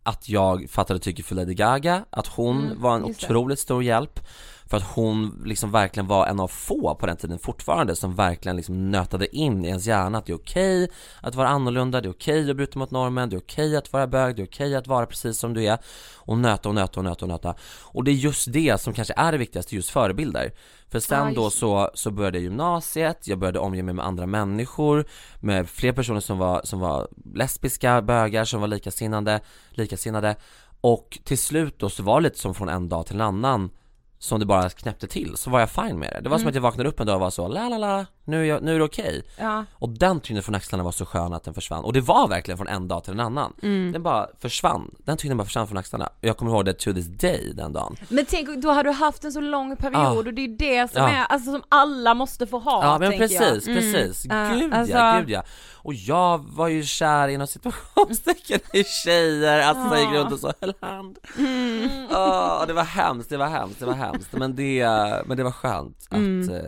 att 0.02 0.28
jag 0.28 0.70
fattade 0.70 1.00
tycke 1.00 1.22
för 1.22 1.34
Lady 1.34 1.54
Gaga, 1.54 2.04
att 2.10 2.26
hon 2.26 2.64
Mm, 2.64 2.80
var 2.82 2.96
en 2.96 3.06
just 3.06 3.20
det. 3.20 3.26
otroligt 3.26 3.58
stor 3.58 3.82
hjälp 3.82 4.20
för 4.68 4.76
att 4.76 4.82
hon 4.82 5.42
liksom 5.44 5.70
verkligen 5.70 6.06
var 6.06 6.26
en 6.26 6.40
av 6.40 6.48
få 6.48 6.94
på 6.94 7.06
den 7.06 7.16
tiden 7.16 7.38
fortfarande 7.38 7.96
som 7.96 8.14
verkligen 8.14 8.56
liksom 8.56 8.90
nötade 8.90 9.36
in 9.36 9.64
i 9.64 9.68
ens 9.68 9.86
hjärna 9.86 10.18
att 10.18 10.26
det 10.26 10.32
är 10.32 10.36
okej 10.36 10.90
att 11.20 11.34
vara 11.34 11.48
annorlunda, 11.48 12.00
det 12.00 12.08
är 12.08 12.10
okej 12.10 12.50
att 12.50 12.56
bryta 12.56 12.78
mot 12.78 12.90
normen, 12.90 13.28
det 13.28 13.36
är 13.36 13.40
okej 13.40 13.76
att 13.76 13.92
vara 13.92 14.06
bög, 14.06 14.36
det 14.36 14.42
är 14.42 14.46
okej 14.46 14.74
att 14.74 14.86
vara 14.86 15.06
precis 15.06 15.38
som 15.38 15.54
du 15.54 15.64
är. 15.64 15.78
Och 16.16 16.38
nöta 16.38 16.68
och 16.68 16.74
nöta 16.74 17.00
och 17.00 17.04
nöta 17.04 17.24
och 17.24 17.28
nöta. 17.28 17.54
Och 17.82 18.04
det 18.04 18.10
är 18.10 18.14
just 18.14 18.52
det 18.52 18.80
som 18.80 18.92
kanske 18.92 19.14
är 19.16 19.32
det 19.32 19.38
viktigaste, 19.38 19.76
just 19.76 19.90
förebilder. 19.90 20.52
För 20.90 21.00
sen 21.00 21.34
då 21.34 21.50
så, 21.50 21.90
så 21.94 22.10
började 22.10 22.38
jag 22.38 22.42
gymnasiet, 22.42 23.28
jag 23.28 23.38
började 23.38 23.58
omge 23.58 23.82
mig 23.82 23.94
med 23.94 24.06
andra 24.06 24.26
människor 24.26 25.04
med 25.40 25.68
fler 25.68 25.92
personer 25.92 26.20
som 26.20 26.38
var, 26.38 26.60
som 26.64 26.80
var 26.80 27.08
lesbiska, 27.34 28.02
bögar, 28.02 28.44
som 28.44 28.60
var 28.60 28.68
likasinnade, 28.68 29.40
likasinnade. 29.70 30.36
Och 30.80 31.18
till 31.24 31.38
slut 31.38 31.78
då 31.78 31.90
så 31.90 32.02
var 32.02 32.20
det 32.20 32.24
lite 32.24 32.38
som 32.38 32.54
från 32.54 32.68
en 32.68 32.88
dag 32.88 33.06
till 33.06 33.14
en 33.14 33.20
annan 33.20 33.70
som 34.18 34.40
det 34.40 34.46
bara 34.46 34.70
knäppte 34.70 35.06
till, 35.06 35.36
så 35.36 35.50
var 35.50 35.60
jag 35.60 35.70
fine 35.70 35.98
med 35.98 36.10
det. 36.12 36.20
Det 36.20 36.28
var 36.28 36.36
som 36.38 36.42
Mm. 36.42 36.48
att 36.48 36.54
jag 36.54 36.62
vaknade 36.62 36.88
upp 36.88 37.00
en 37.00 37.06
dag 37.06 37.14
och 37.14 37.20
var 37.20 37.30
så 37.30 37.48
la 37.48 37.68
la 37.68 37.78
la, 37.78 38.06
nu 38.28 38.40
är, 38.40 38.44
jag, 38.44 38.62
nu 38.62 38.74
är 38.74 38.78
det 38.78 38.84
okej. 38.84 39.22
ja. 39.38 39.64
Och 39.72 39.88
den 39.88 40.20
tyngden 40.20 40.42
från 40.42 40.54
axlarna 40.54 40.84
var 40.84 40.92
så 40.92 41.06
skön 41.06 41.32
att 41.32 41.44
den 41.44 41.54
försvann, 41.54 41.84
och 41.84 41.92
det 41.92 42.00
var 42.00 42.28
verkligen 42.28 42.58
från 42.58 42.68
en 42.68 42.88
dag 42.88 43.04
till 43.04 43.12
en 43.12 43.20
annan. 43.20 43.52
Mm. 43.62 43.92
Den 43.92 44.02
bara 44.02 44.26
försvann, 44.40 44.90
den 45.04 45.16
tyngden 45.16 45.36
bara 45.36 45.44
försvann 45.44 45.66
från 45.68 45.78
axlarna. 45.78 46.06
Och 46.06 46.12
jag 46.24 46.36
kommer 46.36 46.52
ihåg 46.52 46.64
det 46.64 46.72
to 46.72 46.92
this 46.92 47.06
day 47.06 47.52
den 47.54 47.72
dagen. 47.72 47.96
Men 48.08 48.26
tänk, 48.28 48.48
då 48.62 48.70
har 48.70 48.84
du 48.84 48.90
haft 48.90 49.24
en 49.24 49.32
så 49.32 49.40
lång 49.40 49.76
period 49.76 50.00
Ja. 50.00 50.10
och 50.12 50.24
det 50.24 50.42
är 50.44 50.58
det 50.58 50.90
som 50.92 51.02
Ja. 51.02 51.08
är, 51.10 51.24
alltså 51.24 51.52
som 51.52 51.62
alla 51.68 52.14
måste 52.14 52.46
få 52.46 52.58
ha 52.58 52.84
Ja 52.84 52.98
men 52.98 53.18
precis, 53.18 53.40
jag. 53.40 53.68
Mm. 53.68 53.74
precis. 53.92 54.24
Ja, 54.28 54.50
Gud 54.54 54.74
alltså- 54.74 54.94
ja, 54.96 55.18
gud 55.20 55.30
ja. 55.30 55.42
Och 55.82 55.94
jag 55.94 56.38
var 56.38 56.68
ju 56.68 56.82
kär 56.82 57.28
inom 57.28 57.46
situationstecken 57.46 58.60
i 58.72 58.84
tjejer, 58.84 59.60
alltså 59.60 59.96
jag 59.96 60.04
gick 60.04 60.12
runt 60.20 60.32
och 60.32 60.38
så 60.38 60.52
höll 60.60 60.74
hand. 60.80 61.18
Mm. 61.38 61.88
Åh, 62.10 62.64
det 62.66 62.72
var 62.72 62.84
hemskt, 62.84 63.30
det 63.30 63.36
var 63.36 63.46
hemskt, 63.46 63.80
det 63.80 63.86
var 63.86 63.92
hemskt. 63.94 64.32
Men 64.32 64.56
det, 64.56 64.84
men 65.26 65.36
det 65.36 65.42
var 65.44 65.50
skönt 65.50 65.96
att, 66.10 66.16
Mm. 66.16 66.50
eh, 66.50 66.60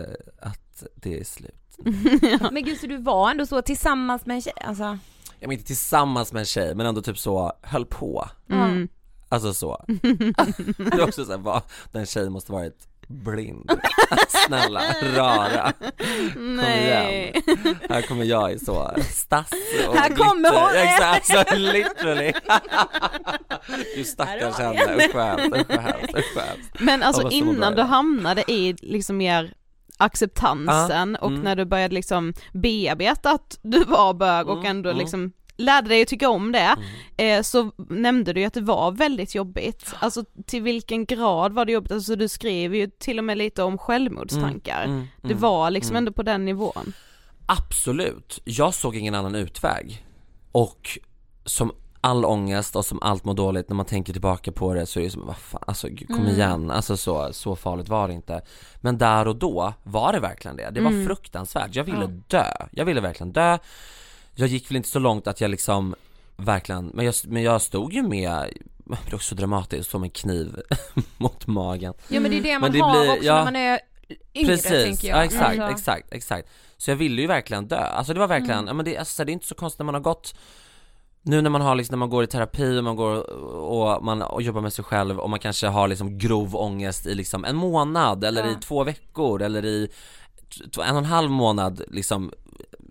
att 0.82 0.92
det 0.94 1.20
är 1.20 1.24
slut. 1.24 1.78
Men 2.52 2.64
gud 2.64 2.78
så 2.80 2.86
du 2.86 2.96
var 2.96 3.30
ändå 3.30 3.46
så 3.46 3.62
tillsammans 3.62 4.26
med 4.26 4.34
en 4.34 4.42
tjej, 4.42 4.52
alltså? 4.64 4.98
Jag 5.38 5.48
var 5.48 5.52
inte 5.52 5.64
tillsammans 5.64 6.32
med 6.32 6.40
en 6.40 6.46
tjej, 6.46 6.74
men 6.74 6.86
ändå 6.86 7.02
typ 7.02 7.18
så, 7.18 7.52
höll 7.62 7.86
på. 7.86 8.28
Mm. 8.50 8.88
Alltså 9.28 9.54
så. 9.54 9.84
det 10.76 10.92
är 10.92 11.02
också 11.02 11.24
såhär, 11.24 11.62
den 11.92 12.06
tjejen 12.06 12.32
måste 12.32 12.52
varit 12.52 12.88
blind. 13.10 13.70
Snälla, 14.46 14.82
rara. 15.16 15.72
Kom 16.32 16.56
Nej. 16.56 17.42
igen. 17.46 17.76
Här 17.88 18.02
kommer 18.02 18.24
jag 18.24 18.52
i 18.52 18.58
så 18.58 18.90
stass 19.10 19.50
och 19.88 19.96
Här 19.96 20.08
kommer 20.08 20.60
hon! 20.60 20.76
Exakt, 20.76 21.30
alltså 21.30 21.56
literally. 21.56 22.32
Du 23.96 24.04
stackars 24.04 24.54
henne, 24.54 24.96
usch 24.96 25.14
vad 25.14 25.80
hemskt. 25.80 26.14
Men 26.80 27.02
alltså 27.02 27.30
innan 27.30 27.74
du 27.74 27.82
hamnade 27.82 28.52
i 28.52 28.76
liksom 28.80 29.16
mer 29.16 29.54
acceptansen 30.00 31.16
och 31.16 31.30
mm. 31.30 31.40
när 31.40 31.56
du 31.56 31.64
började 31.64 31.94
liksom 31.94 32.34
bearbeta 32.52 33.30
att 33.30 33.58
du 33.62 33.84
var 33.88 34.14
bög 34.14 34.48
och 34.48 34.58
Mm, 34.60 34.70
ändå 34.70 34.88
mm. 34.90 34.98
liksom 34.98 35.32
lärde 35.56 35.88
dig 35.88 36.02
att 36.02 36.08
tycka 36.08 36.28
om 36.28 36.52
det, 36.52 36.76
eh, 37.16 37.42
så 37.42 37.72
nämnde 37.88 38.32
du 38.32 38.40
ju 38.40 38.46
att 38.46 38.54
det 38.54 38.60
var 38.60 38.92
väldigt 38.92 39.34
jobbigt. 39.34 39.94
Alltså 39.98 40.24
till 40.46 40.62
vilken 40.62 41.04
grad 41.04 41.52
var 41.52 41.64
det 41.64 41.72
jobbigt? 41.72 41.92
Alltså 41.92 42.16
du 42.16 42.28
skrev 42.28 42.74
ju 42.74 42.90
till 42.98 43.18
och 43.18 43.24
med 43.24 43.38
lite 43.38 43.62
om 43.62 43.78
självmordstankar. 43.78 44.84
Mm, 44.84 44.96
mm, 44.96 45.08
Det 45.20 45.26
mm, 45.26 45.40
var 45.40 45.70
liksom 45.70 45.90
mm. 45.90 45.96
ändå 45.96 46.12
på 46.12 46.22
den 46.22 46.44
nivån. 46.44 46.92
Absolut, 47.46 48.40
jag 48.44 48.74
såg 48.74 48.96
ingen 48.96 49.14
annan 49.14 49.34
utväg 49.34 50.04
och 50.52 50.98
som 51.44 51.72
all 52.00 52.24
ångest 52.24 52.76
och 52.76 52.84
som 52.86 53.02
allt 53.02 53.24
mår 53.24 53.34
dåligt 53.34 53.68
när 53.68 53.76
man 53.76 53.86
tänker 53.86 54.12
tillbaka 54.12 54.52
på 54.52 54.74
det 54.74 54.86
så 54.86 55.00
är 55.00 55.04
det 55.04 55.10
som, 55.10 55.26
vad 55.26 55.36
fan, 55.36 55.62
alltså 55.66 55.88
kom 55.88 56.16
Mm. 56.16 56.26
igen, 56.26 56.70
alltså 56.70 56.96
så, 56.96 57.32
så 57.32 57.56
farligt 57.56 57.88
var 57.88 58.08
det 58.08 58.14
inte. 58.14 58.42
Men 58.76 58.98
där 58.98 59.28
och 59.28 59.36
då 59.36 59.74
var 59.82 60.12
det 60.12 60.20
verkligen 60.20 60.56
det, 60.56 60.70
det 60.70 60.80
var 60.80 60.90
Mm. 60.90 61.06
fruktansvärt, 61.06 61.74
jag 61.74 61.84
ville 61.84 62.06
dö, 62.06 62.44
jag 62.70 62.84
ville 62.84 63.00
verkligen 63.00 63.32
dö. 63.32 63.58
Jag 64.34 64.48
gick 64.48 64.70
väl 64.70 64.76
inte 64.76 64.88
så 64.88 64.98
långt 64.98 65.26
att 65.26 65.40
jag 65.40 65.50
liksom 65.50 65.94
verkligen, 66.36 66.86
men 66.94 67.04
jag, 67.04 67.14
men 67.24 67.42
jag 67.42 67.62
stod 67.62 67.92
ju 67.92 68.02
med, 68.02 68.52
det 68.84 69.10
är 69.10 69.14
också 69.14 69.34
dramatiskt, 69.34 69.92
med 69.92 70.02
en 70.02 70.10
kniv 70.10 70.60
mot 71.16 71.46
magen. 71.46 71.94
Ja 72.08 72.20
men 72.20 72.30
det 72.30 72.38
är 72.38 72.42
det 72.42 72.52
man 72.58 72.60
Men 72.60 72.72
det 72.72 72.78
har 72.84 73.00
blir- 73.00 73.10
också 73.12 73.24
ja. 73.24 73.34
när 73.36 73.44
man 73.44 73.56
är 73.56 73.80
yngre 74.34 74.52
Precis, 74.52 74.70
tänker 74.84 75.08
jag. 75.08 75.18
ja, 75.18 75.24
exakt, 75.24 75.60
Alltså, 75.60 75.70
exakt, 75.76 76.12
exakt. 76.12 76.48
Så 76.76 76.90
jag 76.90 76.96
ville 76.96 77.20
ju 77.20 77.26
verkligen 77.26 77.68
dö, 77.68 77.76
alltså 77.76 78.14
det 78.14 78.20
var 78.20 78.26
verkligen, 78.26 78.58
Mm. 78.58 78.66
ja, 78.68 78.72
men 78.74 78.84
det, 78.84 78.96
alltså, 78.98 79.24
det 79.24 79.30
är 79.30 79.32
inte 79.32 79.46
så 79.46 79.54
konstigt 79.54 79.78
när 79.78 79.84
man 79.84 79.94
har 79.94 80.00
gått 80.02 80.34
Nu 81.22 81.42
när 81.42 81.50
man 81.50 81.60
har 81.60 81.74
liksom, 81.74 81.92
när 81.92 81.98
man 81.98 82.10
går 82.10 82.24
i 82.24 82.26
terapi 82.26 82.78
och 82.78 82.84
man 82.84 82.96
går 82.96 83.30
och 83.56 84.04
man 84.04 84.22
och 84.22 84.42
jobbar 84.42 84.60
med 84.60 84.72
sig 84.72 84.84
själv 84.84 85.18
och 85.18 85.30
man 85.30 85.38
kanske 85.38 85.66
har 85.66 85.88
liksom 85.88 86.18
grov 86.18 86.56
ångest 86.56 87.06
i 87.06 87.14
liksom 87.14 87.44
en 87.44 87.56
månad 87.56 88.24
eller 88.24 88.44
Ja. 88.44 88.50
i 88.50 88.54
två 88.54 88.84
veckor 88.84 89.42
eller 89.42 89.64
i 89.64 89.88
en 90.84 90.92
och 90.92 90.98
en 90.98 91.04
halv 91.04 91.30
månad 91.30 91.82
liksom 91.88 92.32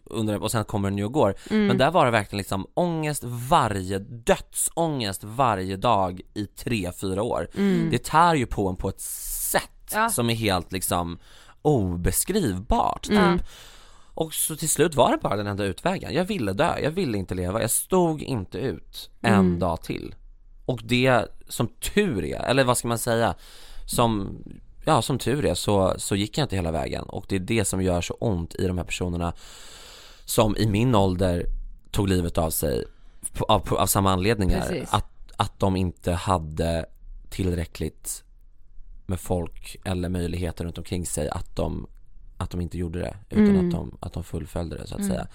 under, 0.06 0.44
och 0.44 0.52
sen 0.52 0.66
kommer 0.66 0.90
den 0.90 0.98
ju 0.98 1.04
och 1.06 1.14
går 1.14 1.36
Mm. 1.50 1.68
Men 1.68 1.78
där 1.78 1.92
var 1.92 2.06
det 2.06 2.12
verkligen 2.12 2.38
liksom 2.38 2.68
ångest 2.74 3.24
varje, 3.26 4.00
dödsångest 4.00 5.24
varje 5.24 5.78
dag 5.78 6.22
i 6.34 6.46
tre, 6.46 6.92
fyra 7.02 7.24
år 7.24 7.48
Det 7.92 8.04
tär 8.04 8.36
ju 8.36 8.46
på 8.46 8.70
en 8.70 8.76
på 8.76 8.90
ett 8.90 9.02
sätt 9.02 9.92
Ja. 9.94 10.10
som 10.10 10.30
är 10.30 10.36
helt 10.36 10.72
liksom 10.72 11.20
obeskrivbart 11.62 13.04
typ. 13.04 13.18
Mm. 13.20 13.40
Och 14.20 14.34
så 14.34 14.56
till 14.56 14.70
slut 14.70 14.96
var 14.96 15.12
det 15.12 15.18
bara 15.18 15.36
den 15.36 15.48
enda 15.48 15.64
utvägen. 15.64 16.14
Jag 16.14 16.26
ville 16.26 16.54
dö, 16.54 16.80
jag 16.80 16.92
ville 16.92 17.18
inte 17.18 17.36
leva, 17.36 17.62
jag 17.62 17.72
stod 17.72 18.22
inte 18.22 18.58
ut 18.58 19.10
en 19.22 19.34
Mm. 19.34 19.60
dag 19.60 19.82
till. 19.82 20.16
Och 20.66 20.80
det, 20.84 21.26
som 21.48 21.68
tur 21.68 22.26
är, 22.26 22.40
eller 22.40 22.64
vad 22.64 22.78
ska 22.78 22.88
man 22.88 22.98
säga, 22.98 23.36
som, 23.86 24.38
ja 24.86 25.02
som 25.02 25.18
tur 25.20 25.46
är 25.46 25.54
så, 25.54 25.94
så 25.98 26.16
gick 26.16 26.38
jag 26.38 26.46
inte 26.46 26.56
hela 26.56 26.72
vägen 26.72 27.04
och 27.04 27.26
det 27.30 27.36
är 27.36 27.40
det 27.40 27.66
som 27.66 27.82
gör 27.82 28.02
så 28.02 28.14
ont 28.14 28.56
i 28.56 28.68
de 28.68 28.78
här 28.78 28.86
personerna 28.86 29.34
som 30.26 30.56
i 30.58 30.68
min 30.68 30.96
ålder 30.96 31.46
tog 31.92 32.10
livet 32.10 32.38
av 32.38 32.50
sig 32.50 32.86
av, 33.48 33.60
på, 33.60 33.78
av 33.78 33.88
samma 33.88 34.12
anledningar, 34.12 34.62
Precis. 34.62 34.94
att, 34.94 35.12
att 35.36 35.60
de 35.60 35.76
inte 35.76 36.12
hade 36.12 36.86
tillräckligt 37.30 38.24
med 39.06 39.20
folk 39.20 39.76
eller 39.86 40.10
möjligheter 40.10 40.66
runt 40.66 40.78
omkring 40.78 41.06
sig 41.06 41.30
att 41.30 41.56
de, 41.56 41.88
att 42.40 42.50
de 42.50 42.62
inte 42.62 42.78
gjorde 42.78 43.00
det 43.00 43.16
utan 43.30 43.48
Mm. 43.48 43.66
att, 43.68 43.72
de, 43.72 43.98
att 44.02 44.14
de 44.14 44.24
fullföljde 44.24 44.78
det 44.78 44.88
så 44.88 44.96
att 44.96 45.00
Mm. 45.02 45.12
säga 45.12 45.28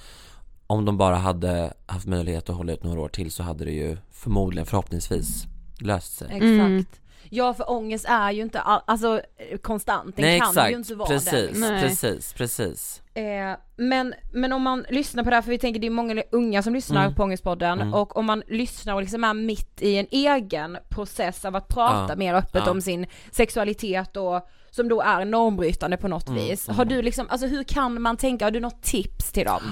om 0.67 0.85
de 0.85 0.99
bara 0.99 1.17
hade 1.17 1.73
haft 1.87 2.07
möjlighet 2.07 2.51
att 2.51 2.57
hålla 2.57 2.73
ut 2.73 2.83
några 2.85 3.01
år 3.01 3.09
till 3.09 3.31
så 3.33 3.43
hade 3.43 3.65
det 3.65 3.73
ju 3.73 3.97
förmodligen 4.13 4.67
förhoppningsvis 4.67 5.45
löst 5.81 6.17
sig. 6.19 6.27
Exakt. 6.27 6.43
Mm. 6.43 6.85
Ja 7.31 7.55
för 7.55 7.71
ångest 7.71 8.05
är 8.09 8.33
ju 8.33 8.43
inte 8.43 8.61
all, 8.61 8.81
alltså 8.87 9.21
konstant, 9.63 10.17
den 10.17 10.25
Nej 10.25 10.41
kan 10.41 10.49
exakt, 10.49 10.71
ju 10.73 10.77
inte 10.77 10.95
vara 10.95 11.09
precis, 11.09 11.31
det. 11.31 11.43
liksom. 11.43 11.61
Nej. 11.61 11.83
precis, 11.83 12.33
precis. 12.33 13.03
Eh, 13.15 13.57
men, 13.77 14.15
men 14.33 14.53
om 14.53 14.63
man 14.63 14.85
lyssnar 14.91 15.25
på 15.25 15.31
det 15.31 15.37
här, 15.37 15.43
för 15.43 15.51
vi 15.51 15.59
tänker 15.59 15.81
det 15.81 15.87
är 15.87 15.91
många 15.91 16.23
unga 16.33 16.63
som 16.63 16.75
lyssnar 16.75 17.03
Mm. 17.05 17.15
på 17.15 17.23
Ångestpodden 17.23 17.81
Mm. 17.81 17.95
och 17.95 18.17
om 18.17 18.27
man 18.27 18.43
lyssnar 18.49 18.95
och 18.95 19.01
liksom 19.03 19.25
är 19.25 19.35
mitt 19.35 19.83
i 19.83 19.97
en 19.99 20.07
egen 20.11 20.79
process 20.89 21.45
av 21.45 21.57
att 21.57 21.69
prata 21.69 22.07
Ja. 22.13 22.17
mer 22.17 22.35
öppet 22.35 22.63
Ja. 22.67 22.71
om 22.71 22.81
sin 22.81 23.07
sexualitet 23.31 24.17
och 24.17 24.49
som 24.75 24.89
då 24.89 25.01
är 25.01 25.25
normbrytande 25.25 25.97
på 25.97 26.09
något 26.09 26.29
Mm, 26.29 26.41
vis. 26.45 26.69
mm. 26.69 26.77
Har 26.77 26.85
du 26.85 27.03
liksom, 27.03 27.27
alltså 27.31 27.47
hur 27.47 27.65
kan 27.65 28.03
man 28.03 28.17
tänka, 28.17 28.45
har 28.47 28.51
du 28.51 28.61
något 28.61 28.83
tips 28.83 29.33
till 29.33 29.45
dem? 29.45 29.63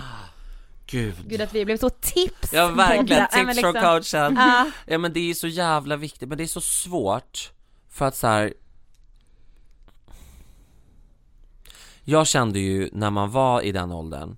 Gud. 0.87 1.15
Gud 1.27 1.41
att 1.41 1.55
vi 1.55 1.65
blev 1.65 1.77
så 1.77 1.91
tips 1.91 2.53
Ja 2.53 2.69
verkligen, 2.69 3.27
tips 3.27 3.35
från 3.37 3.47
liksom- 3.47 3.73
coachen. 3.75 4.39
Ah, 4.39 4.65
Ja 4.87 4.99
men 4.99 5.13
det 5.13 5.31
är 5.31 5.35
så 5.35 5.47
jävla 5.49 5.97
viktigt, 5.97 6.29
men 6.29 6.39
det 6.39 6.45
är 6.45 6.49
så 6.49 6.61
svårt 6.61 7.53
för 7.91 8.07
att 8.07 8.17
så 8.17 8.27
här. 8.27 8.55
Jag 12.05 12.27
kände 12.27 12.59
ju 12.59 12.89
när 12.93 13.11
man 13.11 13.31
var 13.31 13.61
i 13.63 13.73
den 13.73 13.93
åldern 13.93 14.37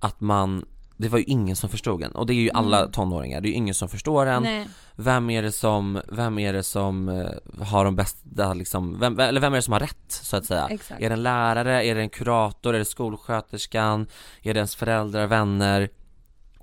att 0.00 0.20
man, 0.20 0.64
det 0.96 1.08
var 1.08 1.18
ju 1.18 1.24
ingen 1.24 1.56
som 1.56 1.68
förstod 1.70 2.02
en 2.02 2.12
och 2.12 2.26
det 2.26 2.32
är 2.32 2.40
ju 2.42 2.50
alla 2.54 2.78
Mm. 2.78 2.92
tonåringar, 2.92 3.40
det 3.40 3.48
är 3.48 3.50
ju 3.50 3.56
ingen 3.56 3.74
som 3.74 3.88
förstår 3.88 4.26
en 4.26 4.42
nej. 4.42 4.68
Vem 5.00 5.30
är 5.30 5.42
det 5.42 5.52
som, 5.52 6.00
vem 6.08 6.38
är 6.38 6.52
det 6.52 6.62
som 6.62 7.08
eh, 7.08 7.64
har 7.66 7.84
de 7.84 7.96
bästa 7.96 8.54
liksom, 8.54 9.00
vem, 9.00 9.20
eller 9.20 9.40
vem 9.40 9.52
är 9.52 9.56
det 9.56 9.62
som 9.62 9.72
har 9.72 9.80
rätt 9.80 10.04
så 10.08 10.36
att 10.36 10.44
säga? 10.44 10.68
Exakt. 10.70 11.00
Är 11.00 11.08
det 11.08 11.14
en 11.14 11.22
lärare, 11.22 11.84
är 11.84 11.94
det 11.94 12.00
en 12.00 12.10
kurator, 12.10 12.74
är 12.74 12.78
det 12.78 12.84
skolsköterskan, 12.84 14.06
är 14.42 14.54
det 14.54 14.58
ens 14.58 14.76
föräldrar, 14.76 15.26
vänner? 15.26 15.88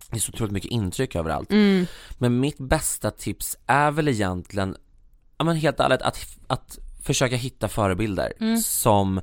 Det 0.09 0.17
är 0.17 0.19
så 0.19 0.31
otroligt 0.31 0.53
mycket 0.53 0.71
intryck 0.71 1.15
överallt 1.15 1.51
Mm. 1.51 1.85
Men 2.17 2.39
mitt 2.39 2.57
bästa 2.57 3.11
tips 3.11 3.57
är 3.65 3.91
väl 3.91 4.07
egentligen, 4.07 4.77
ja 5.37 5.45
men 5.45 5.55
helt 5.55 5.79
ärligt 5.79 6.01
att, 6.01 6.27
att 6.47 6.79
försöka 7.03 7.35
hitta 7.35 7.67
förebilder 7.67 8.33
Mm. 8.39 8.57
som 8.57 9.21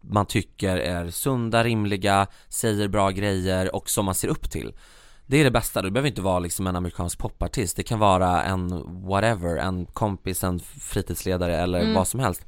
man 0.00 0.26
tycker 0.26 0.76
är 0.76 1.10
sunda, 1.10 1.64
rimliga, 1.64 2.26
säger 2.48 2.88
bra 2.88 3.10
grejer 3.10 3.74
och 3.74 3.90
som 3.90 4.04
man 4.04 4.14
ser 4.14 4.28
upp 4.28 4.50
till 4.50 4.72
Det 5.26 5.36
är 5.36 5.44
det 5.44 5.50
bästa, 5.50 5.82
det 5.82 5.90
behöver 5.90 6.08
inte 6.08 6.22
vara 6.22 6.38
liksom 6.38 6.66
en 6.66 6.76
amerikansk 6.76 7.18
popartist, 7.18 7.76
det 7.76 7.82
kan 7.82 7.98
vara 7.98 8.42
en 8.42 8.68
whatever, 9.08 9.56
en 9.56 9.86
kompis, 9.86 10.44
en 10.44 10.60
fritidsledare 10.60 11.56
eller 11.56 11.80
Mm. 11.80 11.94
vad 11.94 12.08
som 12.08 12.20
helst. 12.20 12.46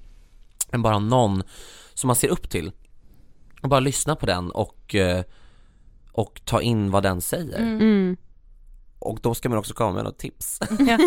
Men 0.70 0.82
bara 0.82 0.98
någon 0.98 1.42
som 1.94 2.06
man 2.08 2.16
ser 2.16 2.28
upp 2.28 2.50
till. 2.50 2.72
Och 3.62 3.68
bara 3.68 3.80
lyssna 3.80 4.16
på 4.16 4.26
den 4.26 4.50
och, 4.50 4.94
eh, 4.94 5.24
och 6.12 6.40
ta 6.44 6.60
in 6.62 6.90
vad 6.90 7.02
den 7.02 7.20
säger. 7.20 7.58
Mm. 7.58 8.16
Och 9.04 9.18
då 9.22 9.34
ska 9.34 9.48
man 9.48 9.58
också 9.58 9.74
komma 9.74 9.92
med 9.92 10.04
något 10.04 10.18
tips 10.18 10.58
Ja. 10.78 10.98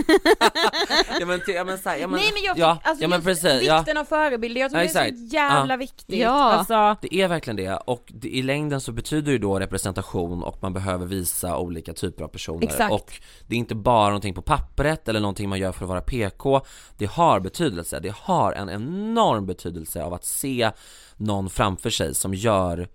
ja 1.19 1.25
men, 1.25 1.41
ja, 1.47 1.63
men, 1.63 1.77
så 1.77 1.89
här, 1.89 1.97
ja, 1.97 2.07
men 2.07 2.19
Nej 2.19 2.31
men 2.33 2.43
jag, 2.43 2.57
ja, 2.57 2.79
alltså 2.83 3.03
ja 3.03 3.07
men 3.07 3.21
precis, 3.21 3.63
ja, 3.63 3.77
vikten 3.77 3.97
av 3.97 4.05
förebilder, 4.05 4.61
jag 4.61 4.71
tror 4.71 4.83
Ja, 4.83 4.93
det 4.93 4.99
är 4.99 5.11
så 5.11 5.35
jävla 5.35 5.77
viktigt. 5.77 6.19
Ja. 6.19 6.29
Alltså, 6.29 6.95
det 7.01 7.15
är 7.15 7.27
verkligen 7.27 7.57
det 7.57 7.75
och 7.75 8.03
det, 8.07 8.29
i 8.29 8.41
längden 8.41 8.81
så 8.81 8.91
betyder 8.91 9.31
ju 9.31 9.37
då 9.37 9.59
representation 9.59 10.43
och 10.43 10.57
man 10.61 10.73
behöver 10.73 11.05
visa 11.05 11.57
olika 11.57 11.93
typer 11.93 12.23
av 12.23 12.27
personer 12.27 12.63
Exakt. 12.63 12.93
och 12.93 13.21
det 13.47 13.55
är 13.55 13.59
inte 13.59 13.75
bara 13.75 14.07
någonting 14.07 14.33
på 14.33 14.41
pappret 14.41 15.07
eller 15.07 15.19
någonting 15.19 15.49
man 15.49 15.59
gör 15.59 15.71
för 15.71 15.85
att 15.85 15.89
vara 15.89 16.01
PK 16.01 16.61
det 16.97 17.05
har 17.05 17.39
betydelse, 17.39 17.99
det 17.99 18.15
har 18.15 18.53
en 18.53 18.69
enorm 18.69 19.45
betydelse 19.45 20.03
av 20.03 20.13
att 20.13 20.25
se 20.25 20.71
någon 21.15 21.49
framför 21.49 21.89
sig 21.89 22.15
som 22.15 22.33
gör 22.33 22.87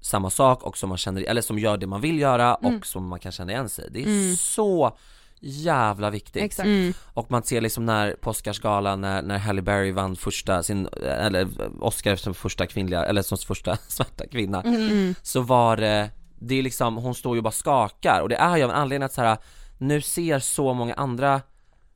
samma 0.00 0.30
sak 0.30 0.62
och 0.62 0.78
som 0.78 0.88
man 0.88 0.98
känner, 0.98 1.22
eller 1.22 1.42
som 1.42 1.58
gör 1.58 1.76
det 1.76 1.86
man 1.86 2.00
vill 2.00 2.18
göra 2.18 2.54
och 2.54 2.64
Mm. 2.64 2.82
som 2.82 3.08
man 3.08 3.18
kan 3.18 3.32
känna 3.32 3.52
igen 3.52 3.68
sig 3.68 3.88
det 3.90 4.02
är 4.02 4.06
Mm. 4.06 4.36
så 4.36 4.96
jävla 5.40 6.10
viktigt. 6.10 6.58
Mm. 6.58 6.92
och 7.14 7.30
man 7.30 7.42
ser 7.42 7.60
liksom 7.60 7.86
när 7.86 8.12
på 8.12 8.30
Oscarsgalan 8.30 9.00
när, 9.00 9.22
när 9.22 9.38
Halle 9.38 9.62
Berry 9.62 9.92
vann 9.92 10.16
första 10.16 10.62
sin, 10.62 10.86
eller 11.04 11.48
Oscar 11.80 12.16
som 12.16 12.34
första 12.34 12.66
kvinnliga, 12.66 13.04
eller 13.04 13.22
som 13.22 13.38
första 13.38 13.76
svarta 13.88 14.26
kvinna 14.26 14.62
Mm. 14.62 15.14
Så 15.22 15.40
var 15.40 15.76
det, 15.76 16.10
det 16.38 16.54
är 16.54 16.62
liksom, 16.62 16.96
hon 16.96 17.14
står 17.14 17.34
ju 17.36 17.38
och 17.38 17.44
bara 17.44 17.50
skakar 17.50 18.20
och 18.22 18.28
det 18.28 18.36
är 18.36 18.56
ju 18.56 18.62
av 18.64 18.70
en 18.70 18.76
anledning 18.76 19.06
att 19.06 19.12
så 19.12 19.20
här. 19.22 19.36
Nu 19.80 20.00
ser 20.00 20.38
så 20.38 20.74
många 20.74 20.94
andra 20.94 21.40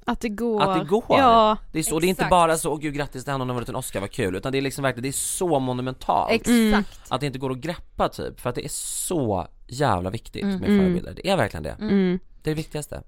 Att 0.06 0.20
det 0.20 0.28
går. 0.28 0.62
att 0.62 0.78
det 0.78 0.84
går 0.84 1.04
Ja. 1.08 1.56
Det 1.72 1.78
är 1.78 1.82
så, 1.82 1.98
det 2.00 2.06
är 2.06 2.08
inte 2.08 2.20
Exakt. 2.22 2.30
bara 2.30 2.56
så, 2.56 2.72
åh 2.72 2.78
gud 2.78 2.94
grattis 2.94 3.24
till 3.24 3.32
henne 3.32 3.42
hon 3.42 3.48
har 3.48 3.54
vunnit 3.54 3.68
en 3.68 3.76
Oscar, 3.76 4.00
vad 4.00 4.10
kul 4.10 4.36
Utan 4.36 4.52
det 4.52 4.58
är 4.58 4.62
liksom 4.62 4.82
verkligen, 4.82 5.02
det 5.02 5.08
är 5.08 5.12
så 5.12 5.58
monumentalt 5.58 6.32
Exakt. 6.32 6.48
Mm. 6.50 6.84
Att 7.08 7.20
det 7.20 7.26
inte 7.26 7.38
går 7.38 7.50
att 7.50 7.58
greppa 7.58 8.08
typ, 8.08 8.40
för 8.40 8.48
att 8.50 8.54
det 8.56 8.64
är 8.64 8.68
så 9.06 9.46
jävla 9.66 10.10
viktigt 10.10 10.44
med 10.44 10.54
Mm. 10.54 10.78
förebilder 10.78 11.12
Det 11.16 11.28
är 11.30 11.36
verkligen 11.36 11.62
det, 11.62 11.76
Mm. 11.80 12.18
det 12.42 12.50
är 12.50 12.54
det 12.54 12.56
viktigaste 12.56 13.02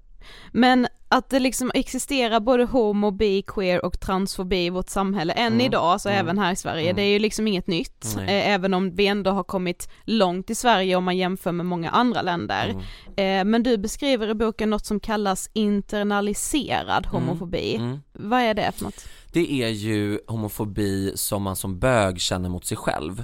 Men 0.51 0.87
att 1.09 1.29
det 1.29 1.39
liksom 1.39 1.71
existerar 1.73 2.39
både 2.39 2.63
homo, 2.65 3.11
bi, 3.11 3.41
queer 3.47 3.85
och 3.85 3.99
transfobi 3.99 4.65
i 4.65 4.69
vårt 4.69 4.89
samhälle 4.89 5.33
än 5.33 5.53
Mm. 5.53 5.61
idag, 5.65 6.01
så 6.01 6.09
Mm. 6.09 6.19
även 6.19 6.37
här 6.37 6.51
i 6.51 6.55
Sverige, 6.55 6.83
Mm. 6.83 6.95
det 6.95 7.01
är 7.01 7.07
ju 7.13 7.19
liksom 7.19 7.47
inget 7.47 7.67
nytt. 7.67 8.05
Eh, 8.17 8.49
även 8.49 8.73
om 8.73 8.95
vi 8.95 9.07
ändå 9.07 9.31
har 9.31 9.43
kommit 9.43 9.89
långt 10.03 10.49
i 10.49 10.55
Sverige 10.55 10.95
om 10.95 11.03
man 11.03 11.17
jämför 11.17 11.51
med 11.51 11.65
många 11.65 11.89
andra 11.89 12.21
länder. 12.21 12.69
Mm. 13.17 13.41
Eh, 13.41 13.51
men 13.51 13.63
du 13.63 13.77
beskriver 13.77 14.29
i 14.29 14.33
boken 14.33 14.69
något 14.69 14.85
som 14.85 14.99
kallas 14.99 15.49
internaliserad 15.53 17.05
homofobi. 17.05 17.75
Mm. 17.75 17.99
Vad 18.13 18.39
är 18.41 18.53
det 18.53 18.71
för 18.75 18.83
något? 18.83 19.05
Det 19.31 19.63
är 19.63 19.69
ju 19.69 20.19
homofobi 20.27 21.11
som 21.15 21.43
man 21.43 21.55
som 21.55 21.79
bög 21.79 22.19
känner 22.21 22.49
mot 22.49 22.65
sig 22.65 22.77
själv 22.77 23.23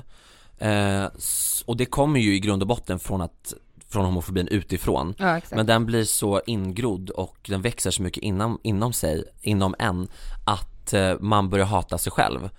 eh, 0.58 1.06
Och 1.66 1.78
det 1.78 1.86
kommer 1.86 2.20
ju 2.20 2.36
i 2.36 2.40
grund 2.40 2.62
och 2.64 2.68
botten 2.68 3.00
från 3.00 3.22
att 3.22 3.54
från 3.92 4.06
homofobin 4.06 4.48
utifrån 4.48 5.14
Ja 5.18 5.38
exakt. 5.38 5.56
Men 5.56 5.66
den 5.66 5.86
blir 5.86 6.04
så 6.04 6.42
ingrodd 6.46 7.10
och 7.10 7.38
den 7.48 7.62
växer 7.62 7.92
så 7.92 8.02
mycket 8.04 8.24
inom, 8.24 8.60
inom 8.64 8.94
sig, 8.94 9.24
inom 9.42 9.76
en 9.80 10.08
Att 10.46 10.94
eh, 10.94 11.14
man 11.20 11.50
börjar 11.50 11.66
hata 11.66 11.98
sig 11.98 12.12
själv 12.12 12.50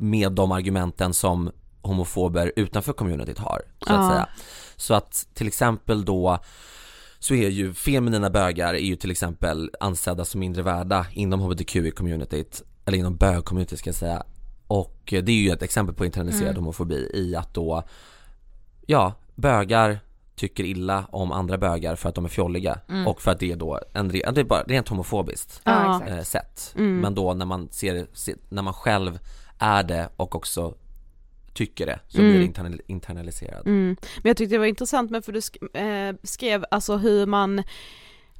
Med 0.00 0.32
de 0.32 0.52
argumenten 0.52 1.14
som 1.14 1.50
homofober 1.82 2.52
utanför 2.56 2.92
communityt 2.92 3.38
har, 3.38 3.62
så 3.86 3.92
att 3.92 4.00
Ja. 4.00 4.08
säga 4.10 4.28
Så 4.76 4.94
att 4.94 5.26
till 5.34 5.46
exempel 5.46 6.04
då 6.04 6.38
så 7.18 7.34
är 7.34 7.48
ju 7.48 7.74
feminina 7.74 8.30
bögar 8.30 8.74
är 8.74 8.78
ju 8.78 8.96
till 8.96 9.10
exempel 9.10 9.70
ansedda 9.80 10.24
som 10.24 10.40
mindre 10.40 10.62
värda 10.62 11.06
inom 11.12 11.40
hbtqi-communityt, 11.40 12.62
eller 12.84 12.98
inom 12.98 13.16
bög-communityt 13.16 13.76
ska 13.78 13.88
jag 13.88 13.94
säga 13.94 14.22
Och 14.66 15.12
eh, 15.12 15.22
det 15.22 15.32
är 15.32 15.36
ju 15.36 15.50
ett 15.50 15.62
exempel 15.62 15.94
på 15.94 16.04
internaliserad 16.04 16.50
Mm. 16.50 16.56
homofobi 16.62 17.10
i 17.14 17.36
att 17.36 17.54
då, 17.54 17.82
ja, 18.86 19.12
bögar 19.34 20.00
tycker 20.40 20.64
illa 20.64 21.04
om 21.12 21.32
andra 21.32 21.58
bögar 21.58 21.96
för 21.96 22.08
att 22.08 22.14
de 22.14 22.24
är 22.24 22.28
fjolliga 22.28 22.80
Mm. 22.88 23.06
och 23.06 23.22
för 23.22 23.30
att 23.30 23.38
det 23.40 23.52
är 23.52 23.56
då 23.56 23.80
en, 23.92 24.10
re- 24.12 24.32
det 24.32 24.40
är 24.40 24.44
bara 24.44 24.62
rent 24.62 24.88
homofobiskt 24.88 25.60
Ja, 25.64 26.02
eh, 26.06 26.22
sätt 26.22 26.74
Mm. 26.78 27.00
Men 27.00 27.14
då 27.14 27.34
när 27.34 27.46
man 27.46 27.68
ser 27.70 28.06
när 28.48 28.62
man 28.62 28.74
själv 28.74 29.18
är 29.58 29.82
det 29.82 30.08
och 30.16 30.34
också 30.34 30.74
tycker 31.54 31.86
det 31.86 32.00
så 32.08 32.18
Mm. 32.18 32.30
blir 32.30 32.38
det 32.40 32.46
internal, 32.46 32.80
internaliserad 32.86 33.66
Mm. 33.66 33.96
Men 34.22 34.30
jag 34.30 34.36
tyckte 34.36 34.54
det 34.54 34.58
var 34.58 34.66
intressant 34.66 35.10
med 35.10 35.24
för 35.24 35.32
du 35.32 35.40
sk- 35.40 35.76
eh, 36.10 36.16
skrev 36.22 36.64
alltså 36.70 36.96
hur 36.96 37.26
man 37.26 37.62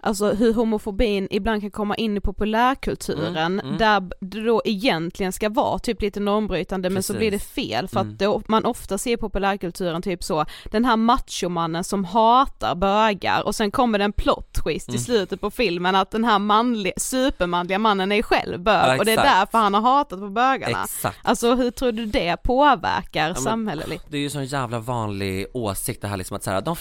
Alltså 0.03 0.32
hur 0.32 0.55
homofobin 0.55 1.28
ibland 1.30 1.61
kan 1.61 1.70
komma 1.70 1.94
in 1.96 2.16
i 2.16 2.20
populärkulturen 2.20 3.36
Mm, 3.36 3.61
mm. 3.66 3.78
där 3.78 4.03
det 4.20 4.40
då 4.44 4.62
egentligen 4.64 5.32
ska 5.32 5.48
vara 5.48 5.78
typ 5.78 6.03
lite 6.03 6.20
normbrytande 6.20 6.90
men 6.90 7.03
så 7.03 7.12
Precis. 7.12 7.18
blir 7.18 7.30
det 7.30 7.38
fel 7.38 7.88
för 7.88 8.01
Mm. 8.01 8.12
att 8.12 8.18
då, 8.18 8.42
man 8.48 8.64
ofta 8.64 8.98
ser 8.98 9.16
populärkulturen 9.16 10.03
typ 10.03 10.24
så 10.24 10.44
den 10.70 10.84
här 10.84 10.96
machomannen 10.96 11.84
som 11.84 12.05
hatar 12.05 12.74
bögar 12.74 13.42
och 13.46 13.55
sen 13.55 13.70
kommer 13.70 13.98
det 13.98 14.05
en 14.05 14.12
plot 14.12 14.53
twist 14.64 14.88
i 14.88 14.92
Mm. 14.92 15.01
slutet 15.03 15.40
på 15.40 15.51
filmen 15.51 15.94
att 15.94 16.11
den 16.11 16.24
här 16.24 16.38
manliga, 16.38 16.92
supermanliga 16.96 17.78
mannen 17.78 18.12
är 18.12 18.22
själv 18.22 18.61
bög 18.61 18.88
Ja, 18.88 18.98
och 18.98 19.05
det 19.05 19.12
är 19.12 19.16
därför 19.16 19.59
han 19.59 19.74
har 19.74 19.80
hatat 19.80 20.20
på 20.20 20.28
bögarna. 20.28 20.82
Exakt 20.84 21.18
Alltså 21.22 21.55
hur 21.55 21.70
tror 21.70 21.92
du 21.92 22.07
det 22.07 22.36
påverkar 22.42 23.26
men- 23.26 23.34
samhälleligt? 23.42 24.05
Det 24.09 24.16
är 24.16 24.20
ju 24.20 24.30
sån 24.30 24.44
jävla 24.44 24.78
vanlig 24.78 25.46
åsikt 25.55 26.03
det 26.03 26.09
här 26.09 26.16
liksom 26.16 26.36
att 26.36 26.42
så 26.44 26.51
här, 26.51 26.61
de 26.61 26.76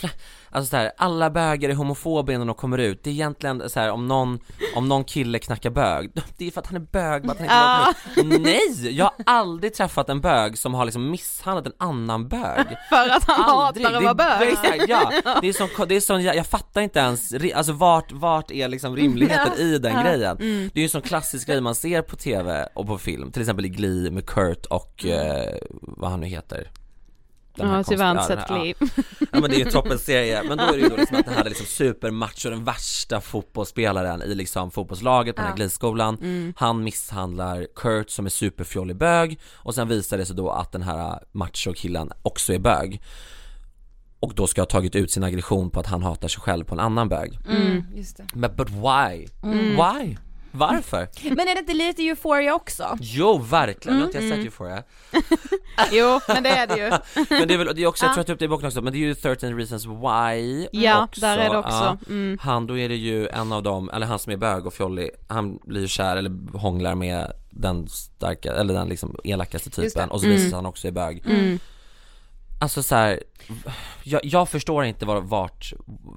alltså 0.49 0.69
så 0.69 0.77
här, 0.77 0.91
alla 0.97 1.29
bögar 1.29 1.69
är 1.69 1.73
homofoba 1.73 2.33
innan 2.33 2.47
de 2.47 2.55
kommer 2.55 2.77
ut, 2.77 3.03
det 3.09 3.13
är 3.13 3.15
egentligen 3.15 3.69
så 3.69 3.79
här, 3.79 3.91
om 3.91 4.07
någon, 4.07 4.39
om 4.75 4.87
någon 4.87 5.03
kille 5.03 5.39
knackar 5.39 5.69
bög, 5.69 6.11
det 6.37 6.47
är 6.47 6.51
för 6.51 6.61
att 6.61 6.67
han 6.67 6.75
är 6.75 6.79
bög, 6.91 7.23
bara 7.27 7.31
att 7.31 7.47
han 7.47 7.93
inte. 8.17 8.37
Nej! 8.39 8.97
Jag 8.97 9.05
har 9.05 9.13
aldrig 9.25 9.73
träffat 9.73 10.09
en 10.09 10.21
bög 10.21 10.57
som 10.57 10.73
har 10.73 10.85
liksom 10.85 11.11
misshandlat 11.11 11.65
en 11.65 11.73
annan 11.87 12.27
bög 12.27 12.65
För 12.89 13.09
att 13.09 13.23
han 13.23 13.41
Aldrig. 13.49 13.85
hatar 13.85 13.97
att 13.97 14.03
vara 14.03 14.13
Det 14.39 14.45
är- 14.45 14.77
bög. 14.77 14.89
Ja. 14.89 15.11
Det 15.41 15.47
är 15.49 15.53
som, 15.53 15.87
det 15.87 15.95
är 15.95 16.01
som 16.01 16.21
jag, 16.21 16.35
jag 16.35 16.47
fattar 16.47 16.81
inte 16.81 16.99
ens, 16.99 17.33
alltså 17.55 17.73
vart, 17.73 18.11
vart 18.11 18.51
är 18.51 18.67
liksom 18.67 18.95
rimligheten 18.95 19.53
i 19.57 19.77
den 19.77 20.03
grejen? 20.03 20.37
Mm. 20.37 20.69
Det 20.73 20.79
är 20.79 20.81
ju 20.81 20.83
en 20.83 20.89
sån 20.89 21.01
klassisk 21.01 21.47
grej 21.47 21.61
man 21.61 21.75
ser 21.75 22.01
på 22.01 22.15
TV 22.15 22.67
och 22.75 22.87
på 22.87 22.97
film, 22.97 23.31
till 23.31 23.41
exempel 23.41 23.65
i 23.65 23.69
Glee 23.69 24.11
med 24.11 24.25
Kurt 24.25 24.65
och 24.65 25.05
eh, 25.05 25.55
vad 25.81 26.09
han 26.11 26.19
nu 26.19 26.27
heter 26.27 26.71
Den 27.63 27.69
här 27.69 27.77
Ja, 27.77 27.83
konstiga- 27.83 28.23
sett 28.23 28.39
ja, 28.49 28.55
Glee. 28.55 28.73
Ja 29.31 29.39
men 29.39 29.49
det 29.49 29.55
är 29.55 29.59
ju 29.59 29.65
toppens 29.71 30.01
serie, 30.05 30.43
men 30.47 30.57
då 30.57 30.63
är 30.63 30.71
det 30.71 30.77
ju 30.79 30.89
då 30.89 30.95
liksom 30.95 31.17
att 31.17 31.25
han 31.25 31.35
hade 31.35 31.49
liksom 31.49 31.65
supermacho, 31.67 32.49
den 32.49 32.63
värsta 32.63 33.21
fotbollsspelaren 33.21 34.21
i 34.21 34.35
liksom 34.35 34.71
fotbollslaget 34.71 35.35
på 35.35 35.41
den 35.41 35.49
här 35.49 35.55
Glee-skolan 35.55 36.17
Mm. 36.21 36.53
Han 36.57 36.83
misshandlar 36.83 37.67
Kurt 37.75 38.09
som 38.09 38.25
är 38.25 38.29
superfjollig 38.29 38.95
bög 38.97 39.39
och 39.55 39.75
sen 39.75 39.87
visar 39.87 40.17
det 40.17 40.25
sig 40.25 40.35
då 40.35 40.49
att 40.49 40.71
den 40.71 40.81
här 40.81 41.19
macho-killen 41.31 42.11
också 42.21 42.53
är 42.53 42.59
bög 42.59 43.01
och 44.19 44.33
då 44.35 44.47
ska 44.47 44.61
ha 44.61 44.65
tagit 44.65 44.95
ut 44.95 45.11
sin 45.11 45.23
aggression 45.23 45.69
på 45.69 45.79
att 45.79 45.87
han 45.87 46.03
hatar 46.03 46.27
sig 46.27 46.41
själv 46.41 46.63
på 46.63 46.73
en 46.75 46.79
annan 46.79 47.09
bög 47.09 47.39
Mm, 47.49 47.83
just 47.95 48.17
det. 48.17 48.25
Men 48.33 48.55
but 48.55 48.69
why? 48.69 49.27
Mm. 49.43 49.75
Why? 49.75 50.17
Varför? 50.51 51.07
Men 51.35 51.39
är 51.47 51.53
det 51.55 51.59
inte 51.59 51.73
lite 51.73 52.01
euphoria 52.03 52.53
också? 52.53 52.97
Jo 53.01 53.37
verkligen, 53.37 53.97
nu 53.97 54.03
har 54.03 54.07
inte 54.07 54.17
Mm. 54.17 54.29
jag 54.29 54.37
sett 54.37 54.45
Euphoria 54.45 54.83
Jo, 55.91 56.19
men 56.27 56.43
det 56.43 56.49
är 56.49 56.67
det 56.67 56.77
ju. 56.77 56.89
Men 57.39 57.47
det 57.47 57.53
är 57.53 57.57
väl, 57.57 57.75
det 57.75 57.83
är 57.83 57.87
också, 57.87 58.05
jag 58.05 58.13
tror 58.13 58.23
tog 58.23 58.33
upp 58.33 58.39
det 58.39 58.45
i 58.45 58.47
boken 58.47 58.67
också, 58.67 58.81
men 58.81 58.93
det 58.93 58.99
är 58.99 58.99
ju 58.99 59.15
13 59.15 59.57
reasons 59.57 59.85
why 59.85 60.67
Ja, 60.71 61.03
också, 61.03 61.21
där 61.21 61.37
är 61.37 61.49
det 61.49 61.57
också. 61.57 61.97
Mm. 62.09 62.37
Han, 62.41 62.67
då 62.67 62.77
är 62.77 62.89
det 62.89 62.95
ju 62.95 63.27
en 63.27 63.51
av 63.51 63.63
dem, 63.63 63.89
eller 63.93 64.07
han 64.07 64.19
som 64.19 64.33
är 64.33 64.37
bög 64.37 64.65
och 64.65 64.73
fjollig, 64.73 65.09
han 65.27 65.59
blir 65.63 65.81
ju 65.81 65.87
kär 65.87 66.15
eller 66.17 66.57
hånglar 66.57 66.95
med 66.95 67.31
den 67.49 67.87
starka, 67.87 68.53
eller 68.53 68.73
den 68.73 68.89
liksom 68.89 69.15
elakaste 69.23 69.69
typen 69.69 70.09
och 70.11 70.21
så 70.21 70.27
visar 70.27 70.41
Mm. 70.45 70.53
han 70.53 70.65
också 70.65 70.87
är 70.87 70.91
bög 70.91 71.23
Alltså 72.61 72.83
så 72.83 72.95
här, 72.95 73.23
jag, 74.03 74.21
jag 74.23 74.49
förstår 74.49 74.83
inte 74.85 75.05
var, 75.05 75.21
vart, 75.21 75.73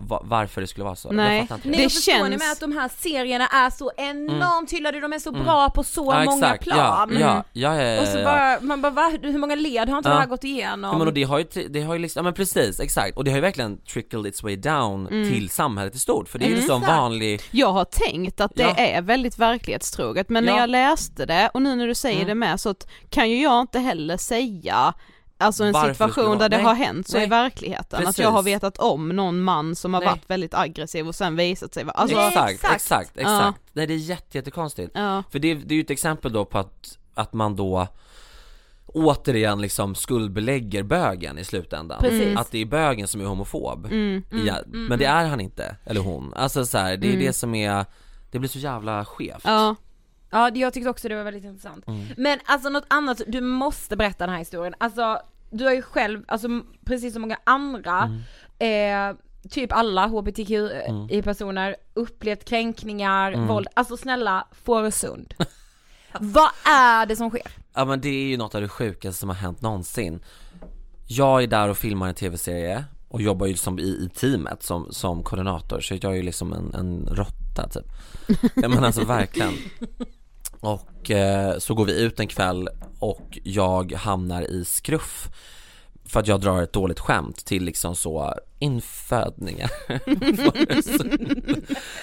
va- 0.09 0.23
varför 0.25 0.61
det 0.61 0.67
skulle 0.67 0.85
vara 0.85 0.97
så 0.97 1.13
Nej. 1.13 1.37
jag 1.39 1.49
fattar 1.49 1.55
inte 1.57 1.69
Nej, 1.69 1.79
Det 1.79 1.87
och 1.87 1.93
förstår 1.93 2.13
ni 2.13 2.19
känns- 2.31 2.43
med 2.43 2.53
att 2.53 2.61
de 2.61 2.73
här 2.73 2.91
serierna 2.99 3.47
är 3.47 3.71
så 3.71 3.91
enormt 3.97 4.73
hyllade, 4.73 5.01
de 5.01 5.13
är 5.13 5.19
så 5.19 5.33
bra 5.33 5.71
på 5.71 5.83
så 5.85 6.05
Ja, 6.13 6.25
många 6.25 6.47
exakt. 6.47 6.65
plan. 6.65 7.11
Ja, 7.13 7.19
ja, 7.21 7.45
ja, 7.53 7.77
ja, 7.77 7.83
ja, 7.83 8.01
Och 8.03 8.09
så 8.09 8.19
ja. 8.19 8.25
bara, 8.25 8.61
man 8.61 8.83
bara 8.83 8.93
va, 8.93 9.13
hur 9.23 9.39
många 9.39 9.55
led 9.55 9.89
har 9.89 9.97
inte 9.99 10.09
Ja. 10.11 10.15
det 10.15 10.21
här 10.21 10.27
gått 10.29 10.45
igenom? 10.45 10.91
Ja 10.93 10.99
men 10.99 11.07
och 11.07 11.15
det 11.15 11.23
har 11.23 11.39
ju, 11.39 11.45
det 11.69 11.83
har 11.83 11.95
ju 11.95 11.99
liksom, 12.01 12.21
ja 12.21 12.23
men 12.23 12.35
precis, 12.35 12.81
exakt, 12.81 13.17
och 13.17 13.25
det 13.25 13.31
har 13.31 13.37
ju 13.39 13.43
verkligen 13.43 13.81
trickled 13.85 14.27
its 14.27 14.43
way 14.43 14.57
down 14.57 15.07
till 15.07 15.51
samhället 15.51 15.95
i 15.95 15.99
stort, 15.99 16.29
för 16.29 16.39
det 16.39 16.45
är 16.45 16.49
ju 16.51 16.57
liksom 16.57 16.83
Exakt. 16.83 16.99
vanlig 16.99 17.41
Jag 17.51 17.73
har 17.73 17.85
tänkt 17.85 18.41
att 18.41 18.53
det 18.55 18.63
Ja. 18.63 18.75
är 18.77 19.03
väldigt 19.03 19.39
verklighetstroget 19.39 20.29
men 20.29 20.45
när 20.45 20.53
Ja. 20.53 20.59
jag 20.61 20.71
läste 20.71 21.27
det 21.27 21.51
och 21.55 21.63
nu 21.63 21.75
när 21.77 21.87
du 21.87 21.95
säger 21.95 22.17
Mm. 22.17 22.29
det 22.29 22.35
med 22.35 22.61
så 22.61 22.69
att 22.71 22.87
kan 23.11 23.31
ju 23.31 23.43
jag 23.43 23.61
inte 23.61 23.79
heller 23.79 24.17
säga 24.17 24.95
Alltså 25.43 25.65
en 25.65 25.73
Varför 25.73 26.09
situation 26.09 26.39
där 26.39 26.49
det 26.49 26.57
nej, 26.57 26.67
har 26.67 26.75
hänt 26.75 27.09
så 27.09 27.17
nej. 27.17 27.27
i 27.27 27.29
verkligheten, 27.29 27.99
att 27.99 28.05
Precis. 28.05 28.19
jag 28.23 28.31
har 28.31 28.43
vetat 28.43 28.79
om 28.79 29.09
någon 29.09 29.41
man 29.41 29.77
som 29.77 29.95
har 29.95 30.01
Nej. 30.01 30.09
varit 30.11 30.31
väldigt 30.31 30.55
aggressiv 30.55 31.09
och 31.09 31.15
sen 31.15 31.37
visat 31.37 31.75
sig 31.75 31.85
vara, 31.85 31.95
alltså, 31.95 32.19
exakt, 32.19 32.53
exakt. 32.53 32.75
exakt, 32.75 33.17
exakt, 33.17 33.61
Nej 33.73 33.87
det 33.87 33.95
är 33.95 33.99
jätte, 33.99 34.39
jättekonstigt 34.39 34.91
ja, 34.95 35.23
För 35.31 35.39
det, 35.39 35.55
det 35.55 35.75
är 35.75 35.77
ju 35.77 35.83
ett 35.83 35.91
exempel 35.91 36.33
då 36.33 36.45
på 36.45 36.59
att, 36.59 36.99
att 37.15 37.33
man 37.33 37.57
då 37.57 37.89
återigen 38.87 39.61
liksom 39.61 39.95
skuldbelägger 39.95 40.83
bögen 40.83 41.39
i 41.39 41.45
slutändan 41.45 42.01
Precis. 42.01 42.39
Att 42.39 42.51
det 42.51 42.59
är 42.59 42.67
bögen 42.67 43.09
som 43.09 43.21
är 43.21 43.25
homofob 43.25 43.87
mm, 43.87 44.25
ja, 44.47 44.57
Men 44.67 44.99
det 44.99 45.05
är 45.05 45.27
han 45.27 45.41
inte, 45.41 45.77
eller 45.85 46.01
hon 46.01 46.35
Alltså 46.35 46.67
så 46.67 46.79
här, 46.79 46.97
det 46.97 47.07
är 47.07 47.13
Mm. 47.13 47.27
det 47.27 47.33
som 47.33 47.55
är, 47.55 47.85
det 48.31 48.39
blir 48.39 48.49
så 48.49 48.59
jävla 48.59 49.05
skevt 49.05 49.43
ja, 49.45 49.77
Ja, 50.33 50.51
jag 50.55 50.73
tyckte 50.73 50.91
också 50.91 51.09
det 51.09 51.17
var 51.17 51.25
väldigt 51.25 51.45
intressant. 51.45 51.89
Mm. 51.89 52.07
Men 52.17 52.39
alltså 52.45 52.69
något 52.69 52.85
annat, 52.89 53.21
du 53.27 53.41
måste 53.41 53.97
berätta 53.97 54.27
den 54.27 54.33
här 54.33 54.39
historien. 54.39 54.75
Alltså, 54.79 55.21
du 55.53 55.65
har 55.65 55.73
ju 55.73 55.83
själv, 55.83 56.23
alltså 56.29 56.49
precis 56.85 57.13
som 57.13 57.23
många 57.23 57.39
andra, 57.45 58.11
Mm. 58.59 59.11
eh, 59.13 59.17
typ 59.51 59.73
alla 59.73 60.07
hbtqi-personer, 60.07 61.77
upplevt 61.95 62.45
kränkningar, 62.45 63.33
Mm. 63.33 63.47
våld. 63.47 63.67
Alltså 63.75 63.97
snälla, 63.97 64.47
Fårösund. 64.65 65.35
Vad 66.21 66.51
är 66.65 67.07
det 67.07 67.17
som 67.17 67.31
sker? 67.31 67.43
Ja 67.75 67.85
men 67.85 68.01
det 68.01 68.09
är 68.09 68.25
ju 68.29 68.37
något 68.37 68.55
av 68.55 68.61
det 68.61 68.69
sjukaste 68.69 69.21
som 69.21 69.29
har 69.29 69.37
hänt 69.37 69.61
någonsin 69.63 70.25
Jag 71.07 71.43
är 71.43 71.47
där 71.47 71.69
och 71.69 71.77
filmar 71.79 72.09
en 72.09 72.15
tv-serie 72.15 72.85
och 73.09 73.23
jobbar 73.23 73.47
ju 73.47 73.55
som 73.55 73.79
i, 73.79 73.83
i 73.83 74.11
teamet 74.15 74.63
som, 74.63 74.87
som 74.93 75.23
koordinator 75.23 75.81
så 75.81 75.95
jag 75.95 76.05
är 76.05 76.17
ju 76.17 76.23
liksom 76.23 76.53
en, 76.53 76.75
en 76.75 77.07
råtta 77.11 77.69
typ 77.69 77.85
Ja 78.55 78.69
men 78.69 78.85
alltså 78.85 79.05
verkligen 79.05 79.53
Och 80.63 81.11
eh, 81.11 81.59
så 81.59 81.75
går 81.75 81.85
vi 81.85 82.01
ut 82.01 82.21
en 82.21 82.27
kväll 82.27 82.69
och 82.99 83.39
jag 83.45 83.93
hamnar 83.93 84.43
i 84.43 84.65
skruff 84.65 85.29
för 86.05 86.21
att 86.21 86.27
jag 86.27 86.41
drar 86.41 86.63
ett 86.63 86.73
dåligt 86.73 87.01
skämt 87.01 87.45
till 87.45 87.65
liksom 87.65 87.97
så 87.97 88.35
infödningar. 88.59 89.71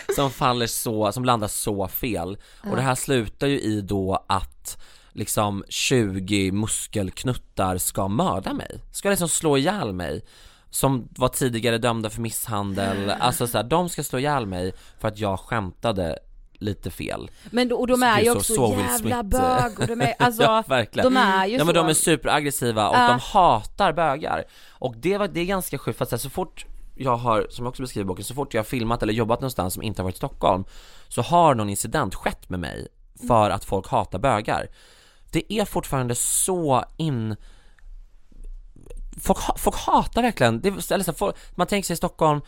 Som 0.15 0.31
faller 0.31 0.67
så, 0.67 1.11
som 1.11 1.25
landar 1.25 1.47
så 1.47 1.87
fel. 1.87 2.37
Och 2.69 2.75
det 2.75 2.81
här 2.81 2.95
slutar 2.95 3.47
ju 3.47 3.59
i 3.59 3.81
då 3.81 4.25
att 4.27 4.77
liksom 5.11 5.63
20 5.69 6.51
muskelknuttar 6.51 7.77
ska 7.77 8.07
mörda 8.07 8.53
mig, 8.53 8.79
ska 8.91 9.09
liksom 9.09 9.29
slå 9.29 9.57
ihjäl 9.57 9.93
mig. 9.93 10.25
Som 10.69 11.07
var 11.11 11.27
tidigare 11.27 11.77
dömda 11.77 12.09
för 12.09 12.21
misshandel, 12.21 13.09
alltså 13.09 13.47
så 13.47 13.57
här, 13.57 13.63
de 13.63 13.89
ska 13.89 14.03
slå 14.03 14.19
ihjäl 14.19 14.45
mig 14.45 14.73
för 14.99 15.07
att 15.07 15.19
jag 15.19 15.39
skämtade 15.39 16.19
lite 16.59 16.91
fel. 16.91 17.31
Men 17.51 17.67
då, 17.69 17.75
och 17.75 17.87
de 17.87 18.03
är 18.03 18.19
ju 18.19 18.25
så- 18.25 18.31
också 18.37 18.53
så 18.53 18.75
jävla 18.79 19.23
bög 19.23 19.79
och 19.79 19.87
de 19.87 20.01
är, 20.01 20.13
alltså, 20.19 20.43
Ja 20.43 20.63
verkligen. 20.67 21.13
de 21.13 21.19
är 21.19 21.45
ju 21.45 21.53
Ja 21.53 21.59
så. 21.59 21.65
men 21.65 21.75
de 21.75 21.87
är 21.87 21.93
superaggressiva 21.93 22.89
och 22.89 22.95
Ja. 22.95 23.07
de 23.07 23.19
hatar 23.19 23.93
bögar. 23.93 24.43
Och 24.69 24.95
det, 24.97 25.17
var, 25.17 25.27
det 25.27 25.39
är 25.39 25.45
ganska 25.45 25.77
sjukt 25.77 25.97
för 25.97 26.05
att 26.15 26.21
så, 26.21 26.29
fort 26.29 26.65
jag 26.95 27.15
har, 27.17 27.47
som 27.49 27.65
jag 27.65 27.69
också 27.69 27.81
beskriver 27.83 28.03
i 28.05 28.07
boken, 28.07 28.23
så 28.25 28.33
fort 28.33 28.53
jag 28.53 28.59
har 28.59 28.65
filmat 28.65 29.03
eller 29.03 29.13
jobbat 29.13 29.39
någonstans 29.41 29.73
som 29.73 29.83
inte 29.83 30.01
har 30.01 30.03
varit 30.03 30.15
i 30.15 30.17
Stockholm 30.17 30.63
Så 31.07 31.21
har 31.21 31.55
någon 31.55 31.69
incident 31.69 32.15
skett 32.15 32.49
med 32.49 32.59
mig 32.59 32.87
för 33.27 33.49
att 33.49 33.65
folk 33.65 33.87
hatar 33.87 34.19
bögar. 34.19 34.67
Det 35.31 35.53
är 35.53 35.65
fortfarande 35.65 36.15
så 36.15 36.85
in 36.97 37.35
Folk, 39.21 39.37
folk 39.57 39.75
hatar 39.75 40.21
verkligen, 40.21 40.61
det, 40.61 40.91
eller 40.91 41.03
så, 41.03 41.13
folk, 41.13 41.35
man 41.55 41.67
tänker 41.67 41.87
sig 41.87 41.93
i 41.93 41.97
Stockholm 41.97 42.41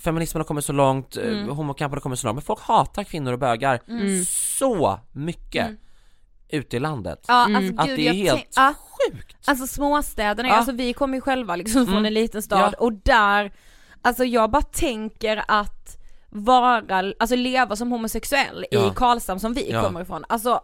Feminismen 0.00 0.40
har 0.40 0.44
kommit 0.44 0.64
så 0.64 0.72
långt, 0.72 1.16
mm. 1.16 1.48
homokampen 1.48 1.96
har 1.96 2.00
kommit 2.00 2.18
så 2.18 2.26
långt, 2.26 2.34
men 2.36 2.42
folk 2.42 2.60
hatar 2.60 3.04
kvinnor 3.04 3.32
och 3.32 3.38
bögar 3.38 3.80
så 4.24 5.00
mycket 5.12 5.70
ute 6.48 6.76
i 6.76 6.80
landet 6.80 7.24
Ja 7.28 7.34
alltså 7.56 7.74
Att 7.80 7.86
gud, 7.86 7.98
det 7.98 8.08
är 8.08 8.12
helt 8.12 8.48
ja. 8.56 8.74
sjukt 8.78 9.36
Alltså 9.44 9.66
småstäderna, 9.66 10.48
Ja. 10.48 10.54
alltså 10.54 10.72
vi 10.72 10.92
kommer 10.92 11.14
ju 11.14 11.20
själva 11.20 11.56
liksom 11.56 11.84
från 11.86 11.94
Mm. 11.94 12.04
en 12.06 12.14
liten 12.14 12.42
stad 12.42 12.74
Ja. 12.78 12.78
och 12.78 12.92
där, 12.92 13.52
alltså 14.02 14.24
jag 14.24 14.50
bara 14.50 14.62
tänker 14.62 15.44
att 15.48 15.98
vara, 16.30 17.12
alltså 17.18 17.36
leva 17.36 17.76
som 17.76 17.90
homosexuell 17.92 18.66
Ja. 18.70 18.86
i 18.86 18.94
Karlshamn 18.94 19.40
som 19.40 19.54
vi 19.54 19.70
Ja. 19.70 19.82
kommer 19.82 20.00
ifrån, 20.02 20.24
alltså 20.28 20.60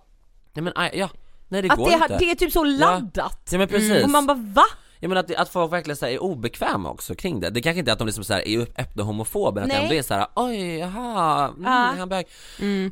Nej 0.53 0.62
men 0.62 0.90
ja, 0.94 1.09
nej 1.49 1.62
det 1.62 1.70
att 1.70 1.78
går 1.78 1.86
det, 1.88 1.94
inte 1.94 2.16
det 2.18 2.30
är 2.30 2.34
typ 2.34 2.53
så 2.53 2.64
laddat! 2.64 3.49
Ja 3.53 3.59
men 3.59 3.68
precis, 3.68 4.05
Och 4.05 4.11
man 4.11 4.26
bara 4.26 4.38
va? 4.38 4.64
Jag 5.01 5.09
menar 5.09 5.20
att, 5.20 5.34
att 5.34 5.49
folk 5.49 5.72
verkligen 5.72 5.96
så 5.96 6.07
här, 6.07 6.12
är 6.12 6.22
obekväma 6.22 6.90
också 6.90 7.14
kring 7.14 7.40
det. 7.40 7.51
Det 7.51 7.62
kanske 7.62 7.78
inte 7.78 7.90
är 7.90 7.92
att 7.92 7.99
de 7.99 8.07
liksom 8.07 8.24
så 8.24 8.32
här, 8.32 8.49
är 8.49 8.61
öppna 8.61 9.03
homofober, 9.03 9.62
att 9.62 9.68
det 9.68 9.74
ändå 9.74 9.94
är 9.94 10.03
så 10.03 10.14
här, 10.14 10.26
oj, 10.34 10.78
jaha, 10.78 11.49
mm, 11.49 11.66
är 11.66 11.99
han 11.99 12.09
bög? 12.09 12.26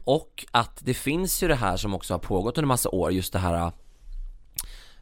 Och 0.05 0.47
att 0.51 0.79
det 0.81 0.95
finns 0.95 1.43
ju 1.43 1.49
det 1.49 1.55
här 1.55 1.77
som 1.77 1.95
också 1.95 2.15
har 2.15 2.19
pågått 2.19 2.59
under 2.59 2.67
massa 2.67 2.89
år, 2.89 3.13
just 3.13 3.33
det 3.33 3.39
här 3.39 3.73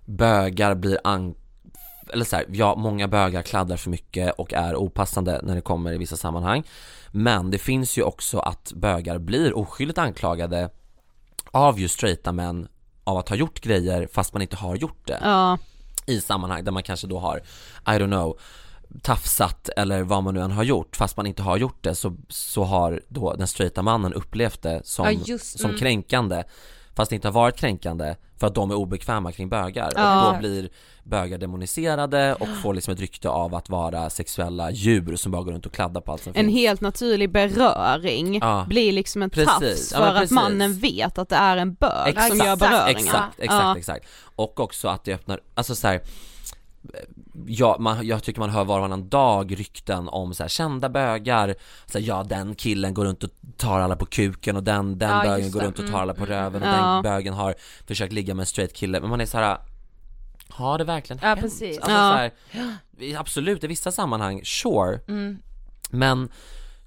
bögar 0.04 0.74
blir 0.74 0.98
an 1.04 1.34
eller 2.12 2.24
så 2.24 2.36
här, 2.36 2.46
ja, 2.48 2.74
många 2.76 3.08
bögar 3.08 3.42
kladdar 3.42 3.76
för 3.76 3.90
mycket 3.90 4.34
och 4.34 4.52
är 4.52 4.76
opassande 4.76 5.40
när 5.42 5.54
det 5.54 5.60
kommer 5.60 5.92
i 5.92 5.98
vissa 5.98 6.16
sammanhang. 6.16 6.62
Men 7.10 7.50
det 7.50 7.58
finns 7.58 7.98
ju 7.98 8.02
också 8.02 8.38
att 8.38 8.72
bögar 8.74 9.18
blir 9.18 9.58
oskyldigt 9.58 9.98
anklagade 9.98 10.70
av 11.50 11.80
just 11.80 11.94
straighta 11.94 12.32
män 12.32 12.68
av 13.04 13.18
att 13.18 13.28
ha 13.28 13.36
gjort 13.36 13.60
grejer 13.60 14.08
fast 14.12 14.32
man 14.32 14.42
inte 14.42 14.56
har 14.56 14.76
gjort 14.76 15.06
det. 15.06 15.18
Ja, 15.22 15.58
i 16.06 16.20
sammanhang 16.20 16.64
där 16.64 16.72
man 16.72 16.82
kanske 16.82 17.06
då 17.06 17.18
har, 17.18 17.36
I 17.86 17.90
don't 17.90 18.06
know, 18.06 18.38
tafsat 19.02 19.68
eller 19.76 20.02
vad 20.02 20.22
man 20.22 20.34
nu 20.34 20.40
än 20.40 20.50
har 20.50 20.62
gjort 20.64 20.96
fast 20.96 21.16
man 21.16 21.26
inte 21.26 21.42
har 21.42 21.56
gjort 21.56 21.84
det 21.84 21.94
så, 21.94 22.16
så 22.28 22.64
har 22.64 23.00
då 23.08 23.34
den 23.34 23.46
straighta 23.46 23.82
mannen 23.82 24.12
upplevt 24.14 24.62
det 24.62 24.80
som, 24.84 25.04
Ja, 25.04 25.10
just- 25.26 25.58
som 25.58 25.70
mm. 25.70 25.80
kränkande 25.80 26.44
fast 26.96 27.10
det 27.10 27.14
inte 27.14 27.28
har 27.28 27.32
varit 27.32 27.56
kränkande 27.56 28.14
för 28.40 28.46
att 28.46 28.54
de 28.54 28.70
är 28.70 28.74
obekväma 28.74 29.32
kring 29.32 29.48
bögar 29.48 29.92
Ja. 29.96 30.26
och 30.28 30.32
då 30.34 30.38
blir 30.38 30.68
bögar 31.04 31.38
demoniserade 31.38 32.34
och 32.34 32.48
får 32.62 32.74
liksom 32.74 32.94
ett 32.94 33.00
rykte 33.00 33.28
av 33.28 33.54
att 33.54 33.68
vara 33.68 34.10
sexuella 34.10 34.70
djur 34.70 35.16
som 35.16 35.32
bara 35.32 35.42
går 35.42 35.52
runt 35.52 35.66
och 35.66 35.72
kladdar 35.72 36.00
på 36.00 36.12
allt 36.12 36.22
som 36.22 36.32
en 36.36 36.44
finns 36.46 36.58
helt 36.58 36.80
naturlig 36.80 37.30
beröring 37.32 38.38
Ja. 38.38 38.64
blir 38.68 38.92
liksom 38.92 39.22
en 39.22 39.30
Precis. 39.30 39.90
tafs 39.90 39.92
för 39.92 40.14
att 40.22 40.30
mannen 40.30 40.74
vet 40.78 41.18
att 41.18 41.28
det 41.28 41.36
är 41.36 41.56
en 41.56 41.74
bög 41.74 41.90
som 42.14 42.22
Exakt. 42.22 42.44
gör 42.44 42.56
beröringen. 42.56 42.96
Exakt, 43.06 43.38
exakt, 43.40 43.78
exakt. 43.78 44.06
Och 44.36 44.60
också 44.60 44.88
att 44.88 45.04
det 45.04 45.14
öppnar, 45.14 45.40
alltså 45.54 45.74
så 45.74 45.88
här, 45.88 46.00
ja, 47.46 47.76
man, 47.80 48.06
jag 48.06 48.22
tycker 48.22 48.40
man 48.40 48.50
hör 48.50 48.64
var 48.64 48.76
och 48.76 48.80
varannan 48.80 49.08
dag 49.08 49.60
rykten 49.60 50.08
om 50.08 50.34
så 50.34 50.42
här, 50.42 50.48
kända 50.48 50.88
bögar, 50.88 51.54
så 51.86 51.98
här, 51.98 52.06
ja 52.06 52.22
den 52.22 52.54
killen 52.54 52.94
går 52.94 53.04
runt 53.04 53.22
och 53.24 53.30
tar 53.56 53.80
alla 53.80 53.96
på 53.96 54.06
kuken 54.06 54.56
och 54.56 54.62
den, 54.62 54.98
den 54.98 55.10
Ja, 55.10 55.22
bögen 55.22 55.50
går 55.50 55.60
runt 55.60 55.78
och 55.78 55.84
tar 55.84 55.88
Mm, 55.92 56.00
alla 56.00 56.14
på 56.14 56.24
mm, 56.24 56.28
röven 56.36 56.62
och 56.62 56.68
mm. 56.68 56.80
den 56.80 56.94
Ja. 56.94 57.00
bögen 57.02 57.34
har 57.34 57.54
försökt 57.86 58.12
ligga 58.12 58.34
med 58.34 58.42
en 58.42 58.46
straight 58.46 58.72
kille, 58.74 59.00
men 59.00 59.10
man 59.10 59.20
är 59.20 59.26
så 59.26 59.38
här. 59.38 59.58
har 60.48 60.78
det 60.78 60.84
verkligen 60.84 61.20
Ja, 61.22 61.28
hänt? 61.28 61.40
precis. 61.40 61.78
Alltså, 61.78 61.90
Ja. 61.90 62.10
så 62.12 62.16
här, 62.16 63.16
absolut, 63.18 63.64
i 63.64 63.66
vissa 63.66 63.92
sammanhang, 63.92 64.40
sure, 64.44 65.00
Mm. 65.08 65.38
men 65.90 66.28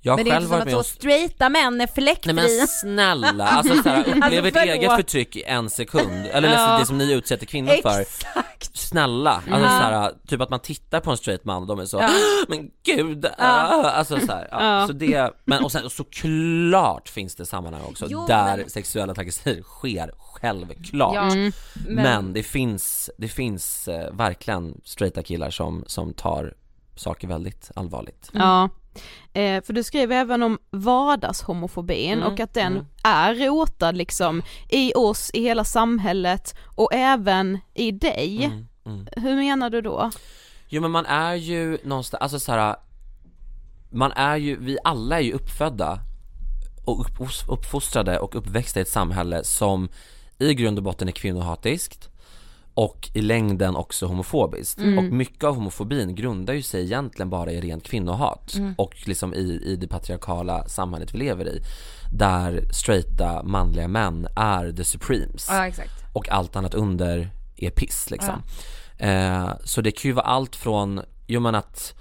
jag 0.07 0.15
Men 0.15 0.25
det 0.25 0.31
är 0.31 0.35
inte 0.35 0.47
som 0.47 0.61
att 0.61 0.71
så 0.71 0.83
straighta 0.83 1.49
män 1.49 1.81
är 1.81 1.87
fläckfria. 1.87 2.33
Nej 2.33 2.57
men 2.59 2.67
snälla, 2.67 3.47
alltså 3.47 3.83
såhär, 3.83 3.99
upplev 4.15 4.45
ert 4.45 4.53
förlåt. 4.53 4.75
eget 4.75 4.95
förtryck 4.95 5.35
i 5.35 5.43
en 5.43 5.69
sekund, 5.69 6.25
eller 6.31 6.53
Ja. 6.53 6.77
det 6.79 6.85
som 6.85 6.97
ni 6.97 7.13
utsätter 7.13 7.45
kvinnor 7.45 7.73
för 7.81 8.01
Exakt! 8.01 8.77
Snälla, 8.77 9.31
alltså 9.31 9.51
Ja. 9.59 9.69
såhär, 9.79 10.11
typ 10.27 10.41
att 10.41 10.49
man 10.49 10.59
tittar 10.59 10.99
på 10.99 11.11
en 11.11 11.17
straight 11.17 11.45
man 11.45 11.61
och 11.61 11.67
de 11.67 11.79
är 11.79 11.85
så, 11.85 11.97
Ja. 12.01 12.09
men 12.47 12.69
gud, 12.83 13.25
Ja. 13.25 13.31
ah, 13.37 13.89
alltså 13.91 14.19
såhär, 14.19 14.47
ja. 14.51 14.79
Ja. 14.79 14.87
så 14.87 14.93
det, 14.93 15.31
men 15.45 15.63
och 15.63 15.71
sen 15.71 15.89
såklart 15.89 17.09
finns 17.09 17.35
det 17.35 17.45
sammanhang 17.45 17.81
också 17.83 18.05
Jo, 18.09 18.25
där 18.27 18.57
men- 18.57 18.69
sexuella 18.69 19.13
trakasserier 19.13 19.61
sker, 19.63 20.11
självklart 20.17 21.15
Ja, 21.15 21.21
Mm. 21.31 21.51
men... 21.87 22.33
det 22.33 22.43
finns, 22.43 23.09
det 23.17 23.27
finns 23.27 23.87
eh, 23.87 24.13
verkligen 24.13 24.81
straighta 24.83 25.23
killar 25.23 25.49
som, 25.49 25.83
som 25.87 26.13
tar 26.13 26.53
saker 26.95 27.27
väldigt 27.27 27.71
allvarligt 27.75 28.29
Ja. 28.33 28.69
Eh, 29.33 29.63
för 29.63 29.73
du 29.73 29.83
skriver 29.83 30.15
även 30.15 30.43
om 30.43 30.59
vardagshomofobin 30.69 32.13
Mm, 32.13 32.33
och 32.33 32.39
att 32.39 32.53
den 32.53 32.73
mm. 32.73 32.85
är 33.03 33.35
rotad 33.35 33.97
liksom 33.97 34.41
i 34.69 34.93
oss, 34.95 35.31
i 35.33 35.41
hela 35.41 35.63
samhället 35.63 36.55
och 36.75 36.93
även 36.93 37.59
i 37.73 37.91
dig. 37.91 38.43
Mm, 38.43 38.67
mm. 38.85 39.07
Hur 39.11 39.35
menar 39.35 39.69
du 39.69 39.81
då? 39.81 40.11
Jo 40.69 40.81
men 40.81 40.91
man 40.91 41.05
är 41.05 41.35
ju 41.35 41.77
någonstans, 41.83 42.21
alltså 42.21 42.39
så 42.39 42.51
här. 42.51 42.75
Man 43.89 44.11
är 44.11 44.37
ju, 44.37 44.59
vi 44.59 44.77
alla 44.83 45.17
är 45.17 45.23
ju 45.23 45.33
uppfödda 45.33 45.99
och 46.85 47.01
upp, 47.01 47.29
uppfostrade 47.47 48.19
och 48.19 48.35
uppväxta 48.35 48.79
i 48.79 48.81
ett 48.81 48.89
samhälle 48.89 49.43
som 49.43 49.89
i 50.39 50.53
grund 50.53 50.77
och 50.77 50.83
botten 50.83 51.07
är 51.07 51.11
kvinnohatiskt 51.11 52.09
och 52.77 53.09
i 53.13 53.21
längden 53.21 53.75
också 53.75 54.05
homofobiskt. 54.05 54.79
Mm. 54.79 54.97
Och 54.97 55.03
mycket 55.03 55.43
av 55.43 55.55
homofobin 55.55 56.15
grundar 56.15 56.53
ju 56.53 56.61
sig 56.61 56.83
egentligen 56.83 57.29
bara 57.29 57.51
i 57.51 57.61
rent 57.61 57.83
kvinnohat 57.83 58.55
och 58.77 58.93
liksom 59.05 59.33
i, 59.33 59.61
i 59.65 59.75
det 59.75 59.87
patriarkala 59.87 60.67
samhället 60.67 61.13
vi 61.13 61.17
lever 61.17 61.47
i. 61.47 61.61
Där 62.13 62.63
straighta 62.71 63.43
manliga 63.43 63.87
män 63.87 64.27
är 64.35 64.71
the 64.71 64.83
supremes 64.83 65.47
Ja 65.49 65.71
och 66.13 66.29
allt 66.29 66.55
annat 66.55 66.73
under 66.73 67.29
är 67.55 67.69
piss 67.69 68.09
liksom. 68.11 68.43
Eh, 68.97 69.49
så 69.63 69.81
det 69.81 69.91
kan 69.91 70.09
ju 70.09 70.13
vara 70.13 70.25
allt 70.25 70.55
från, 70.55 71.01
jo 71.27 71.39
men 71.39 71.55
att 71.55 71.95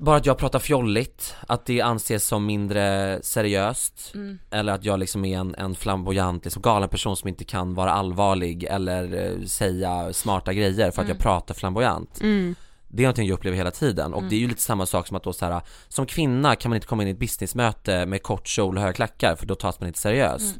bara 0.00 0.16
att 0.16 0.26
jag 0.26 0.38
pratar 0.38 0.58
fjolligt, 0.58 1.34
att 1.46 1.66
det 1.66 1.80
anses 1.80 2.26
som 2.26 2.46
mindre 2.46 3.18
seriöst 3.22 4.12
Eller 4.50 4.72
att 4.72 4.84
jag 4.84 4.98
liksom 4.98 5.24
är 5.24 5.38
en, 5.38 5.54
en 5.54 5.74
flamboyant, 5.74 6.44
liksom 6.44 6.62
galen 6.62 6.88
person 6.88 7.16
som 7.16 7.28
inte 7.28 7.44
kan 7.44 7.74
vara 7.74 7.92
allvarlig 7.92 8.64
eller 8.64 9.26
eh, 9.26 9.44
säga 9.44 10.12
smarta 10.12 10.52
grejer 10.52 10.90
för 10.90 11.02
att 11.02 11.08
jag 11.08 11.18
pratar 11.18 11.54
flamboyant. 11.54 12.20
Mm. 12.20 12.54
Det 12.88 13.02
är 13.02 13.06
någonting 13.06 13.28
jag 13.28 13.34
upplever 13.34 13.56
hela 13.56 13.70
tiden 13.70 14.14
och 14.14 14.22
det 14.22 14.36
är 14.36 14.40
ju 14.40 14.48
lite 14.48 14.62
samma 14.62 14.86
sak 14.86 15.06
som 15.06 15.16
att 15.16 15.22
då 15.22 15.32
så 15.32 15.46
här, 15.46 15.60
som 15.88 16.06
kvinna 16.06 16.56
kan 16.56 16.70
man 16.70 16.76
inte 16.76 16.86
komma 16.86 17.02
in 17.02 17.08
i 17.08 17.12
ett 17.12 17.18
businessmöte 17.18 18.06
med 18.06 18.22
kort 18.22 18.48
kjol 18.48 18.76
och 18.76 18.82
höga 18.82 18.92
klackar 18.92 19.36
för 19.36 19.46
då 19.46 19.54
tas 19.54 19.80
man 19.80 19.86
inte 19.86 19.98
seriöst. 19.98 20.58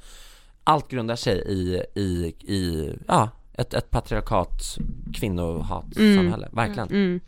Allt 0.64 0.88
grundar 0.88 1.16
sig 1.16 1.38
i, 1.38 1.82
i, 1.94 2.34
i 2.54 2.92
ja, 3.08 3.28
ett, 3.52 3.74
ett 3.74 3.90
patriarkat 3.90 4.78
kvinnohatsamhälle, 5.14 6.48
verkligen. 6.52 6.88
Mm. 6.88 7.20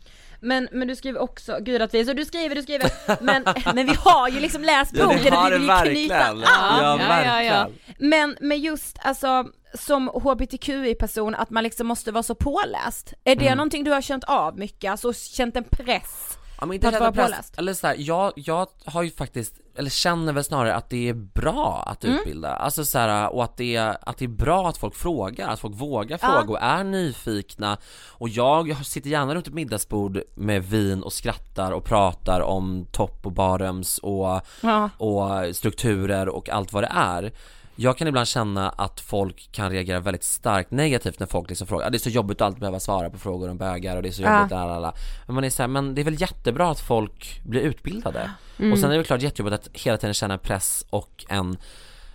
Men, 0.43 0.67
men 0.71 0.87
du 0.87 0.95
skriver 0.95 1.19
också, 1.21 1.57
gud 1.61 1.81
att 1.81 1.93
vi, 1.93 2.05
så 2.05 2.13
du 2.13 2.25
skriver, 2.25 2.55
du 2.55 2.61
skriver, 2.61 2.91
men, 3.23 3.43
men 3.75 3.85
vi 3.85 3.93
har 3.99 4.29
ju 4.29 4.39
liksom 4.39 4.61
läst 4.63 4.91
boken 4.91 5.33
och 5.33 5.51
vi 5.51 5.57
vill 5.57 5.61
ju 5.61 5.67
knyta 5.93 6.23
an. 6.23 6.43
ja, 6.45 6.99
ja, 6.99 7.23
ja, 7.25 7.43
ja. 7.43 7.69
Men 7.99 8.37
med 8.41 8.59
just 8.59 8.97
alltså 9.01 9.45
som 9.73 10.07
hbtqi-person 10.07 11.35
att 11.35 11.49
man 11.49 11.63
liksom 11.63 11.87
måste 11.87 12.11
vara 12.11 12.23
så 12.23 12.35
påläst. 12.35 13.13
Är 13.23 13.35
det 13.35 13.45
Mm. 13.45 13.57
någonting 13.57 13.83
du 13.83 13.91
har 13.91 14.01
känt 14.01 14.23
av 14.23 14.57
mycket, 14.59 14.91
alltså 14.91 15.13
känt 15.13 15.55
en 15.57 15.63
press? 15.63 16.37
Ja 16.63 16.67
men 16.67 16.75
inte 16.75 16.87
att 16.87 16.99
vara 16.99 17.11
påläst. 17.11 17.57
eller 17.57 17.73
så 17.73 17.87
här, 17.87 17.95
jag, 17.99 18.31
jag 18.35 18.67
har 18.85 19.03
ju 19.03 19.11
faktiskt, 19.11 19.53
eller 19.77 19.89
känner 19.89 20.33
väl 20.33 20.43
snarare 20.43 20.75
att 20.75 20.89
det 20.89 21.09
är 21.09 21.13
bra 21.13 21.83
att 21.87 22.03
Mm. 22.03 22.15
utbilda, 22.17 22.49
alltså 22.55 22.85
så 22.85 22.97
här, 22.99 23.33
och 23.33 23.43
att 23.43 23.57
det, 23.57 23.75
är, 23.75 23.97
att 24.01 24.17
det 24.17 24.25
är 24.25 24.29
bra 24.29 24.69
att 24.69 24.77
folk 24.77 24.95
frågar, 24.95 25.47
att 25.49 25.59
folk 25.59 25.75
vågar 25.75 26.19
Ja. 26.21 26.27
fråga 26.27 26.51
och 26.51 26.61
är 26.63 26.83
nyfikna 26.83 27.77
och 28.07 28.29
jag 28.29 28.85
sitter 28.85 29.09
gärna 29.09 29.35
runt 29.35 29.47
ett 29.47 29.53
middagsbord 29.53 30.21
med 30.35 30.63
vin 30.63 31.03
och 31.03 31.13
skrattar 31.13 31.71
och 31.71 31.85
pratar 31.85 32.41
om 32.41 32.85
topp 32.91 33.25
och 33.25 33.31
bottoms 33.31 33.97
och, 33.97 34.41
Ja. 34.61 34.89
och 34.97 35.55
strukturer 35.55 36.29
och 36.29 36.49
allt 36.49 36.73
vad 36.73 36.83
det 36.83 36.91
är 36.95 37.31
jag 37.75 37.97
kan 37.97 38.07
ibland 38.07 38.27
känna 38.27 38.69
att 38.69 38.99
folk 38.99 39.49
kan 39.51 39.71
reagera 39.71 39.99
väldigt 39.99 40.23
starkt 40.23 40.71
negativt 40.71 41.19
när 41.19 41.27
folk 41.27 41.49
liksom 41.49 41.67
frågar, 41.67 41.87
"Ah, 41.87 41.89
det 41.89 41.97
är 41.97 41.99
så 41.99 42.09
jobbigt 42.09 42.41
att 42.41 42.45
alltid 42.45 42.59
behöva 42.59 42.79
svara 42.79 43.09
på 43.09 43.17
frågor 43.17 43.49
om 43.49 43.57
bögar 43.57 43.95
och 43.95 44.03
det 44.03 44.09
är 44.09 44.11
så 44.11 44.21
jobbigt, 44.21 44.51
ja. 44.51 44.79
la. 44.79 44.93
men 45.27 45.35
man 45.35 45.43
är 45.43 45.49
så 45.49 45.63
här, 45.63 45.67
men 45.67 45.95
det 45.95 46.01
är 46.01 46.05
väl 46.05 46.21
jättebra 46.21 46.71
att 46.71 46.79
folk 46.79 47.41
blir 47.43 47.61
utbildade 47.61 48.31
och 48.71 48.79
sen 48.79 48.91
är 48.91 48.97
det 48.97 49.03
klart 49.03 49.21
jättejobbigt 49.21 49.53
att 49.61 49.81
hela 49.81 49.97
tiden 49.97 50.13
känna 50.13 50.33
en 50.33 50.39
press 50.39 50.85
och 50.89 51.25
en, 51.29 51.57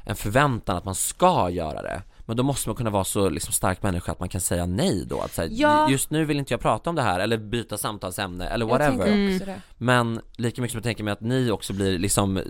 en 0.04 0.16
förväntan 0.16 0.76
att 0.76 0.84
man 0.84 0.94
ska 0.94 1.50
göra 1.50 1.82
det 1.82 2.02
men 2.28 2.36
då 2.36 2.42
måste 2.42 2.68
man 2.68 2.76
kunna 2.76 2.90
vara 2.90 3.04
så 3.04 3.28
liksom 3.28 3.52
stark 3.52 3.82
människa 3.82 4.12
att 4.12 4.20
man 4.20 4.28
kan 4.28 4.40
säga 4.40 4.66
nej 4.66 5.04
då, 5.06 5.20
att 5.20 5.32
säga, 5.32 5.48
Ja. 5.52 5.90
just 5.90 6.10
nu 6.10 6.24
vill 6.24 6.38
inte 6.38 6.52
jag 6.52 6.60
prata 6.60 6.90
om 6.90 6.96
det 6.96 7.02
här 7.02 7.20
eller 7.20 7.36
byta 7.38 7.78
samtalsämne 7.78 8.48
eller 8.48 8.66
whatever 8.66 9.06
det. 9.46 9.60
men 9.78 10.20
lika 10.36 10.62
mycket 10.62 10.72
som 10.72 10.78
jag 10.78 10.84
tänker 10.84 11.04
mig 11.04 11.12
att 11.12 11.20
ni 11.20 11.50
också 11.50 11.72
blir 11.72 11.98
liksom 11.98 12.40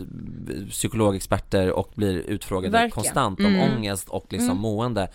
psykologexperter 0.71 1.71
och 1.73 1.93
blir 1.95 2.17
utfrågade 2.19 2.73
Verkligen. 2.73 2.91
konstant 2.91 3.41
om 3.41 3.61
ångest 3.61 4.09
och 4.09 4.27
liksom 4.31 4.59
mående 4.59 5.09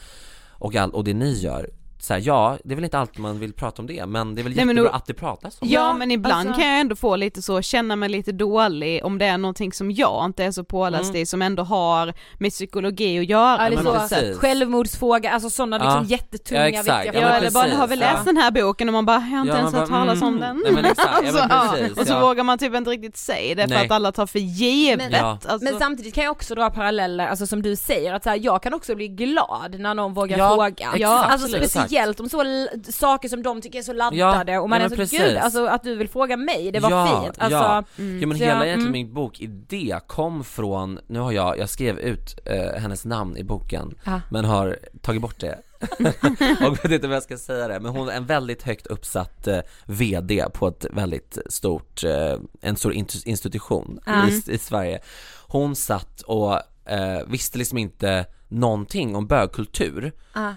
och, 0.49 0.75
all, 0.75 0.91
och 0.91 1.03
det 1.03 1.13
ni 1.13 1.33
gör 1.33 1.69
så 2.03 2.13
här, 2.13 2.21
ja, 2.25 2.57
det 2.63 2.73
är 2.73 2.75
väl 2.75 2.83
inte 2.83 2.99
alltid 2.99 3.19
man 3.19 3.39
vill 3.39 3.53
prata 3.53 3.81
om 3.81 3.87
det 3.87 4.05
men 4.05 4.35
det 4.35 4.41
är 4.41 4.43
väl 4.43 4.53
Nej, 4.55 4.65
jättebra 4.65 4.83
då- 4.83 4.89
att 4.89 5.05
det 5.05 5.13
pratas 5.13 5.57
om 5.61 5.67
Ja, 5.67 5.81
Ja, 5.81 5.93
men 5.93 6.11
ibland 6.11 6.47
alltså- 6.49 6.61
kan 6.61 6.71
jag 6.71 6.79
ändå 6.79 6.95
få 6.95 7.15
lite 7.15 7.41
så, 7.41 7.61
känna 7.61 7.95
mig 7.95 8.09
lite 8.09 8.31
dålig 8.31 9.05
om 9.05 9.17
det 9.17 9.25
är 9.25 9.37
någonting 9.37 9.73
som 9.73 9.91
jag 9.91 10.25
inte 10.25 10.43
är 10.43 10.51
så 10.51 10.63
påläst 10.63 11.09
Mm. 11.09 11.21
i 11.21 11.25
som 11.25 11.41
ändå 11.41 11.63
har 11.63 12.13
med 12.39 12.51
psykologi 12.51 13.19
att 13.19 13.25
göra 13.29 13.63
Ja, 13.63 13.69
det 13.69 14.09
sätt. 14.09 14.19
precis. 14.19 14.37
Självfråga, 14.37 15.31
alltså 15.31 15.49
sådana 15.49 15.77
liksom 15.77 16.05
Ja. 16.07 16.17
jättetunga, 16.17 16.61
Ja, 16.61 16.65
exakt. 16.67 17.05
viktiga 17.05 17.21
Ja, 17.21 17.29
Ja, 17.29 17.35
eller 17.35 17.51
bara, 17.51 17.63
precis, 17.63 17.79
har 17.79 17.87
vi 17.87 17.95
läst 17.95 18.17
ja. 18.17 18.23
den 18.25 18.37
här 18.37 18.51
boken 18.51 18.89
och 18.89 18.93
man 18.93 19.05
bara, 19.05 19.15
jag 19.15 19.21
har 19.21 19.39
inte 19.39 19.51
Ja, 19.53 19.57
ens 19.57 19.73
hört 19.73 19.89
bara, 19.89 19.99
talas 19.99 20.21
om 20.21 20.27
mm. 20.27 20.39
den. 20.39 20.61
Nej, 20.63 20.73
men 20.73 20.85
exakt. 20.85 21.09
Ja, 21.25 21.31
men 21.33 21.51
Alltså, 21.51 21.75
precis, 21.77 21.97
och 21.97 22.07
så 22.07 22.13
ja. 22.13 22.19
vågar 22.19 22.43
man 22.43 22.57
typ 22.57 22.75
inte 22.75 22.89
riktigt 22.89 23.17
säga 23.17 23.55
det 23.55 23.61
för 23.61 23.69
Nej. 23.69 23.85
att 23.85 23.91
alla 23.91 24.11
tar 24.11 24.25
för 24.27 24.39
givet. 24.39 24.97
Men- 25.11 25.11
Ja. 25.19 25.37
Alltså, 25.47 25.57
Men 25.71 25.79
samtidigt 25.79 26.13
kan 26.15 26.23
jag 26.23 26.31
också 26.31 26.55
dra 26.55 26.69
paralleller, 26.69 27.27
alltså 27.27 27.47
som 27.47 27.61
du 27.61 27.75
säger, 27.75 28.13
att 28.13 28.23
så 28.23 28.29
här, 28.29 28.39
jag 28.43 28.63
kan 28.63 28.73
också 28.73 28.95
bli 28.95 29.07
glad 29.07 29.75
när 29.79 29.93
någon 29.93 30.13
vågar 30.13 30.37
Ja, 30.37 30.49
fråga. 30.49 30.69
exakt, 30.95 31.31
alltså. 31.31 31.47
Speciellt 31.93 32.19
om 32.19 32.29
så 32.29 32.67
saker 32.91 33.29
som 33.29 33.43
de 33.43 33.61
tycker 33.61 33.79
är 33.79 33.83
så 33.83 33.93
laddade 33.93 34.51
Ja, 34.51 34.59
och 34.59 34.69
man 34.69 34.79
ja, 34.79 34.85
är 34.85 34.89
så 34.89 34.95
precis. 34.95 35.19
gud, 35.19 35.37
alltså 35.37 35.65
att 35.65 35.83
du 35.83 35.95
vill 35.95 36.09
fråga 36.09 36.37
mig, 36.37 36.71
det 36.71 36.79
var 36.79 36.91
ja, 36.91 37.21
fint. 37.23 37.35
Alltså, 37.37 37.57
ja. 37.57 37.83
mm. 37.97 38.21
ja 38.21 38.27
men 38.27 38.37
hela 38.37 38.51
jag- 38.51 38.67
egentligen 38.67 38.81
mm. 38.81 38.91
min 38.91 39.13
bokidé 39.13 39.99
kom 40.07 40.43
från, 40.43 40.99
nu 41.07 41.19
har 41.19 41.31
jag, 41.31 41.57
jag 41.57 41.69
skrev 41.69 41.99
ut 41.99 42.39
eh, 42.45 42.81
hennes 42.81 43.05
namn 43.05 43.37
i 43.37 43.43
boken 43.43 43.95
Ja. 44.05 44.21
men 44.29 44.45
har 44.45 44.77
tagit 45.01 45.21
bort 45.21 45.39
det 45.39 45.57
och 46.67 46.85
vet 46.85 46.91
inte 46.91 47.07
vad 47.07 47.15
jag 47.15 47.23
ska 47.23 47.37
säga 47.37 47.67
det, 47.67 47.79
men 47.79 47.91
hon 47.91 48.09
är 48.09 48.13
en 48.13 48.25
väldigt 48.25 48.63
högt 48.63 48.87
uppsatt 48.87 49.47
eh, 49.47 49.59
VD 49.85 50.45
på 50.53 50.67
ett 50.67 50.85
väldigt 50.91 51.37
stort, 51.49 52.03
eh, 52.03 52.37
en 52.61 52.75
stor 52.75 52.93
institution 53.25 53.99
Ja. 54.05 54.27
i, 54.29 54.43
i 54.47 54.57
Sverige 54.57 54.99
Hon 55.47 55.75
satt 55.75 56.21
och 56.21 56.53
eh, 56.85 57.27
visste 57.27 57.57
liksom 57.57 57.77
inte 57.77 58.25
någonting 58.47 59.15
om 59.15 59.27
bögkultur 59.27 60.11
Ja. 60.33 60.53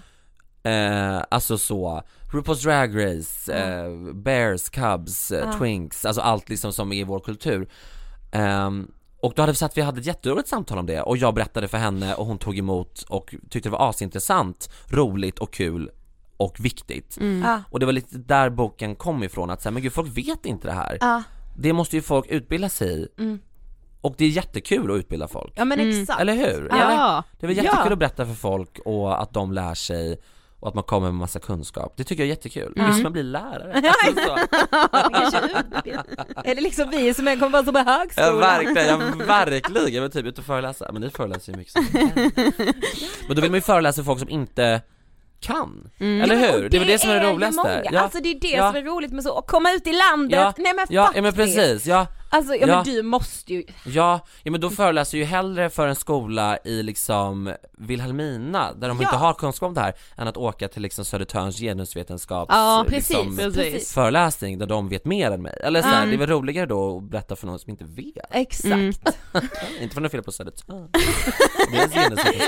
Eh, 0.67 1.23
alltså 1.31 1.57
så, 1.57 2.01
RuPaul's 2.31 2.63
Drag 2.63 2.95
Race, 3.05 3.53
eh, 3.53 4.13
Bears, 4.13 4.69
Cubs, 4.69 5.31
eh. 5.31 5.57
Twinks, 5.57 6.05
alltså 6.05 6.21
allt 6.21 6.49
liksom 6.49 6.73
som 6.73 6.91
är 6.91 6.97
i 6.97 7.03
vår 7.03 7.19
kultur 7.19 7.67
Ehm, 8.31 8.91
Och 9.21 9.33
då 9.35 9.41
hade 9.41 9.51
vi 9.51 9.55
så 9.55 9.65
att 9.65 9.77
vi 9.77 9.81
hade 9.81 9.99
ett 9.99 10.05
jätteroligt 10.05 10.47
samtal 10.49 10.77
om 10.77 10.85
det 10.85 11.01
och 11.01 11.17
jag 11.17 11.33
berättade 11.33 11.67
för 11.67 11.77
henne 11.77 12.15
och 12.15 12.25
hon 12.25 12.37
tog 12.37 12.57
emot 12.57 13.01
och 13.09 13.35
tyckte 13.49 13.69
det 13.69 13.73
var 13.73 13.89
asintressant, 13.89 14.69
roligt 14.87 15.39
och 15.39 15.53
kul 15.53 15.89
och 16.37 16.55
viktigt 16.59 17.17
Ja. 17.43 17.61
Och 17.71 17.79
det 17.79 17.85
var 17.85 17.93
lite 17.93 18.17
där 18.17 18.49
boken 18.49 18.95
kom 18.95 19.23
ifrån, 19.23 19.49
att 19.49 19.61
säga, 19.61 19.71
men 19.71 19.81
gud 19.83 19.93
folk 19.93 20.17
vet 20.17 20.45
inte 20.45 20.67
det 20.67 20.73
här 20.73 20.97
Ja. 21.01 21.23
Det 21.57 21.73
måste 21.73 21.95
ju 21.95 22.01
folk 22.01 22.25
utbilda 22.29 22.69
sig 22.69 23.01
i 23.03 23.07
Mm. 23.17 23.39
Och 24.01 24.15
det 24.17 24.25
är 24.25 24.29
jättekul 24.29 24.91
att 24.91 24.97
utbilda 24.97 25.27
folk 25.27 25.53
ja 25.55 25.65
men 25.65 25.79
Mm. 25.79 26.01
exakt. 26.01 26.21
Eller 26.21 26.33
hur? 26.35 26.67
Eller? 26.73 26.91
ja. 26.93 27.23
Det 27.39 27.45
är 27.45 27.47
väl 27.47 27.57
jättekul 27.57 27.81
Ja. 27.85 27.93
att 27.93 27.99
berätta 27.99 28.25
för 28.25 28.33
folk 28.33 28.79
och 28.85 29.21
att 29.21 29.33
de 29.33 29.51
lär 29.51 29.73
sig 29.73 30.19
och 30.59 30.67
att 30.67 30.73
man 30.75 30.83
kommer 30.83 31.07
med 31.07 31.15
massa 31.19 31.39
kunskap. 31.39 31.93
Det 31.97 32.03
tycker 32.03 32.23
jag 32.23 32.25
är 32.27 32.29
jättekul. 32.29 32.73
Mm. 32.77 32.87
Just 32.91 33.03
man 33.03 33.11
blir 33.13 33.23
lärare. 33.23 33.81
Ja, 33.83 33.93
Alltså 34.07 35.37
så. 35.37 35.59
Utbildning. 35.59 36.05
Eller 36.45 36.61
liksom 36.61 36.89
vi 36.89 37.13
som 37.13 37.27
är 37.27 37.35
kommer 37.35 37.49
vara 37.49 37.63
som 37.63 37.73
på 37.73 37.79
Ja, 37.79 37.83
högskolan. 37.83 38.37
verkligen, 38.39 38.87
ja, 39.19 39.25
verkligen. 39.25 40.01
Men 40.01 40.11
typ 40.11 40.25
ut 40.25 40.37
och 40.39 40.45
föreläsa. 40.45 40.91
Men 40.91 41.01
ni 41.01 41.09
föreläser 41.09 41.51
ju 41.51 41.57
mycket 41.57 41.73
som. 41.73 41.85
Men 43.27 43.35
då 43.35 43.41
vill 43.41 43.51
man 43.51 43.57
ju 43.57 43.61
föreläsa 43.61 43.95
för 43.95 44.03
folk 44.03 44.19
som 44.19 44.29
inte 44.29 44.81
kan. 45.39 45.89
Mm. 45.99 46.21
Eller 46.21 46.35
Ja, 46.35 46.51
hur? 46.51 46.63
och 46.63 46.69
Det 46.69 46.77
är 46.77 46.79
väl 46.79 46.87
det 46.87 46.99
som 46.99 47.09
är 47.09 47.19
det 47.19 47.31
roligaste. 47.33 47.87
Ja. 47.91 47.99
Alltså 48.01 48.19
det 48.23 48.29
är 48.29 48.39
det 48.39 48.47
Ja. 48.47 48.71
som 48.71 48.75
är 48.81 48.85
roligt 48.85 49.11
med 49.11 49.23
så, 49.23 49.37
att 49.37 49.47
komma 49.47 49.71
ut 49.71 49.87
i 49.87 49.93
landet, 49.93 50.39
Ja, 50.39 50.53
nej 50.57 50.73
men 50.75 50.85
ja, 50.89 51.03
faktiskt. 51.03 51.15
ja 51.17 51.21
men 51.21 51.33
precis, 51.33 51.85
ja, 51.85 52.07
Alltså 52.29 52.55
ja, 52.55 52.67
Ja. 52.67 52.75
men 52.75 52.85
du 52.85 53.03
måste 53.03 53.53
ju, 53.53 53.63
ja, 53.85 54.19
ja 54.43 54.51
men 54.51 54.61
då 54.61 54.69
föreläser 54.69 55.17
jag 55.17 55.25
ju 55.25 55.29
hellre 55.31 55.69
för 55.69 55.87
en 55.87 55.95
skola 55.95 56.57
i 56.63 56.83
liksom 56.83 57.53
Vilhelmina, 57.77 58.73
där 58.73 58.87
de 58.87 58.97
Ja. 58.97 59.03
inte 59.03 59.15
har 59.15 59.33
kunskap 59.33 59.67
om 59.67 59.73
det 59.73 59.81
här, 59.81 59.93
än 60.17 60.27
att 60.27 60.37
åka 60.37 60.67
till 60.67 60.81
liksom 60.81 61.05
Södertörns 61.05 61.57
genusvetenskaps 61.59 62.49
Ja, 62.53 62.85
precis, 62.87 63.09
liksom, 63.09 63.35
precis. 63.53 63.93
föreläsning 63.93 64.57
där 64.59 64.65
de 64.65 64.89
vet 64.89 65.05
mer 65.05 65.31
än 65.31 65.41
mig. 65.41 65.57
Eller 65.63 65.81
så 65.81 65.87
här, 65.87 65.97
Mm. 65.97 66.09
det 66.09 66.15
är 66.15 66.27
väl 66.27 66.29
roligare 66.29 66.65
då 66.65 66.97
att 66.97 67.03
berätta 67.03 67.35
för 67.35 67.47
någon 67.47 67.59
som 67.59 67.69
inte 67.71 67.85
vet. 67.85 68.25
Exakt. 68.31 68.65
Mm. 68.73 68.93
inte 69.81 69.93
för 69.93 70.01
något 70.01 70.11
fel 70.11 70.23
på 70.23 70.31
Södertörn. 70.31 70.87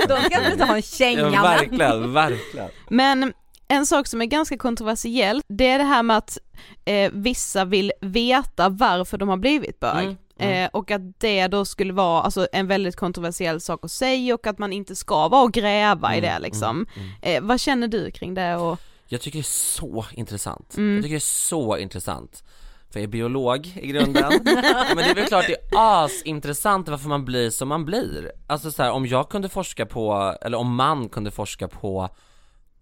Då 0.07 0.15
ska 0.15 0.39
du 0.49 0.57
ta 0.57 0.75
en 0.75 0.81
känga 0.99 1.19
Ja, 1.21 1.41
verkligen, 1.41 2.13
verkligen. 2.13 2.69
Men 2.89 3.33
en 3.71 3.85
sak 3.85 4.07
som 4.07 4.21
är 4.21 4.25
ganska 4.25 4.57
kontroversiell, 4.57 5.41
det 5.47 5.67
är 5.67 5.77
det 5.77 5.83
här 5.83 6.03
med 6.03 6.17
att 6.17 6.37
eh, 6.85 7.11
vissa 7.13 7.65
vill 7.65 7.91
veta 8.01 8.69
varför 8.69 9.17
de 9.17 9.29
har 9.29 9.37
blivit 9.37 9.79
bög. 9.79 10.03
Mm, 10.03 10.17
mm. 10.39 10.63
Eh, 10.63 10.69
och 10.73 10.91
att 10.91 11.19
det 11.19 11.47
då 11.47 11.65
skulle 11.65 11.93
vara 11.93 12.21
alltså, 12.21 12.47
en 12.51 12.67
väldigt 12.67 12.95
kontroversiell 12.95 13.61
sak 13.61 13.85
att 13.85 13.91
säga 13.91 14.33
och 14.35 14.47
att 14.47 14.59
man 14.59 14.73
inte 14.73 14.95
ska 14.95 15.27
vara 15.27 15.43
och 15.43 15.51
gräva 15.53 16.15
i 16.15 16.17
Mm, 16.17 16.31
det 16.31 16.39
liksom. 16.39 16.69
mm, 16.95 17.09
mm. 17.21 17.43
Eh, 17.43 17.47
vad 17.47 17.59
känner 17.59 17.87
du 17.87 18.11
kring 18.11 18.33
det 18.33 18.55
och? 18.55 18.79
Jag 19.07 19.21
tycker 19.21 19.39
det 19.39 19.41
är 19.41 19.79
så 19.79 20.05
intressant. 20.13 20.77
Mm. 20.77 20.95
Jag 20.95 21.03
tycker 21.03 21.15
det 21.15 21.17
är 21.17 21.19
så 21.19 21.77
intressant. 21.77 22.43
För 22.91 22.99
jag 22.99 23.03
är 23.03 23.07
biolog 23.07 23.73
i 23.81 23.87
grunden. 23.87 24.31
men 24.43 24.97
det 24.97 25.09
är 25.09 25.15
väl 25.15 25.25
klart 25.25 25.45
det 25.47 25.53
är 25.53 26.03
asintressant 26.05 26.87
varför 26.89 27.09
man 27.09 27.25
blir 27.25 27.49
som 27.49 27.67
man 27.67 27.85
blir. 27.85 28.31
Alltså 28.47 28.71
så 28.71 28.83
här, 28.83 28.91
om 28.91 29.05
jag 29.07 29.29
kunde 29.29 29.49
forska 29.49 29.85
på, 29.85 30.35
eller 30.41 30.57
om 30.57 30.75
man 30.75 31.09
kunde 31.09 31.31
forska 31.31 31.67
på 31.67 32.09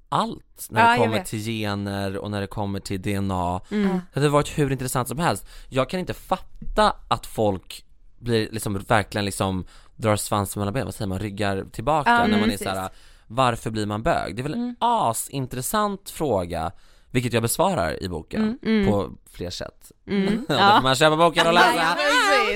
allt 0.10 0.68
när 0.70 0.82
Ja, 0.86 0.92
det 0.92 0.98
kommer 0.98 1.24
till 1.24 1.40
gener 1.40 2.18
och 2.18 2.32
när 2.32 2.42
det 2.42 2.48
kommer 2.48 2.80
till 2.80 3.02
DNA. 3.02 3.62
Mm. 3.72 3.88
Det 4.14 4.20
hade 4.20 4.30
varit 4.30 4.58
hur 4.58 4.72
intressant 4.72 5.08
som 5.08 5.20
helst. 5.20 5.48
Jag 5.70 5.90
kan 5.90 6.00
inte 6.00 6.14
fatta 6.14 6.96
att 7.08 7.26
folk 7.26 7.86
blir 8.20 8.50
liksom 8.52 8.78
verkligen 8.80 9.26
liksom 9.26 9.66
drar 9.96 10.16
svansen 10.16 10.60
mellan 10.60 10.74
benen, 10.74 10.86
vad 10.88 10.96
säger 10.96 11.10
man, 11.10 11.20
ryggar 11.20 11.66
tillbaka 11.72 12.10
Ja, 12.10 12.18
när 12.28 12.30
man 12.40 12.40
är 12.40 12.44
precis. 12.44 12.68
såhär 12.68 12.90
varför 13.28 13.70
blir 13.70 13.86
man 13.86 14.04
bög? 14.04 14.36
Det 14.36 14.42
är 14.42 14.44
väl 14.44 14.54
en 14.54 14.60
Mm. 14.62 14.76
asintressant 14.80 16.10
fråga, 16.10 16.72
vilket 17.12 17.34
jag 17.34 17.42
besvarar 17.44 18.04
i 18.04 18.10
boken 18.10 18.60
Mm. 18.64 18.88
på 18.92 19.12
fler 19.32 19.50
sätt. 19.50 19.92
Mm. 20.08 20.46
Ja. 20.50 20.56
Då 20.56 20.76
får 20.76 20.84
man 20.84 20.96
köpa 20.96 21.18
boken 21.18 21.48
och 21.48 21.54
läsa. 21.54 21.98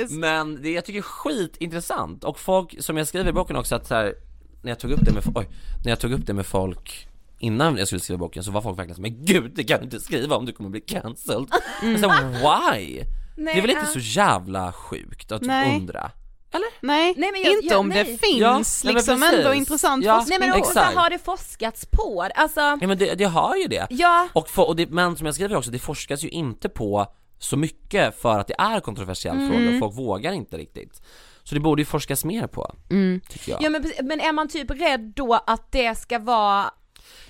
Men 0.10 0.62
det 0.62 0.72
jag 0.72 0.86
tycker 0.86 1.00
är 1.00 1.04
skitintressant 1.04 2.24
och 2.24 2.40
folk, 2.40 2.76
som 2.84 2.98
jag 2.98 3.08
skriver 3.08 3.30
i 3.30 3.34
boken 3.34 3.56
också 3.56 3.76
att 3.76 3.88
så 3.88 3.96
här, 3.96 4.14
när 4.62 4.72
jag 4.72 4.80
tog 4.80 4.92
upp 4.92 5.00
det 5.06 5.12
med, 5.14 5.24
oj, 5.36 5.48
när 5.84 5.92
jag 5.92 6.00
tog 6.00 6.12
upp 6.12 6.26
det 6.26 6.34
med 6.34 6.46
folk 6.46 7.08
innan 7.42 7.78
jag 7.78 7.88
skulle 7.88 8.00
skriva 8.02 8.18
boken 8.18 8.44
så 8.44 8.52
var 8.52 8.62
folk 8.62 8.80
verkligen 8.80 8.96
som 8.96 9.02
men 9.02 9.26
gud 9.26 9.52
det 9.56 9.64
kan 9.64 9.78
du 9.80 9.84
inte 9.84 10.00
skriva 10.00 10.36
om 10.36 10.46
du 10.46 10.52
kommer 10.54 10.70
bli 10.70 10.82
cancelled. 10.82 11.48
Mm. 11.84 12.02
Så 12.02 12.08
why? 12.10 13.04
Nej, 13.38 13.54
det 13.54 13.60
är 13.60 13.62
väl 13.62 13.70
inte 13.72 13.86
så 13.86 14.00
jävla 14.00 14.72
sjukt 14.74 15.32
att 15.32 15.42
Nej. 15.42 15.78
undra? 15.78 16.12
Nej, 16.82 17.14
Nej, 17.18 17.32
men 17.32 17.42
jag- 17.42 17.54
inte 17.54 17.68
jag- 17.68 17.80
om 17.80 17.90
det 17.90 17.96
nej. 17.96 18.06
finns 18.06 18.22
Ja, 18.42 18.52
nej, 18.54 18.64
men 18.84 18.94
liksom 18.96 19.20
precis. 19.22 19.40
ändå 19.40 19.54
intressant 19.54 20.06
Ja. 20.06 20.18
forskning. 20.20 20.40
Nej 20.40 20.50
men 20.50 20.60
också 20.60 20.72
Exakt. 20.72 20.96
har 20.98 21.10
det 21.10 21.20
forskats 21.20 21.86
på 21.92 22.24
det? 22.28 22.34
Alltså, 22.34 22.60
Ja 22.60 22.88
men 22.88 22.98
det, 22.98 23.16
det 23.16 23.24
har 23.26 23.56
ju 23.56 23.68
det. 23.68 23.88
ja, 23.90 24.28
Och, 24.34 24.50
för, 24.50 24.68
och 24.68 24.76
det, 24.76 24.90
men 24.90 25.16
som 25.18 25.26
jag 25.26 25.36
skriver 25.36 25.56
också, 25.56 25.72
det 25.72 25.80
forskas 25.80 26.24
ju 26.24 26.30
inte 26.30 26.70
på 26.70 27.14
så 27.40 27.58
mycket 27.58 28.22
för 28.22 28.40
att 28.40 28.48
det 28.48 28.56
är 28.58 28.80
kontroversiell 28.80 29.36
Mm. 29.36 29.50
fråga 29.52 29.70
och 29.74 29.80
folk 29.80 29.98
vågar 30.08 30.32
inte 30.32 30.58
riktigt. 30.58 31.02
Så 31.44 31.56
det 31.56 31.62
borde 31.62 31.82
ju 31.82 31.86
forskas 31.86 32.26
mer 32.26 32.48
på, 32.48 32.76
Mm. 32.90 33.22
tycker 33.30 33.52
jag. 33.52 33.62
ja 33.64 33.70
men, 33.70 33.92
men 34.04 34.20
är 34.20 34.32
man 34.32 34.48
typ 34.48 34.72
rädd 34.72 35.14
då 35.16 35.34
att 35.48 35.72
det 35.72 35.96
ska 35.98 36.20
vara, 36.20 36.72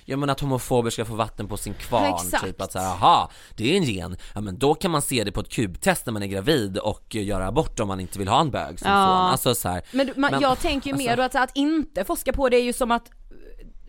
Ja 0.04 0.16
men 0.16 0.30
att 0.30 0.40
homofober 0.40 0.90
ska 0.90 1.04
få 1.04 1.14
vatten 1.14 1.48
på 1.48 1.56
sin 1.56 1.74
kvarn, 1.74 2.14
Exakt. 2.14 2.44
typ 2.44 2.60
att 2.60 2.72
såhär, 2.72 2.86
aha, 2.86 3.30
det 3.56 3.72
är 3.72 3.76
en 3.76 3.82
gen, 3.82 4.16
ja 4.34 4.40
men 4.40 4.58
då 4.58 4.74
kan 4.74 4.90
man 4.90 5.02
se 5.02 5.24
det 5.24 5.32
på 5.32 5.40
ett 5.40 5.48
kubtest 5.48 6.06
när 6.06 6.12
man 6.12 6.22
är 6.22 6.26
gravid 6.26 6.78
och 6.78 7.14
göra 7.14 7.46
abort 7.46 7.80
om 7.80 7.88
man 7.88 8.00
inte 8.00 8.18
vill 8.18 8.28
ha 8.28 8.40
en 8.40 8.50
bög 8.50 8.78
som 8.78 8.90
Ja. 8.90 9.06
son. 9.06 9.16
Alltså 9.30 9.54
så 9.54 9.68
här, 9.68 9.82
men, 9.92 10.10
man, 10.16 10.30
Men, 10.30 10.40
jag 10.40 10.58
tänker 10.60 10.90
ju 10.90 10.96
mer 10.96 11.08
alltså- 11.18 11.38
då 11.38 11.42
att, 11.42 11.50
att 11.50 11.56
inte 11.56 12.04
forska 12.04 12.32
på 12.32 12.48
det 12.48 12.56
är 12.56 12.62
ju 12.64 12.72
som 12.72 12.90
att 12.90 13.10
eh, 13.10 13.16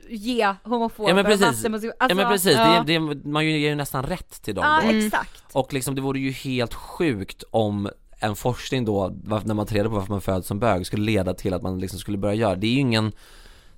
ge 0.09 0.55
homofober 0.63 1.09
Ja 1.09 1.15
men 1.15 1.25
precis, 1.25 1.41
vatten 1.45 1.73
alltså, 1.73 1.91
ja 2.09 2.15
men 2.15 2.27
precis, 2.27 2.57
ja. 2.57 2.83
Det, 2.87 2.93
det, 2.99 3.29
man 3.29 3.45
ger 3.45 3.57
ju 3.69 3.75
nästan 3.75 4.03
rätt 4.03 4.41
till 4.43 4.55
dem 4.55 4.65
Ja 4.65 4.91
exakt. 4.91 5.43
Och 5.51 5.73
liksom 5.73 5.95
det 5.95 6.01
vore 6.01 6.19
ju 6.19 6.31
helt 6.31 6.73
sjukt 6.73 7.43
om 7.51 7.89
en 8.19 8.35
forskning 8.35 8.85
då, 8.85 9.11
när 9.43 9.53
man 9.53 9.65
tar 9.65 9.75
reda 9.75 9.89
på 9.89 9.95
varför 9.95 10.09
man 10.11 10.21
föds 10.21 10.47
som 10.47 10.59
bög, 10.59 10.85
skulle 10.85 11.03
leda 11.05 11.33
till 11.33 11.53
att 11.53 11.61
man 11.61 11.79
liksom 11.79 11.99
skulle 11.99 12.17
börja 12.17 12.33
göra, 12.35 12.55
det 12.55 12.67
är 12.67 12.71
ju 12.71 12.79
ingen 12.79 13.11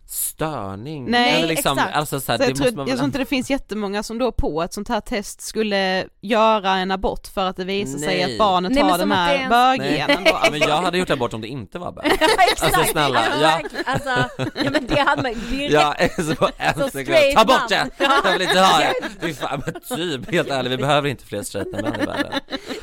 störning. 0.07 1.05
Nej, 1.11 1.35
Eller 1.37 1.47
liksom, 1.47 1.77
exakt. 1.77 1.95
alltså 1.95 2.19
så 2.19 2.31
här, 2.31 2.37
Så 2.39 2.43
det 2.43 2.49
jag, 2.49 2.57
tror, 2.57 2.71
man 2.71 2.87
jag 2.87 2.97
tror 2.97 3.05
inte 3.05 3.17
det 3.17 3.25
finns 3.25 3.49
jättemånga 3.49 4.03
som 4.03 4.17
då 4.17 4.31
på 4.31 4.63
ett 4.63 4.73
sånt 4.73 4.89
här 4.89 4.99
test 5.01 5.41
skulle 5.41 6.05
göra 6.21 6.71
en 6.71 6.91
abort 6.91 7.27
för 7.33 7.45
att 7.45 7.57
det 7.57 7.63
visar 7.65 7.99
sig 7.99 8.07
Nej. 8.07 8.23
att 8.33 8.39
barnet 8.39 8.71
Nej, 8.71 8.83
men 8.83 8.91
har 8.91 8.97
den 8.97 9.09
det 9.09 9.15
här 9.15 9.35
en- 9.37 9.49
böggenen 9.49 10.23
då. 10.23 10.31
Ja, 10.43 10.47
men 10.51 10.59
jag 10.59 10.77
hade 10.81 10.97
gjort 10.97 11.09
abort 11.09 11.33
om 11.33 11.41
det 11.41 11.47
inte 11.47 11.79
var 11.79 11.91
bög. 11.91 12.05
Alltså, 12.61 12.83
snälla, 12.91 13.19
alltså, 13.19 13.41
ja. 13.41 13.61
alltså, 13.85 14.09
ja 14.55 14.69
men 14.71 14.87
det 14.87 14.99
hade 14.99 15.21
man 15.21 15.33
direkt. 15.49 15.73
Ja, 15.73 15.95
så 16.17 16.49
en 16.57 16.73
Så 16.73 16.89
sekund, 16.89 17.17
ta 17.35 17.45
bort 17.45 17.69
det! 17.69 17.89
Jag 17.97 18.31
vill 18.33 18.41
inte 18.41 18.59
ha 18.59 18.77
det! 18.79 18.93
Fy 19.21 19.33
fan, 19.33 19.61
men 19.65 19.97
typ, 19.97 20.31
helt 20.31 20.49
ärligt, 20.49 20.71
vi 20.71 20.77
behöver 20.77 21.09
inte 21.09 21.25
fler 21.25 21.43
straighta 21.43 21.81
män 21.81 22.01
i 22.01 22.05
världen 22.05 22.31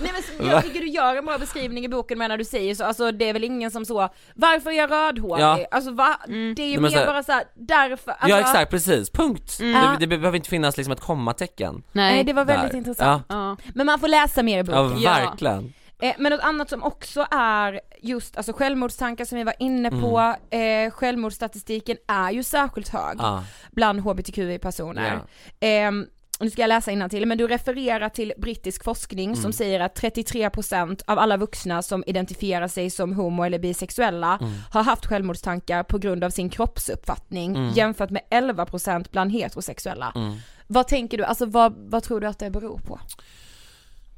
Nej 0.01 0.13
men 0.13 0.23
så- 0.47 0.53
jag 0.53 0.65
tycker 0.65 0.81
du 0.81 0.89
gör 0.89 1.17
en 1.17 1.25
bra 1.25 1.39
beskrivning 1.39 1.85
i 1.85 1.89
boken 1.89 2.19
med 2.19 2.29
när 2.29 2.39
du 2.39 2.45
säger 2.45 2.75
så, 2.75 2.85
alltså 2.85 3.13
det 3.13 3.29
är 3.29 3.33
väl 3.33 3.45
ingen 3.45 3.71
som 3.71 3.85
så, 3.85 4.09
varför 4.35 4.71
är 4.71 4.75
jag 4.75 4.91
rödhårig? 4.91 5.43
Ja. 5.43 5.59
Alltså 5.71 5.91
va? 5.91 6.17
Det 6.57 6.63
är 6.63 6.67
ju 6.69 6.81
mer 6.81 6.91
bara 7.13 7.23
såhär, 7.23 7.45
därför, 7.55 8.11
alltså, 8.11 8.29
Ja 8.29 8.41
exakt, 8.41 8.71
precis, 8.71 9.11
punkt! 9.11 9.59
Ja. 9.61 9.67
Det, 10.01 10.07
det 10.07 10.07
behöver 10.07 10.37
inte 10.37 10.49
finnas 10.51 10.77
liksom 10.77 10.93
ett 10.93 11.01
kommatecken 11.01 11.83
Nej 11.93 12.25
det 12.25 12.33
var 12.33 12.45
väldigt 12.45 12.71
där. 12.71 12.79
intressant. 12.79 13.25
Ja, 13.29 13.35
Ja. 13.37 13.57
Men 13.75 13.87
man 13.87 13.99
får 14.01 14.09
läsa 14.09 14.43
mer 14.43 14.65
i 14.65 14.67
ja 14.71 14.83
boken. 14.89 15.03
verkligen 15.03 15.73
Eh, 16.03 16.15
men 16.19 16.33
något 16.33 16.41
annat 16.41 16.69
som 16.71 16.83
också 16.83 17.27
är 17.31 17.81
just 18.03 18.37
alltså 18.37 18.53
självmordstankar 18.53 19.25
som 19.25 19.39
vi 19.39 19.45
var 19.45 19.55
inne 19.59 19.91
på, 19.91 20.35
Mm. 20.51 20.87
eh, 20.87 20.91
självmordsstatistiken 20.93 21.97
är 22.09 22.31
ju 22.31 22.43
särskilt 22.43 22.89
hög 22.89 23.17
Ja, 23.19 23.45
bland 23.71 24.01
hbtqi-personer. 24.01 25.21
Ehm, 25.61 26.07
nu 26.45 26.51
ska 26.51 26.61
jag 26.63 26.69
läsa 26.69 27.09
till 27.09 27.27
men 27.27 27.39
du 27.39 27.49
refererar 27.49 28.09
till 28.09 28.33
brittisk 28.39 28.85
forskning 28.85 29.31
Mm. 29.31 29.43
som 29.43 29.53
säger 29.53 29.81
att 29.81 29.95
33% 29.95 31.03
av 31.07 31.19
alla 31.19 31.37
vuxna 31.37 31.83
som 31.83 32.05
identifierar 32.07 32.69
sig 32.69 32.91
som 32.91 33.13
homo 33.13 33.43
eller 33.45 33.59
bisexuella 33.59 34.39
Mm. 34.41 34.53
har 34.71 34.83
haft 34.83 35.07
självmordstankar 35.07 35.83
på 35.83 35.99
grund 35.99 36.25
av 36.25 36.31
sin 36.31 36.51
kroppsuppfattning 36.51 37.57
Mm. 37.57 37.71
jämfört 37.73 38.11
med 38.11 38.23
11% 38.31 39.11
bland 39.13 39.33
heterosexuella. 39.33 40.13
Mm. 40.15 40.35
Vad 40.67 40.89
tänker 40.89 41.19
du, 41.19 41.25
alltså 41.25 41.47
vad, 41.47 41.75
vad 41.91 42.03
tror 42.03 42.21
du 42.21 42.27
att 42.27 42.39
det 42.39 42.51
beror 42.51 42.79
på? 42.79 43.01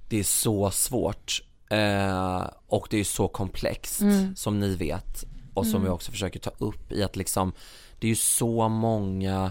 Det 0.08 0.18
är 0.18 0.24
så 0.24 0.70
svårt 0.70 1.42
eh, 1.70 2.44
och 2.66 2.86
det 2.90 3.00
är 3.00 3.04
så 3.04 3.28
komplext 3.28 4.00
Mm. 4.00 4.36
som 4.36 4.60
ni 4.60 4.74
vet 4.76 5.24
och 5.54 5.66
som 5.66 5.82
vi 5.82 5.88
också 5.88 6.10
försöker 6.12 6.40
ta 6.40 6.50
upp 6.58 6.92
i 6.92 7.02
att 7.02 7.16
liksom 7.16 7.52
det 7.98 8.06
är 8.06 8.08
ju 8.08 8.16
så 8.16 8.68
många 8.68 9.50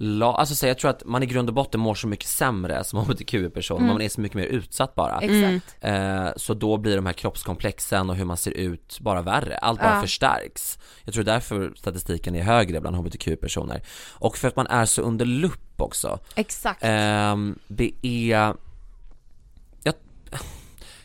la- 0.00 0.34
Alltså 0.36 0.54
så 0.54 0.66
jag 0.66 0.78
tror 0.78 0.90
att 0.90 1.04
man 1.04 1.22
i 1.22 1.26
grund 1.26 1.48
och 1.48 1.54
botten 1.54 1.80
mår 1.80 1.94
så 1.94 2.08
mycket 2.08 2.26
sämre 2.28 2.84
som 2.84 2.98
hbtq-person, 2.98 3.86
man 3.86 4.00
är 4.00 4.08
så 4.08 4.20
mycket 4.20 4.36
mer 4.36 4.44
utsatt 4.46 4.94
bara 4.94 5.18
Exakt. 5.20 5.76
eh, 5.84 6.28
Så 6.36 6.54
då 6.54 6.76
blir 6.76 6.96
de 6.96 7.06
här 7.06 7.12
kroppskomplexen 7.12 8.10
och 8.10 8.16
hur 8.16 8.24
man 8.24 8.36
ser 8.36 8.50
ut 8.50 9.00
bara 9.00 9.22
värre, 9.22 9.56
allt 9.58 9.80
bara 9.80 9.94
Ja. 9.94 10.00
förstärks 10.00 10.78
Jag 11.04 11.14
tror 11.14 11.24
därför 11.24 11.72
statistiken 11.76 12.34
är 12.34 12.42
högre 12.42 12.80
bland 12.80 12.96
hbtq-personer 12.96 13.82
Och 14.12 14.36
för 14.38 14.48
att 14.48 14.56
man 14.56 14.66
är 14.66 14.84
så 14.84 15.02
under 15.02 15.24
lupp 15.24 15.80
också 15.80 16.18
Exakt. 16.34 16.80
Ehm, 16.84 17.58
det 17.68 17.90
är 18.02 18.28
jag, 18.30 18.56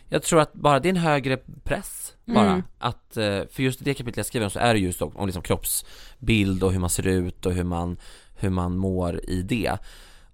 jag 0.09 0.23
tror 0.23 0.39
att 0.41 0.53
bara 0.53 0.79
det 0.79 0.87
är 0.87 0.89
en 0.89 0.97
högre 0.97 1.37
press 1.63 2.13
bara 2.25 2.49
Mm. 2.49 2.63
att, 2.79 3.17
eh, 3.17 3.41
för 3.51 3.59
just 3.63 3.81
i 3.81 3.83
det 3.83 3.93
kapitlet 3.93 4.17
jag 4.17 4.25
skriver 4.25 4.45
om 4.45 4.49
så 4.49 4.59
är 4.59 4.73
det 4.73 4.79
just 4.79 5.01
om, 5.01 5.17
om 5.17 5.25
liksom 5.27 5.43
kroppsbild 5.43 6.63
och 6.63 6.71
hur 6.73 6.79
man 6.79 6.89
ser 6.89 7.07
ut 7.07 7.45
och 7.45 7.53
hur 7.53 7.63
man, 7.63 7.97
hur 8.35 8.49
man 8.49 8.77
mår 8.77 9.19
i 9.29 9.41
det 9.41 9.77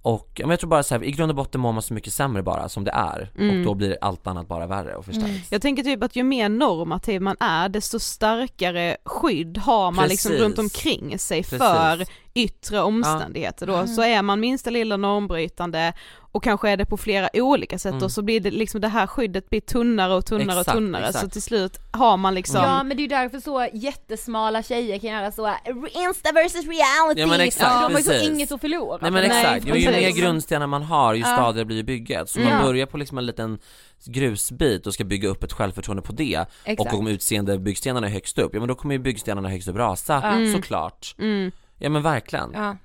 och 0.02 0.30
men 0.42 0.50
jag 0.50 0.60
tror 0.60 0.70
bara 0.70 0.84
så 0.84 0.96
här, 0.96 1.04
i 1.04 1.12
grund 1.12 1.30
och 1.32 1.36
botten 1.36 1.62
mår 1.62 1.72
man 1.72 1.82
så 1.82 1.94
mycket 1.94 2.14
sämre 2.14 2.44
bara 2.44 2.70
som 2.70 2.84
det 2.84 2.92
är 2.92 3.32
Mm. 3.38 3.60
och 3.60 3.66
då 3.66 3.74
blir 3.74 3.98
allt 4.02 4.28
annat 4.28 4.48
bara 4.48 4.68
värre 4.68 4.96
och 4.96 5.06
förstärks 5.06 5.52
Jag 5.52 5.62
tänker 5.62 5.84
typ 5.84 6.04
att 6.04 6.16
ju 6.16 6.24
mer 6.24 6.50
normativ 6.50 7.22
man 7.22 7.36
är 7.40 7.70
desto 7.70 8.00
starkare 8.00 8.98
skydd 9.06 9.58
har 9.58 9.92
man 9.92 10.08
liksom 10.08 10.30
Precis. 10.30 10.44
runt 10.46 10.60
omkring 10.60 11.20
sig 11.20 11.44
Precis. 11.44 11.58
för 11.58 12.06
yttre 12.44 12.82
omständigheter 12.82 13.68
då. 13.68 13.88
Så 13.88 14.02
är 14.04 14.22
man 14.22 14.40
minsta 14.40 14.70
lilla 14.70 14.98
normbrytande 14.98 15.94
och 16.32 16.44
kanske 16.44 16.70
är 16.70 16.78
det 16.78 16.86
på 16.86 16.98
flera 16.98 17.30
olika 17.34 17.80
sätt 17.80 17.92
Mm. 17.92 18.04
och 18.04 18.12
så 18.12 18.22
blir 18.22 18.40
det 18.40 18.52
liksom 18.52 18.82
det 18.82 18.88
här 18.88 19.08
skyddet 19.08 19.50
blir 19.50 19.62
tunnare 19.62 20.14
och 20.14 20.26
tunnare 20.26 20.60
Exakt, 20.60 20.68
och 20.68 20.74
tunnare 20.74 21.04
så 21.04 21.10
exakt. 21.10 21.34
till 21.34 21.42
slut 21.42 21.78
har 21.92 22.18
man 22.18 22.36
liksom 22.36 22.56
Ja 22.64 22.84
men 22.84 22.98
det 22.98 23.02
är 23.02 23.04
ju 23.04 23.08
därför 23.08 23.40
så 23.40 23.68
jättesmala 23.74 24.64
tjejer 24.64 25.00
kan 25.00 25.10
göra 25.10 25.32
så 25.32 25.54
Insta 25.94 26.32
versus 26.32 26.66
reality, 26.68 27.22
Ja, 27.22 27.28
men 27.28 27.42
exakt, 27.42 27.82
de 27.82 27.94
har 27.94 28.00
ju 28.00 28.04
så 28.04 28.32
inget 28.34 28.52
att 28.52 28.62
förlora 28.62 28.98
Nej 29.02 29.12
men 29.12 29.28
Nej, 29.28 29.40
exakt, 29.42 29.68
ju, 29.76 29.80
ju 29.80 29.92
mer 29.92 30.12
grundstenar 30.12 30.68
man 30.68 30.84
har 30.84 31.14
ju 31.14 31.20
Ja. 31.22 31.26
stadigare 31.36 31.66
blir 31.66 31.84
bygget. 31.84 32.30
Så 32.30 32.40
Ja. 32.40 32.50
man 32.50 32.64
börjar 32.66 32.86
på 32.86 32.98
liksom 32.98 33.18
en 33.18 33.26
liten 33.26 33.60
grusbit 34.06 34.88
och 34.88 34.94
ska 34.94 35.04
bygga 35.04 35.30
upp 35.30 35.44
ett 35.44 35.54
självförtroende 35.54 36.02
på 36.04 36.14
det 36.14 36.46
Exakt. 36.66 36.94
och 36.94 37.00
om 37.00 37.08
utseende 37.08 37.60
byggstenarna 37.60 38.08
är 38.08 38.12
högst 38.12 38.38
upp, 38.40 38.54
ja 38.54 38.60
men 38.60 38.68
då 38.70 38.76
kommer 38.76 38.96
ju 38.96 39.00
byggstenarna 39.00 39.50
högst 39.50 39.68
upp 39.68 39.76
rasa 39.76 40.22
Mm. 40.22 40.54
såklart. 40.54 41.16
mm, 41.20 41.52
Ja 41.80 41.90
men 41.90 42.02
verkligen. 42.02 42.52
Ja. 42.54 42.78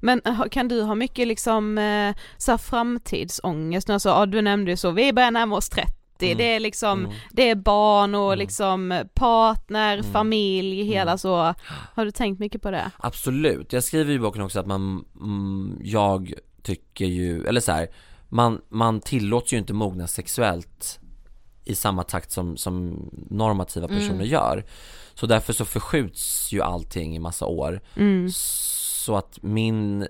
Men 0.00 0.20
eh, 0.24 0.42
kan 0.50 0.68
du 0.68 0.82
ha 0.82 0.94
mycket 0.94 1.28
liksom 1.28 1.78
eh, 1.78 2.14
så 2.38 2.50
här 2.50 2.58
framtidsångest? 2.58 3.90
Alltså, 3.90 4.08
ja, 4.08 4.26
du 4.26 4.42
nämnde 4.42 4.70
ju 4.70 4.76
så, 4.76 4.90
vi 4.90 5.12
börjar 5.12 5.30
närma 5.30 5.56
oss 5.56 5.68
30, 5.68 5.92
Mm. 6.22 6.38
det 6.38 6.44
är 6.54 6.60
liksom, 6.60 6.98
Mm. 7.04 7.16
det 7.30 7.50
är 7.50 7.54
barn 7.54 8.14
och 8.14 8.26
Mm. 8.32 8.38
liksom 8.38 9.04
partner, 9.14 9.98
Mm. 9.98 10.12
familj, 10.12 10.82
hela 10.82 11.10
Mm. 11.10 11.18
så. 11.18 11.36
Har 11.94 12.04
du 12.04 12.10
tänkt 12.10 12.40
mycket 12.40 12.62
på 12.62 12.70
det? 12.70 12.90
Absolut, 12.98 13.72
jag 13.72 13.84
skriver 13.84 14.10
ju 14.10 14.16
i 14.16 14.20
boken 14.20 14.42
också 14.42 14.60
att 14.60 14.66
man, 14.66 15.04
mm, 15.20 15.78
jag 15.82 16.32
tycker 16.62 17.04
ju, 17.04 17.44
eller 17.44 17.60
så 17.60 17.72
här, 17.72 17.88
man, 18.28 18.60
man 18.68 19.00
tillåts 19.00 19.52
ju 19.52 19.58
inte 19.58 19.72
mogna 19.72 20.06
sexuellt 20.06 21.00
i 21.64 21.74
samma 21.74 22.02
takt 22.02 22.30
som, 22.32 22.56
som 22.56 23.04
normativa 23.30 23.88
personer 23.88 24.24
gör. 24.24 24.64
Så 25.20 25.26
därför 25.26 25.52
så 25.52 25.64
förskjuts 25.64 26.52
ju 26.52 26.62
allting 26.62 27.16
i 27.16 27.18
massa 27.18 27.46
år. 27.46 27.80
Mm. 27.96 28.30
Så 28.32 29.16
att 29.16 29.38
min 29.42 30.06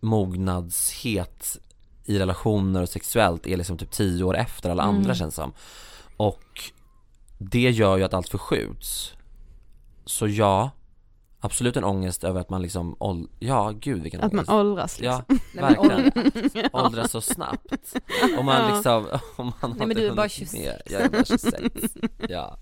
mognadshet 0.00 1.58
i 2.04 2.18
relationer 2.18 2.82
och 2.82 2.88
sexuellt 2.88 3.46
är 3.46 3.56
liksom 3.56 3.78
typ 3.78 3.90
tio 3.90 4.24
år 4.24 4.36
efter 4.36 4.70
alla 4.70 4.82
Mm. 4.82 4.96
andra 4.96 5.14
känns 5.14 5.34
som. 5.34 5.52
Och 6.16 6.72
det 7.38 7.70
gör 7.70 7.96
ju 7.96 8.04
att 8.04 8.14
allt 8.14 8.28
förskjuts. 8.28 9.12
Så 10.04 10.28
ja, 10.28 10.70
absolut 11.44 11.76
en 11.76 11.84
ångest 11.84 12.24
över 12.24 12.40
att 12.40 12.50
man 12.50 12.62
liksom, 12.62 12.96
ål- 13.00 13.28
ja 13.38 13.72
gud 13.80 14.02
vilken 14.02 14.20
Att 14.20 14.32
man 14.32 14.38
ångest. 14.38 14.50
åldras 14.52 15.00
liksom. 15.00 15.22
Ja, 15.28 15.36
Nej, 15.52 15.62
verkligen. 15.62 16.70
Åldras 16.72 17.10
så 17.10 17.20
snabbt. 17.20 17.66
Och 18.38 18.44
man 18.44 18.60
Ja. 18.68 18.74
liksom, 18.74 19.06
om 19.36 19.46
man 19.60 19.70
Nej, 19.78 19.86
men 19.86 19.88
hade 19.88 19.94
du 19.94 20.06
är 20.06 20.10
bara 20.10 20.20
hunnit 20.22 20.32
26. 20.32 20.52
med. 20.64 20.82
Jag 20.86 21.00
är 21.02 21.08
bara 21.08 21.24
26. 21.24 21.56
Ja, 22.28 22.58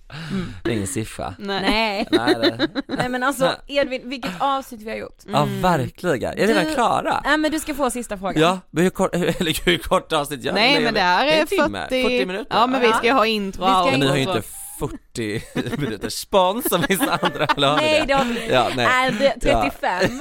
det 0.64 0.70
är 0.70 0.74
ingen 0.74 0.86
siffra. 0.86 1.34
Nej. 1.38 1.62
Nej. 1.62 2.06
Nej, 2.10 2.34
det, 2.40 2.68
Nej 2.96 3.08
men 3.08 3.22
alltså 3.22 3.52
Edvin, 3.66 4.02
vilket 4.08 4.32
avsnitt 4.40 4.82
vi 4.82 4.90
har 4.90 4.96
gjort. 4.96 5.18
ja 5.26 5.48
verkligen. 5.62 6.32
Är 6.32 6.36
vi 6.36 6.46
redan 6.46 6.64
Du- 6.64 6.74
klara? 6.74 7.20
Nej 7.24 7.38
men 7.38 7.50
du 7.50 7.58
ska 7.60 7.74
få 7.74 7.90
sista 7.90 8.18
frågan. 8.18 8.42
Ja, 8.42 8.58
men 8.70 8.82
hur 8.84 8.90
kort, 8.90 9.14
eller 9.14 9.64
hur 9.64 9.78
kort 9.78 10.12
avsnitt 10.12 10.44
gör 10.44 10.52
Nej 10.52 10.78
vi? 10.78 10.84
men 10.84 10.94
det 10.94 11.00
här 11.00 11.26
är 11.26 11.40
en 11.40 11.46
timme, 11.46 11.86
40, 11.88 12.02
40 12.02 12.26
minuter? 12.26 12.46
Ja 12.56 12.66
men 12.66 12.80
vi 12.80 12.88
ska 12.92 13.06
ju 13.06 13.12
ha 13.12 13.26
intro 13.26 13.62
och 13.62 13.68
Vi 13.68 13.72
ska 13.72 13.78
allt. 13.78 13.90
Men 13.90 14.00
ni 14.00 14.06
har 14.08 14.16
ju 14.16 14.22
inte 14.22 14.42
40 14.78 15.76
minuter 15.80 16.08
spons 16.08 16.68
som 16.68 16.84
vissa 16.88 17.18
andra, 17.22 17.46
har 17.48 17.76
ni 17.76 17.82
Nej 17.82 18.04
det 18.06 18.14
har 18.14 18.24
vi 18.24 18.52
Ja, 18.52 18.70
nej. 18.76 18.86
Är 18.86 19.10
det 19.10 19.34
35? 19.40 20.18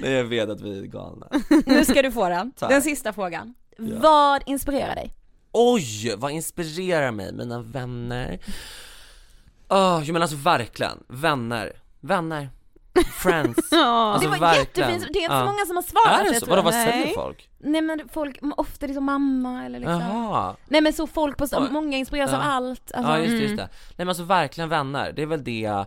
nej, 0.02 0.12
jag 0.12 0.24
vet 0.24 0.48
att 0.48 0.60
vi 0.60 0.78
är 0.78 0.82
galna. 0.82 1.26
nu 1.66 1.84
ska 1.84 2.02
du 2.02 2.12
få 2.12 2.28
den. 2.28 2.52
Tack. 2.52 2.70
Den 2.70 2.82
sista 2.82 3.12
frågan. 3.12 3.54
Vad 3.78 4.42
inspirerar 4.46 4.94
dig? 4.94 5.14
Oj, 5.52 6.14
vad 6.16 6.30
inspirerar 6.30 7.10
mig, 7.10 7.32
mina 7.32 7.60
vänner? 7.62 8.38
Åh, 9.68 10.02
jag 10.04 10.12
menar 10.12 10.20
alltså 10.20 10.36
verkligen, 10.36 11.04
vänner, 11.08 11.72
vänner, 12.00 12.50
friends. 13.04 13.58
Ja. 13.70 14.12
Alltså 14.12 14.30
det 14.30 14.38
var 14.38 14.54
verkligen. 14.54 14.90
jättefint, 14.90 15.12
det 15.12 15.18
är 15.18 15.22
inte 15.22 15.38
så 15.38 15.44
många 15.44 15.66
som 15.66 15.76
har 15.76 15.82
svarat 15.82 16.26
Är 16.26 16.32
det 16.32 16.40
så? 16.40 16.46
Vadå, 16.46 16.62
vad 16.62 16.74
säger 16.74 17.14
folk? 17.14 17.48
Nej 17.58 17.80
men 17.80 18.08
folk, 18.12 18.38
ofta 18.56 18.86
liksom 18.86 19.04
mamma 19.04 19.64
eller 19.64 19.78
liksom 19.78 20.00
Jaha, 20.00 20.56
Nej 20.68 20.80
men 20.80 20.92
så 20.92 21.06
folk 21.06 21.36
på, 21.36 21.46
så, 21.46 21.60
många 21.60 21.96
inspireras 21.96 22.32
av 22.32 22.40
allt. 22.40 22.92
Alltså, 22.94 23.12
ja 23.12 23.18
just 23.18 23.30
det, 23.30 23.36
just 23.36 23.44
mm. 23.44 23.56
det. 23.56 23.62
Nej 23.62 23.96
men 23.96 24.08
alltså 24.08 24.22
verkligen 24.22 24.68
vänner, 24.68 25.12
det 25.12 25.22
är 25.22 25.26
väl 25.26 25.44
det 25.44 25.84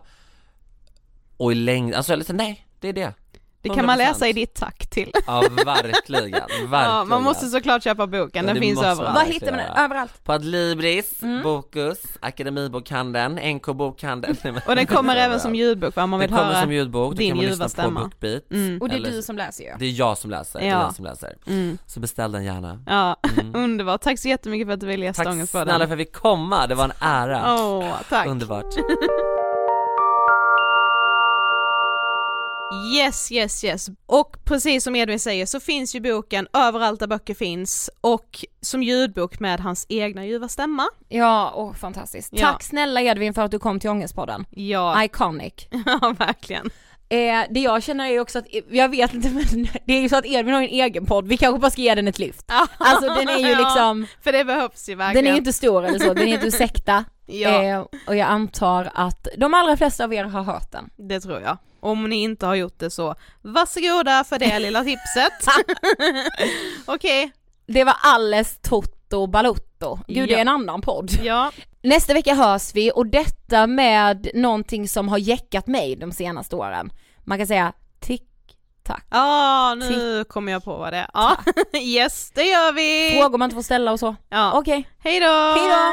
Och 1.36 1.52
i 1.52 1.54
längd, 1.54 1.94
alltså 1.94 2.12
eller 2.12 2.32
nej, 2.32 2.66
det 2.80 2.88
är 2.88 2.92
det 2.92 3.14
Det 3.62 3.68
kan 3.68 3.86
man 3.86 3.94
100%. 3.94 3.98
läsa 3.98 4.28
i 4.28 4.32
ditt 4.32 4.54
tack 4.54 4.86
till. 4.90 5.10
Ja 5.26 5.40
verkligen, 5.40 5.64
verkligen 6.30 6.42
Ja, 6.72 7.04
man 7.04 7.22
måste 7.22 7.46
såklart 7.46 7.82
köpa 7.84 8.06
boken, 8.06 8.30
Ja, 8.32 8.42
den 8.42 8.54
det 8.54 8.60
finns 8.60 8.78
överallt. 8.82 9.14
Vad 9.14 9.26
Ja, 9.26 9.32
hittar 9.32 9.46
man 9.50 9.58
den? 9.58 9.76
Överallt? 9.84 10.24
På 10.24 10.32
Adlibris, 10.32 11.22
Mm. 11.22 11.42
Bokus, 11.42 11.98
Akademibokhandeln, 12.20 13.34
NK 13.56 13.66
bokhandeln 13.66 14.36
Och 14.66 14.76
den 14.76 14.86
kommer 14.86 15.16
även 15.26 15.40
som 15.40 15.54
ljudbok 15.54 15.96
va, 15.96 16.02
om 16.02 16.10
man 16.10 16.20
Den 16.20 16.28
vill 16.28 16.38
kommer 16.38 16.52
höra. 16.52 16.62
som 16.62 16.72
ljudbok, 16.72 17.16
din 17.16 17.28
kan 17.30 17.36
man 17.36 17.46
ljuva 17.46 17.68
stämma. 17.68 18.10
Mm. 18.50 18.80
Och 18.82 18.88
det 18.88 18.94
är 18.94 18.96
eller- 18.96 19.10
du 19.10 19.22
som 19.22 19.36
läser 19.36 19.64
ju 19.64 19.70
Det 19.78 19.84
är 19.84 19.90
jag 19.90 20.18
som 20.18 20.30
läser, 20.30 20.58
det 20.60 20.66
är 20.66 20.70
Ja. 20.70 20.82
jag 20.82 20.94
som 20.94 21.04
läser 21.04 21.34
Mm. 21.46 21.78
Så 21.86 22.00
beställ 22.00 22.32
den 22.32 22.44
gärna 22.44 22.82
Ja, 22.86 23.16
Mm. 23.38 23.54
underbart. 23.56 24.00
Tack 24.02 24.18
så 24.18 24.28
jättemycket 24.28 24.66
för 24.68 24.74
att 24.74 24.80
du 24.80 24.86
ville 24.86 25.04
gästa 25.04 25.24
Tack 25.24 25.32
Ångestpodden. 25.32 25.66
snälla 25.68 25.86
för 25.86 25.94
att 25.94 25.98
fick 25.98 26.12
komma, 26.12 26.66
det 26.66 26.74
var 26.74 26.84
en 26.84 26.92
ära 27.00 27.54
Åh, 27.58 27.94
tack. 28.08 28.26
Underbart 28.26 28.74
Yes, 32.96 33.32
yes, 33.32 33.64
yes. 33.64 33.88
Och 34.06 34.36
precis 34.44 34.84
som 34.84 34.96
Edvin 34.96 35.18
säger 35.20 35.46
så 35.46 35.60
finns 35.60 35.94
ju 35.94 36.00
boken 36.00 36.48
överallt 36.52 37.00
där 37.00 37.06
böcker 37.06 37.34
finns 37.34 37.90
och 38.00 38.44
som 38.60 38.82
ljudbok 38.82 39.40
med 39.40 39.60
hans 39.60 39.86
egna 39.88 40.26
ljuva 40.26 40.48
stämma. 40.48 40.88
Ja, 41.08 41.52
åh 41.56 41.74
fantastiskt. 41.74 42.28
Ja. 42.32 42.46
Tack 42.46 42.62
snälla 42.62 43.00
Edvin 43.00 43.34
för 43.34 43.42
att 43.42 43.50
du 43.50 43.58
kom 43.58 43.80
till 43.80 43.90
Ångestpodden. 43.90 44.44
Ja, 44.50 45.04
Iconic. 45.04 45.52
ja 45.86 46.14
verkligen. 46.18 46.70
Eh, 47.08 47.44
det 47.50 47.60
jag 47.60 47.82
känner 47.82 48.10
är 48.10 48.20
också 48.20 48.38
att, 48.38 48.46
jag 48.70 48.88
vet 48.88 49.14
inte 49.14 49.28
men 49.52 49.68
det 49.84 49.92
är 49.92 50.00
ju 50.00 50.08
så 50.08 50.16
att 50.16 50.26
Edvin 50.26 50.54
har 50.54 50.62
en 50.62 50.68
egen 50.68 51.06
podd, 51.06 51.28
vi 51.28 51.36
kanske 51.36 51.60
bara 51.60 51.70
ska 51.70 51.82
ge 51.82 51.94
den 51.94 52.08
ett 52.08 52.18
lyft. 52.18 52.44
Alltså 52.78 53.14
den 53.14 53.28
är 53.28 53.38
ju 53.38 53.50
Ja, 53.50 53.58
liksom, 53.58 54.06
För 54.22 54.32
det 54.32 54.44
behövs 54.44 54.88
ju 54.88 54.94
verkligen. 54.94 55.24
den 55.24 55.30
är 55.30 55.34
ju 55.34 55.38
inte 55.38 55.52
stor 55.52 55.84
eller 55.84 55.98
så, 55.98 56.14
den 56.14 56.26
heter 56.26 56.44
ju 56.44 56.50
Sekta. 56.50 57.04
Ja, 57.26 57.62
Eh, 57.62 57.80
och 58.06 58.16
jag 58.16 58.28
antar 58.28 58.90
att 58.94 59.28
de 59.38 59.54
allra 59.54 59.76
flesta 59.76 60.04
av 60.04 60.14
er 60.14 60.24
har 60.24 60.42
hört 60.42 60.72
den. 60.72 60.90
det 60.96 61.20
tror 61.20 61.40
jag. 61.40 61.58
Om 61.80 62.08
ni 62.08 62.16
inte 62.22 62.46
har 62.46 62.54
gjort 62.54 62.78
det 62.78 62.90
så 62.90 63.14
varsågoda 63.42 64.24
för 64.24 64.38
det 64.38 64.58
lilla 64.58 64.84
tipset. 64.84 65.54
Okej, 66.86 67.32
Det 67.66 67.84
var 67.84 67.96
alles 68.02 68.58
Toto 68.62 69.26
Balotto. 69.26 69.98
Gud 70.08 70.28
det 70.28 70.32
Ja. 70.32 70.38
är 70.38 70.42
en 70.42 70.48
annan 70.48 70.80
podd. 70.82 71.10
ja. 71.22 71.50
Nästa 71.82 72.14
vecka 72.14 72.34
hörs 72.34 72.74
vi 72.74 72.92
och 72.94 73.06
detta 73.06 73.66
med 73.66 74.30
någonting 74.34 74.88
som 74.88 75.08
har 75.08 75.18
jäckat 75.18 75.66
mig 75.66 75.96
de 75.96 76.12
senaste 76.12 76.56
åren. 76.56 76.92
Man 77.24 77.38
kan 77.38 77.46
säga 77.46 77.72
tick 78.00 78.28
tack. 78.82 79.06
Ja, 79.10 79.74
nu 79.74 80.24
kommer 80.24 80.52
jag 80.52 80.64
på 80.64 80.76
vad 80.76 80.92
det 80.92 80.96
är. 80.98 81.10
Ja, 81.14 81.36
yes, 81.78 82.30
det 82.34 82.42
gör 82.44 82.72
vi! 82.72 83.18
Frågor 83.20 83.38
man 83.38 83.46
inte 83.46 83.54
får 83.54 83.62
ställa 83.62 83.92
och 83.92 83.98
så. 84.00 84.16
Ja. 84.28 84.52
Okej, 84.58 84.88
Hej 84.98 85.20
då! 85.20 85.26
hej 85.26 85.68
då! 85.68 85.92